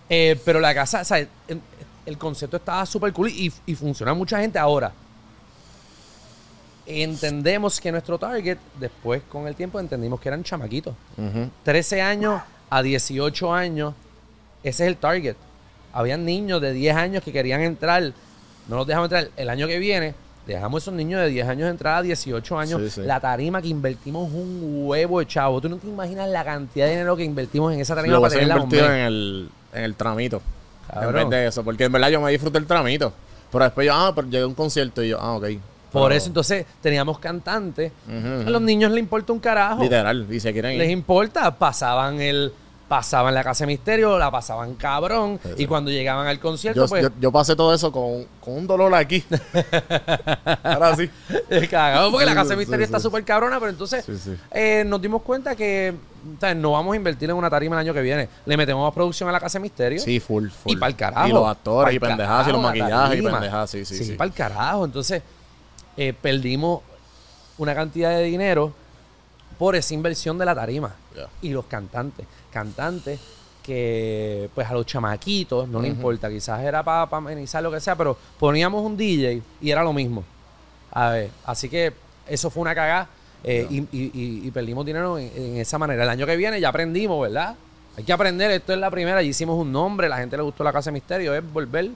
Eh, 0.09 0.39
pero 0.45 0.59
la 0.59 0.73
casa, 0.73 1.01
o 1.01 1.05
sea, 1.05 1.19
el, 1.19 1.27
el 2.07 2.17
concepto 2.17 2.57
estaba 2.57 2.83
súper 2.87 3.13
cool 3.13 3.29
y, 3.29 3.51
y 3.67 3.75
funciona 3.75 4.15
mucha 4.15 4.39
gente 4.39 4.57
ahora. 4.57 4.91
Entendemos 6.87 7.81
que 7.81 7.91
nuestro 7.91 8.17
target, 8.17 8.57
después 8.79 9.21
con 9.29 9.45
el 9.45 9.55
tiempo, 9.55 9.77
entendimos 9.79 10.21
que 10.21 10.29
eran 10.29 10.41
chamaquitos. 10.43 10.95
Ujú. 11.17 11.49
13 11.63 12.01
años 12.01 12.41
a 12.69 12.81
18 12.81 13.53
años, 13.53 13.93
ese 14.63 14.83
es 14.85 14.87
el 14.87 14.95
target. 14.95 15.35
Habían 15.91 16.23
niños 16.23 16.61
de 16.61 16.71
10 16.71 16.95
años 16.95 17.23
que 17.23 17.33
querían 17.33 17.61
entrar, 17.61 18.13
no 18.69 18.75
los 18.77 18.87
dejamos 18.87 19.07
entrar. 19.07 19.29
El 19.35 19.49
año 19.49 19.67
que 19.67 19.79
viene, 19.79 20.15
dejamos 20.45 20.83
esos 20.83 20.93
niños 20.93 21.19
de 21.21 21.27
10 21.27 21.47
años 21.49 21.69
entrar 21.69 21.95
a 21.97 22.01
18 22.01 22.57
años. 22.57 22.81
Sí, 22.81 22.89
sí. 22.89 23.01
La 23.01 23.19
tarima 23.19 23.61
que 23.61 23.67
invertimos 23.67 24.31
un 24.31 24.85
huevo 24.85 25.19
de 25.19 25.27
chavo. 25.27 25.59
Tú 25.59 25.67
no 25.67 25.75
te 25.77 25.87
imaginas 25.87 26.29
la 26.29 26.45
cantidad 26.45 26.85
de 26.85 26.91
dinero 26.91 27.17
que 27.17 27.23
invertimos 27.25 27.73
en 27.73 27.81
esa 27.81 27.95
tarima 27.95 28.15
Lo 28.15 28.21
para 28.21 28.41
invertido 28.41 28.83
mes. 28.83 28.91
en 28.91 28.99
el, 28.99 29.49
en 29.73 29.83
el 29.83 29.95
tramito. 29.95 30.41
Cabrón. 30.89 31.23
En 31.23 31.29
vez 31.29 31.39
de 31.41 31.47
eso. 31.47 31.63
Porque 31.63 31.83
en 31.83 31.91
verdad 31.91 32.09
yo 32.09 32.21
me 32.21 32.31
disfruté 32.31 32.59
el 32.59 32.65
tramito. 32.65 33.11
Pero 33.51 33.63
después 33.65 33.87
yo, 33.87 33.93
ah, 33.93 34.13
pero 34.15 34.27
llegué 34.27 34.43
a 34.43 34.47
un 34.47 34.55
concierto 34.55 35.03
y 35.03 35.09
yo, 35.09 35.19
ah, 35.19 35.35
ok. 35.35 35.45
Por 35.97 36.13
eso 36.13 36.27
entonces 36.27 36.65
teníamos 36.81 37.19
cantantes. 37.19 37.91
A 38.09 38.49
los 38.49 38.61
niños 38.61 38.91
les 38.91 38.99
importa 38.99 39.33
un 39.33 39.39
carajo. 39.39 39.81
Literal. 39.83 40.27
Y 40.29 40.39
se 40.39 40.51
quieren 40.53 40.77
Les 40.77 40.87
ir. 40.87 40.91
importa. 40.93 41.55
Pasaban 41.57 42.21
el 42.21 42.53
pasaban 42.87 43.33
la 43.33 43.43
casa 43.43 43.65
de 43.65 43.67
misterio, 43.67 44.17
la 44.17 44.31
pasaban 44.31 44.75
cabrón. 44.75 45.37
Y 45.57 45.65
cuando 45.65 45.91
llegaban 45.91 46.25
al 46.25 46.39
concierto, 46.39 46.83
Yo, 46.85 46.87
pues. 46.87 47.03
yo, 47.03 47.09
yo 47.19 47.31
pasé 47.33 47.53
todo 47.53 47.73
eso 47.73 47.91
con, 47.91 48.25
con 48.39 48.53
un 48.59 48.65
dolor 48.65 48.95
aquí. 48.95 49.25
Ahora 50.63 50.95
sí. 50.95 51.09
cagado, 51.69 52.11
porque 52.11 52.25
la 52.25 52.33
casa 52.33 52.49
de 52.49 52.55
sí, 52.55 52.59
misterio 52.59 52.85
sí, 52.85 52.89
está 52.89 52.99
súper 53.01 53.23
cabrona, 53.25 53.59
pero 53.59 53.71
entonces 53.71 54.05
Sí, 54.05 54.17
sí. 54.17 54.35
eh, 54.51 54.83
nos 54.87 55.01
dimos 55.01 55.21
cuenta 55.21 55.53
que 55.55 55.93
o 55.93 56.39
sea, 56.39 56.53
no 56.55 56.71
vamos 56.71 56.93
a 56.93 56.95
invertir 56.95 57.29
en 57.29 57.35
una 57.35 57.49
tarima 57.49 57.75
el 57.75 57.81
año 57.87 57.93
que 57.93 58.01
viene. 58.01 58.27
Le 58.45 58.57
metemos 58.57 58.85
más 58.85 58.93
producción 58.93 59.27
a 59.29 59.31
la 59.31 59.39
casa 59.39 59.59
de 59.59 59.63
misterio. 59.63 59.99
Sí, 59.99 60.19
full, 60.19 60.47
full. 60.49 60.71
Y 60.71 60.75
para 60.75 60.89
el 60.89 60.95
carajo. 60.95 61.27
Y 61.27 61.31
los 61.31 61.47
actores 61.47 61.93
y 61.95 61.99
pendejadas 61.99 62.47
y 62.47 62.51
los 62.51 62.61
maquillajes 62.61 63.19
y 63.19 63.21
pendejadas. 63.21 63.69
Sí, 63.69 63.85
sí, 63.85 64.03
sí. 64.03 64.13
para 64.13 64.27
el 64.29 64.33
carajo. 64.33 64.85
Entonces, 64.85 65.21
eh, 65.97 66.13
perdimos 66.13 66.81
una 67.57 67.73
cantidad 67.75 68.11
de 68.11 68.23
dinero 68.23 68.71
por 69.57 69.75
esa 69.75 69.93
inversión 69.93 70.37
de 70.37 70.45
la 70.45 70.53
tarima. 70.55 70.93
Y 71.41 71.49
los 71.49 71.65
cantantes. 71.65 72.25
Cantantes 72.51 73.19
que, 73.63 74.49
pues, 74.55 74.67
a 74.69 74.73
los 74.73 74.85
chamaquitos 74.85 75.67
no 75.67 75.81
les 75.81 75.91
importa. 75.91 76.29
Quizás 76.29 76.61
era 76.63 76.83
para 76.83 77.03
amenizar 77.17 77.61
lo 77.63 77.71
que 77.71 77.79
sea, 77.79 77.95
pero 77.95 78.17
poníamos 78.39 78.83
un 78.85 78.95
DJ 78.95 79.41
y 79.61 79.69
era 79.71 79.83
lo 79.83 79.91
mismo. 79.93 80.23
A 80.91 81.09
ver, 81.09 81.29
así 81.45 81.67
que 81.67 81.93
eso 82.27 82.49
fue 82.49 82.61
una 82.61 82.73
cagada. 82.75 83.09
eh, 83.43 83.67
y, 83.69 83.77
y- 83.91 84.11
y- 84.13 84.47
y 84.47 84.51
perdimos 84.51 84.83
dinero 84.85 85.17
en, 85.19 85.31
en 85.35 85.57
esa 85.57 85.77
manera. 85.77 86.03
El 86.03 86.09
año 86.09 86.25
que 86.25 86.35
viene 86.35 86.59
ya 86.59 86.69
aprendimos, 86.69 87.21
¿verdad? 87.21 87.55
Hay 87.95 88.03
que 88.03 88.11
aprender, 88.11 88.49
esto 88.51 88.73
es 88.73 88.79
la 88.79 88.89
primera, 88.89 89.21
ya 89.21 89.27
hicimos 89.29 89.59
un 89.59 89.71
nombre, 89.71 90.09
la 90.09 90.17
gente 90.17 90.35
le 90.37 90.43
gustó 90.43 90.63
la 90.63 90.73
Casa 90.73 90.89
de 90.89 90.93
Misterio, 90.93 91.33
es 91.35 91.43
volver 91.53 91.91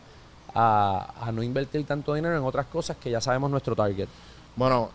a, 0.54 1.14
a 1.22 1.32
no 1.32 1.44
invertir 1.44 1.86
tanto 1.86 2.14
dinero 2.14 2.38
en 2.38 2.44
otras 2.44 2.66
cosas 2.68 2.98
que 2.98 3.10
ya 3.10 3.22
sabemos 3.22 3.50
nuestro 3.52 3.76
target. 3.76 4.08
Bueno, 4.56 4.90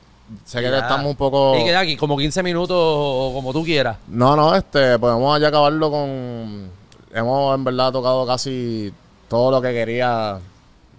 sé 0.44 0.60
que 0.60 0.70
Ya. 0.70 0.78
estamos 0.80 1.06
un 1.06 1.16
poco... 1.16 1.56
Y 1.58 1.64
queda 1.64 1.80
aquí 1.80 1.96
como 1.96 2.16
15 2.16 2.42
minutos 2.42 2.76
o 2.78 3.30
como 3.34 3.52
tú 3.52 3.64
quieras. 3.64 3.98
No, 4.08 4.36
no, 4.36 4.54
este, 4.54 4.98
podemos 4.98 5.40
ya 5.40 5.48
acabarlo 5.48 5.90
con. 5.90 6.70
Hemos 7.12 7.54
en 7.54 7.64
verdad 7.64 7.92
tocado 7.92 8.26
casi 8.26 8.92
todo 9.28 9.50
lo 9.50 9.62
que 9.62 9.72
quería. 9.72 10.38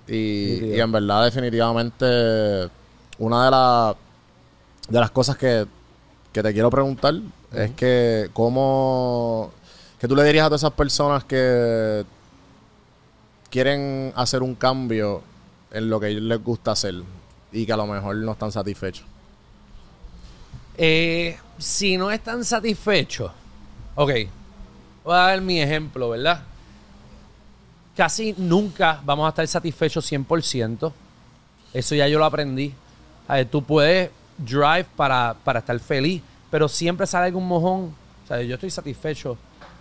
Y, 0.08 0.80
en 0.80 0.92
verdad, 0.92 1.26
definitivamente, 1.26 2.06
una 3.20 3.46
de, 3.46 3.52
las 3.52 3.96
de 4.88 5.00
las 5.00 5.12
cosas 5.12 5.38
que, 5.38 5.66
que 6.32 6.42
te 6.42 6.54
quiero 6.54 6.70
preguntar 6.70 7.14
es 7.54 7.72
que, 7.72 8.30
¿cómo. 8.34 9.52
que 10.00 10.08
tú 10.08 10.16
le 10.16 10.24
dirías 10.24 10.46
a 10.46 10.48
todas 10.50 10.62
esas 10.62 10.74
personas 10.74 11.24
que 11.26 12.06
quieren 13.58 14.14
hacer 14.16 14.44
un 14.44 14.54
cambio 14.54 15.24
en 15.72 15.90
lo 15.90 16.00
que 16.00 16.10
ellos 16.10 16.22
les 16.22 16.44
gusta 16.44 16.74
hacer 16.74 16.94
y 17.52 17.66
que 17.66 17.74
a 17.74 17.78
lo 17.78 17.88
mejor 17.88 18.16
no 18.18 18.34
están 18.34 18.52
satisfechos? 18.52 19.04
Eh, 20.78 21.36
si 21.58 21.98
no 21.98 22.12
están 22.12 22.46
satisfechos, 22.46 23.32
ok, 23.96 24.12
voy 25.04 25.16
a 25.16 25.18
dar 25.18 25.42
mi 25.42 25.60
ejemplo, 25.60 26.12
¿verdad? 26.12 26.44
Casi 27.96 28.36
nunca 28.38 29.02
vamos 29.04 29.26
a 29.26 29.30
estar 29.30 29.48
satisfechos 29.48 30.12
100%. 30.12 30.94
Eso 31.74 31.96
ya 31.96 32.08
yo 32.08 32.20
lo 32.20 32.26
aprendí. 32.26 32.76
A 33.28 33.44
tú 33.44 33.64
puedes 33.64 34.12
drive 34.38 34.86
para, 34.96 35.36
para 35.44 35.62
estar 35.62 35.80
feliz, 35.80 36.22
pero 36.52 36.68
siempre 36.68 37.08
sale 37.08 37.26
algún 37.26 37.48
mojón. 37.48 37.96
O 38.24 38.28
sea, 38.28 38.40
yo 38.44 38.54
estoy 38.54 38.70
satisfecho 38.70 39.36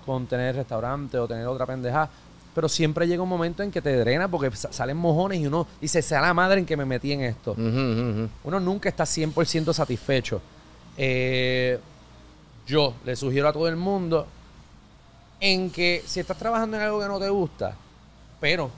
con 0.06 0.26
tener 0.26 0.56
restaurante 0.56 1.18
o 1.18 1.28
tener 1.28 1.46
otra 1.46 1.66
pendeja, 1.66 2.08
pero 2.56 2.70
siempre 2.70 3.06
llega 3.06 3.22
un 3.22 3.28
momento 3.28 3.62
en 3.62 3.70
que 3.70 3.82
te 3.82 3.94
drena 3.98 4.28
porque 4.28 4.50
sa- 4.56 4.72
salen 4.72 4.96
mojones 4.96 5.38
y 5.40 5.46
uno 5.46 5.66
dice, 5.78 6.00
sea 6.00 6.22
la 6.22 6.32
madre 6.32 6.58
en 6.58 6.64
que 6.64 6.74
me 6.74 6.86
metí 6.86 7.12
en 7.12 7.20
esto 7.20 7.52
uno 7.54 8.58
nunca 8.60 8.88
está 8.88 9.04
100% 9.04 9.74
satisfecho. 9.74 10.40
Eh, 10.96 11.78
yo 12.66 12.94
le 13.04 13.14
sugiero 13.14 13.46
a 13.48 13.52
todo 13.52 13.68
el 13.68 13.76
mundo 13.76 14.26
en 15.38 15.70
que 15.70 16.02
si 16.06 16.18
estás 16.20 16.38
trabajando 16.38 16.78
en 16.78 16.82
algo 16.84 16.98
que 16.98 17.08
no 17.08 17.18
te 17.20 17.28
gusta, 17.28 17.76
pero 18.40 18.70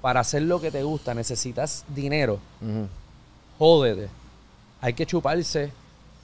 para 0.00 0.20
hacer 0.20 0.40
lo 0.42 0.58
que 0.58 0.70
te 0.70 0.82
gusta 0.82 1.12
necesitas 1.12 1.84
dinero, 1.88 2.38
Ujú. 2.62 2.88
jódete. 3.58 4.08
Hay 4.80 4.94
que 4.94 5.04
chuparse 5.04 5.70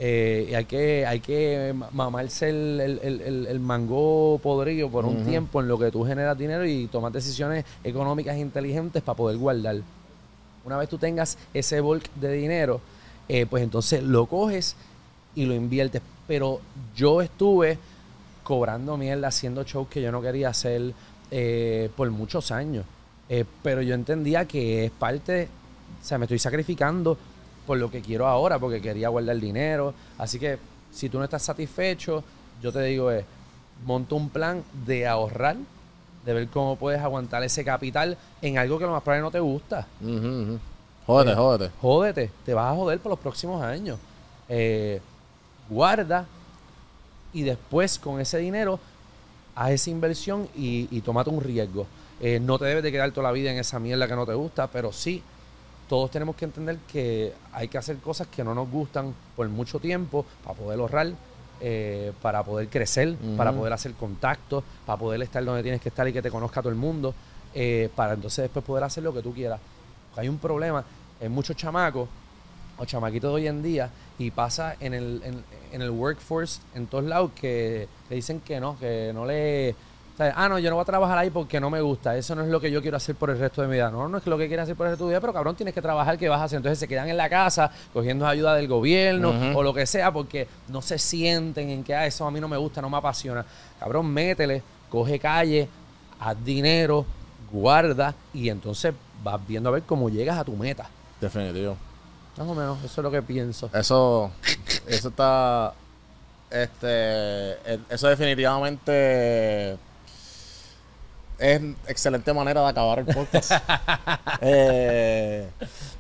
eh, 0.03 0.48
y 0.51 0.55
hay 0.55 0.64
que, 0.64 1.05
hay 1.05 1.20
que 1.20 1.72
ma- 1.74 1.90
mamarse 1.92 2.48
el, 2.48 2.80
el, 3.03 3.46
el- 3.46 3.61
mango 3.61 4.40
podrido 4.42 4.88
por 4.88 5.05
un 5.05 5.24
tiempo 5.26 5.61
en 5.61 5.68
lo 5.68 5.78
que 5.78 5.90
tú 5.90 6.05
generas 6.07 6.38
dinero 6.38 6.66
y 6.66 6.86
tomas 6.86 7.12
decisiones 7.12 7.66
económicas 7.84 8.38
inteligentes 8.38 9.03
para 9.03 9.16
poder 9.16 9.36
guardar. 9.36 9.76
Una 10.64 10.78
vez 10.78 10.88
tú 10.88 10.96
tengas 10.96 11.36
ese 11.53 11.80
bulk 11.80 12.11
de 12.14 12.32
dinero, 12.32 12.80
eh, 13.28 13.44
pues 13.44 13.62
entonces 13.62 14.03
lo 14.03 14.24
coges 14.26 14.74
y 15.34 15.44
lo 15.44 15.55
inviertes. 15.55 16.01
Pero 16.26 16.61
yo 16.96 17.20
estuve 17.20 17.76
cobrando 18.42 18.96
mierda, 18.96 19.28
haciendo 19.28 19.64
shows 19.64 19.88
que 19.88 20.01
yo 20.01 20.11
no 20.11 20.22
quería 20.22 20.48
hacer 20.48 20.92
eh, 21.30 21.90
por 21.94 22.11
muchos 22.11 22.51
años. 22.51 22.84
Pero 23.62 23.80
yo 23.82 23.94
entendía 23.94 24.44
que 24.46 24.86
es 24.86 24.90
parte, 24.90 25.46
o 26.03 26.05
sea, 26.05 26.18
me 26.18 26.24
estoy 26.24 26.38
sacrificando 26.40 27.16
por 27.71 27.79
lo 27.79 27.89
que 27.89 28.01
quiero 28.01 28.27
ahora, 28.27 28.59
porque 28.59 28.81
quería 28.81 29.09
guardar 29.11 29.37
dinero. 29.39 29.95
Así 30.18 30.41
que 30.41 30.59
si 30.91 31.09
tú 31.09 31.18
no 31.18 31.25
estás 31.25 31.43
satisfecho, 31.45 32.25
yo 32.61 32.73
te 32.73 32.83
digo, 32.83 33.12
es, 33.12 33.25
monta 33.87 34.16
un 34.16 34.29
plan 34.29 34.64
de 34.85 35.07
ahorrar, 35.07 35.55
de 36.25 36.33
ver 36.35 36.49
cómo 36.49 36.75
puedes 36.75 37.01
aguantar 37.01 37.45
ese 37.45 37.64
capital 37.64 38.18
en 38.43 38.59
algo 38.59 38.77
que 38.77 38.87
lo 38.87 38.91
más 38.91 39.05
probable 39.05 39.23
no 39.23 39.31
te 39.31 39.39
gusta. 39.39 39.87
Ujú, 40.01 40.11
ujú. 40.11 40.59
Jódete, 41.07 41.37
jódete. 41.37 41.71
Jódete, 41.81 42.31
te 42.45 42.55
vas 42.55 42.73
a 42.73 42.75
joder 42.75 42.99
por 42.99 43.11
los 43.11 43.21
próximos 43.21 43.62
años. 43.62 44.01
Eh, 44.49 45.01
guarda 45.68 46.27
y 47.33 47.43
después 47.43 48.01
con 48.01 48.21
ese 48.21 48.39
dinero 48.39 48.81
haz 49.55 49.71
esa 49.71 49.91
inversión 49.91 50.49
y, 50.57 50.89
y 50.91 51.03
tómate 51.03 51.31
un 51.31 51.41
riesgo. 51.41 51.87
Eh, 52.21 52.41
no 52.41 52.59
te 52.59 52.64
debes 52.64 52.83
de 52.83 52.91
quedar 52.91 53.12
toda 53.12 53.29
la 53.29 53.33
vida 53.33 53.53
en 53.53 53.59
esa 53.59 53.79
mierda 53.79 54.09
que 54.09 54.16
no 54.16 54.27
te 54.27 54.35
gusta, 54.35 54.66
pero 54.66 54.93
sí, 54.93 55.23
todos 55.91 56.09
tenemos 56.09 56.36
que 56.36 56.45
entender 56.45 56.78
que 56.86 57.32
hay 57.53 57.66
que 57.66 57.76
hacer 57.76 57.97
cosas 57.97 58.28
que 58.28 58.45
no 58.45 58.55
nos 58.55 58.70
gustan 58.70 59.12
por 59.34 59.49
mucho 59.49 59.80
tiempo 59.80 60.24
para 60.45 60.57
poder 60.57 60.78
ahorrar, 60.78 61.09
eh, 61.61 62.12
para 62.22 62.45
poder 62.45 62.68
crecer, 62.68 63.16
para 63.36 63.53
poder 63.53 63.72
hacer 63.72 63.95
contactos, 63.95 64.62
para 64.86 64.97
poder 64.97 65.20
estar 65.22 65.45
donde 65.45 65.64
tienes 65.64 65.80
que 65.80 65.88
estar 65.88 66.07
y 66.07 66.12
que 66.12 66.22
te 66.22 66.30
conozca 66.30 66.62
todo 66.62 66.70
el 66.70 66.78
mundo, 66.78 67.12
eh, 67.53 67.91
para 67.97 68.12
entonces 68.12 68.45
después 68.45 68.64
poder 68.64 68.84
hacer 68.84 69.03
lo 69.03 69.12
que 69.12 69.20
tú 69.20 69.34
quieras. 69.34 69.59
Hay 70.14 70.28
un 70.28 70.38
problema 70.38 70.84
en 71.20 71.32
muchos 71.32 71.57
chamacos 71.57 72.09
o 72.78 72.84
chamaquitos 72.84 73.28
de 73.28 73.34
hoy 73.34 73.49
en 73.49 73.61
día 73.61 73.91
y 74.16 74.30
pasa 74.30 74.76
en 74.78 74.95
el, 74.95 75.20
en, 75.24 75.45
en 75.72 75.82
el 75.82 75.91
workforce 75.91 76.61
en 76.76 76.86
todos 76.86 77.03
lados 77.03 77.32
que 77.34 77.88
le 78.09 78.14
dicen 78.14 78.38
que 78.43 78.61
no, 78.61 78.78
que 78.78 79.11
no 79.12 79.26
le... 79.26 79.74
o 80.14 80.16
sea, 80.16 80.34
ah, 80.36 80.48
no, 80.48 80.58
yo 80.58 80.68
no 80.70 80.76
voy 80.76 80.82
a 80.82 80.86
trabajar 80.86 81.16
ahí 81.16 81.30
porque 81.30 81.61
no 81.61 81.70
me 81.70 81.80
gusta. 81.80 82.16
Eso 82.16 82.34
no 82.34 82.42
es 82.42 82.48
lo 82.48 82.61
que 82.61 82.70
yo 82.70 82.82
quiero 82.82 82.96
hacer 82.96 83.14
por 83.14 83.30
el 83.30 83.38
resto 83.38 83.62
de 83.62 83.68
mi 83.68 83.74
vida. 83.74 83.90
No, 83.90 84.08
no 84.08 84.18
es 84.18 84.26
lo 84.26 84.36
que 84.36 84.48
quieres 84.48 84.64
hacer 84.64 84.76
por 84.76 84.86
el 84.86 84.92
resto 84.92 85.04
de 85.04 85.08
tu 85.08 85.11
vida, 85.11 85.20
pero 85.20 85.32
cabrón, 85.32 85.56
tienes 85.56 85.72
que 85.74 85.80
trabajar, 85.80 86.18
¿qué 86.18 86.28
vas 86.28 86.40
a 86.40 86.44
hacer? 86.44 86.58
Entonces 86.58 86.78
se 86.78 86.86
quedan 86.86 87.08
en 87.08 87.16
la 87.16 87.28
casa 87.28 87.70
cogiendo 87.92 88.26
ayuda 88.26 88.54
del 88.54 88.68
gobierno 88.68 89.32
o 89.54 89.62
lo 89.62 89.72
que 89.72 89.86
sea 89.86 90.12
porque 90.12 90.46
no 90.68 90.82
se 90.82 90.98
sienten 90.98 91.70
en 91.70 91.84
que, 91.84 91.94
ah, 91.94 92.06
eso 92.06 92.26
a 92.26 92.30
mí 92.30 92.40
no 92.40 92.48
me 92.48 92.56
gusta, 92.56 92.82
no 92.82 92.90
me 92.90 92.98
apasiona. 92.98 93.44
Cabrón, 93.78 94.12
métele, 94.12 94.62
coge 94.90 95.18
calle, 95.18 95.68
haz 96.18 96.44
dinero, 96.44 97.06
guarda 97.50 98.14
y 98.34 98.48
entonces 98.48 98.92
vas 99.22 99.40
viendo 99.46 99.68
a 99.70 99.72
ver 99.72 99.82
cómo 99.84 100.11
llegas 100.11 100.38
a 100.38 100.44
tu 100.44 100.52
meta. 100.52 100.88
Definitivo. 101.20 101.76
Más 102.36 102.48
o 102.48 102.54
menos, 102.54 102.78
eso 102.84 103.00
es 103.00 103.04
lo 103.04 103.11
que 103.11 103.22
pienso. 103.22 103.70
Eso, 103.72 104.30
eso 104.86 105.08
está, 105.08 105.74
este, 106.50 107.54
eso 107.88 108.08
definitivamente 108.08 109.76
es 111.41 111.61
excelente 111.88 112.32
manera 112.32 112.62
de 112.62 112.68
acabar 112.68 113.01
el 113.01 113.07
podcast. 113.07 113.53
Eh, 114.43 115.51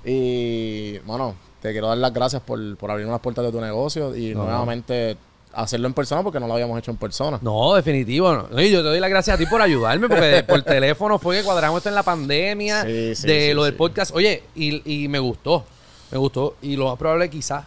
y, 0.04 0.98
bueno, 1.00 1.34
te 1.60 1.72
quiero 1.72 1.88
dar 1.88 1.98
las 1.98 2.12
gracias 2.12 2.40
por, 2.40 2.76
por 2.76 2.90
abrir 2.90 3.06
las 3.06 3.20
puertas 3.20 3.44
de 3.44 3.52
tu 3.52 3.60
negocio 3.60 4.16
y 4.16 4.34
No, 4.34 4.44
nuevamente 4.44 5.18
hacerlo 5.52 5.88
en 5.88 5.94
persona 5.94 6.22
porque 6.22 6.40
no 6.40 6.46
lo 6.46 6.54
habíamos 6.54 6.78
hecho 6.78 6.90
en 6.90 6.96
persona. 6.96 7.38
No, 7.42 7.74
definitivo. 7.74 8.32
No. 8.32 8.60
Y 8.60 8.70
yo 8.70 8.82
te 8.82 8.88
doy 8.88 9.00
las 9.00 9.10
gracias 9.10 9.34
a 9.34 9.38
ti 9.38 9.44
por 9.44 9.60
ayudarme, 9.60 10.08
porque 10.08 10.42
por 10.48 10.62
teléfono 10.62 11.18
fue 11.18 11.38
que 11.38 11.44
cuadramos 11.44 11.78
esto 11.78 11.90
en 11.90 11.96
la 11.96 12.02
pandemia, 12.02 12.82
Sí, 12.84 13.14
sí, 13.14 13.26
de 13.26 13.48
sí, 13.48 13.54
lo 13.54 13.64
del 13.64 13.74
podcast. 13.74 14.14
Oye, 14.14 14.44
y, 14.54 15.02
y 15.04 15.08
me 15.08 15.18
gustó, 15.18 15.64
me 16.10 16.16
gustó. 16.18 16.56
Y 16.62 16.76
lo 16.76 16.86
más 16.88 16.96
probable 16.98 17.28
quizás 17.28 17.64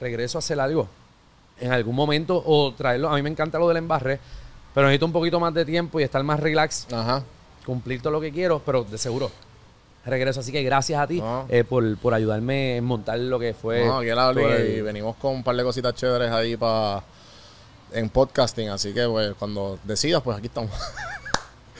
regreso 0.00 0.38
a 0.38 0.40
hacer 0.40 0.58
algo 0.58 0.88
en 1.60 1.72
algún 1.72 1.94
momento 1.94 2.42
o 2.44 2.72
traerlo. 2.74 3.08
A 3.08 3.14
mí 3.14 3.22
me 3.22 3.30
encanta 3.30 3.58
lo 3.58 3.68
del 3.68 3.76
embarre, 3.76 4.18
pero 4.78 4.86
necesito 4.86 5.06
un 5.06 5.12
poquito 5.12 5.40
más 5.40 5.52
de 5.52 5.64
tiempo 5.64 5.98
y 5.98 6.04
estar 6.04 6.22
más 6.22 6.38
relax, 6.38 6.86
Ajá. 6.92 7.24
cumplir 7.66 8.00
todo 8.00 8.12
lo 8.12 8.20
que 8.20 8.30
quiero, 8.30 8.62
pero 8.64 8.84
de 8.84 8.96
seguro 8.96 9.28
regreso. 10.06 10.38
Así 10.38 10.52
que 10.52 10.62
gracias 10.62 11.00
a 11.00 11.06
ti 11.08 11.20
No. 11.20 11.46
eh, 11.48 11.64
por, 11.64 11.98
por 11.98 12.14
ayudarme 12.14 12.76
en 12.76 12.84
montar 12.84 13.18
lo 13.18 13.40
que 13.40 13.54
fue. 13.54 13.84
No, 13.84 13.98
aquí 13.98 14.10
todo 14.10 14.30
el- 14.54 14.76
y 14.78 14.80
venimos 14.80 15.16
con 15.16 15.34
un 15.34 15.42
par 15.42 15.56
de 15.56 15.64
cositas 15.64 15.94
chéveres 15.96 16.30
ahí 16.30 16.56
para 16.56 17.02
en 17.92 18.08
podcasting, 18.08 18.68
así 18.68 18.94
que 18.94 19.04
pues 19.08 19.34
cuando 19.36 19.80
decidas, 19.82 20.22
pues 20.22 20.38
aquí 20.38 20.46
estamos. 20.46 20.70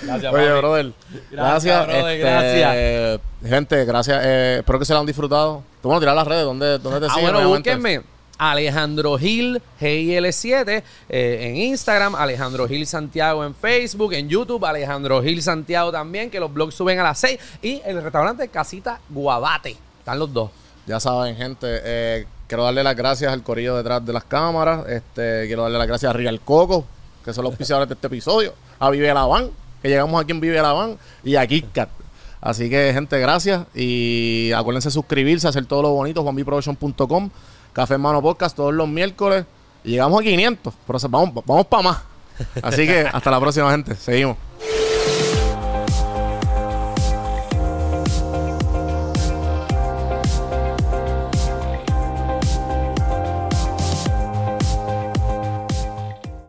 Gracias, 0.03 0.33
Oye, 0.35 0.53
brother. 0.59 0.93
Gracias, 1.31 1.87
brother, 1.87 2.19
gracias. 2.19 3.21
Gente, 3.49 3.85
gracias. 3.85 4.21
eh, 4.25 4.57
espero 4.59 4.79
que 4.81 4.85
se 4.85 4.93
lo 4.93 4.99
han 4.99 5.07
disfrutado. 5.07 5.63
Tú 5.81 5.87
bueno, 5.89 6.01
tirar 6.01 6.17
las 6.17 6.27
redes, 6.27 6.45
¿dónde, 6.45 6.79
dónde 6.81 6.99
te 6.99 7.07
Ah, 7.07 7.15
siguen? 7.15 7.33
bueno, 7.33 7.49
búsquenme. 7.49 8.03
Alejandro 8.39 9.19
Gil, 9.19 9.61
GIL7, 9.81 10.83
eh, 11.09 11.39
en 11.43 11.57
Instagram, 11.57 12.15
Alejandro 12.15 12.67
Gil 12.69 12.87
Santiago 12.87 13.45
en 13.45 13.55
Facebook, 13.55 14.13
en 14.15 14.29
YouTube, 14.29 14.65
Alejandro 14.65 15.23
Gil 15.23 15.43
Santiago 15.43 15.93
también, 15.93 16.31
que 16.31 16.41
los 16.41 16.53
blogs 16.53 16.75
suben 16.75 16.99
a 17.01 17.03
las 17.03 17.19
6. 17.19 17.39
Y 17.63 17.83
el 17.85 18.03
restaurante 18.03 18.49
Casita 18.49 19.01
Guabate. 19.09 19.77
Están 19.99 20.19
los 20.19 20.33
dos. 20.33 20.51
Ya 20.87 21.01
saben, 21.01 21.37
gente. 21.37 21.67
eh, 21.85 22.27
quiero 22.47 22.65
darle 22.65 22.83
las 22.83 22.97
gracias 22.97 23.33
al 23.33 23.43
corillo 23.43 23.77
detrás 23.77 24.05
de 24.05 24.13
las 24.13 24.25
cámaras. 24.25 24.89
Este, 24.89 25.45
quiero 25.47 25.63
darle 25.63 25.79
las 25.79 25.87
gracias 25.87 26.11
a 26.11 26.13
Real 26.15 26.41
Coco, 26.41 26.87
que 27.25 27.33
son 27.33 27.45
los 27.45 27.53
auspiciadores 27.53 27.89
de 27.89 27.95
este 27.95 28.07
episodio. 28.07 28.55
A 28.79 28.89
Vive 28.91 29.13
la 29.13 29.27
Van, 29.27 29.51
que 29.83 29.89
llegamos 29.89 30.21
aquí 30.23 30.33
en 30.33 30.41
Vive 30.41 30.63
la 30.63 30.73
Van. 30.73 30.97
Y 31.25 31.37
a 31.37 31.47
KitKat. 31.47 31.91
Así 32.41 32.71
que, 32.71 32.93
gente, 32.95 33.19
gracias. 33.19 33.67
Y 33.75 34.53
acuérdense 34.53 34.89
de 34.89 34.93
suscribirse, 34.93 35.49
hacer 35.49 35.67
todo 35.67 35.83
lo 35.83 35.91
bonito. 35.91 36.23
JuanBProduction.com. 36.23 37.31
Café 37.73 37.95
en 37.95 38.01
Mano 38.01 38.23
Podcast 38.23 38.57
todos 38.57 38.75
los 38.75 38.89
miércoles. 38.89 39.45
Llegamos 39.85 40.21
a 40.21 40.25
500. 40.25 40.75
Pero 40.87 40.99
vamos, 41.09 41.45
vamos 41.47 41.67
para 41.67 41.83
más. 41.83 41.99
Así 42.63 42.87
que 42.87 43.01
hasta 43.01 43.31
la 43.31 43.41
próxima, 43.41 43.71
gente. 43.71 43.95
Seguimos. 43.95 44.37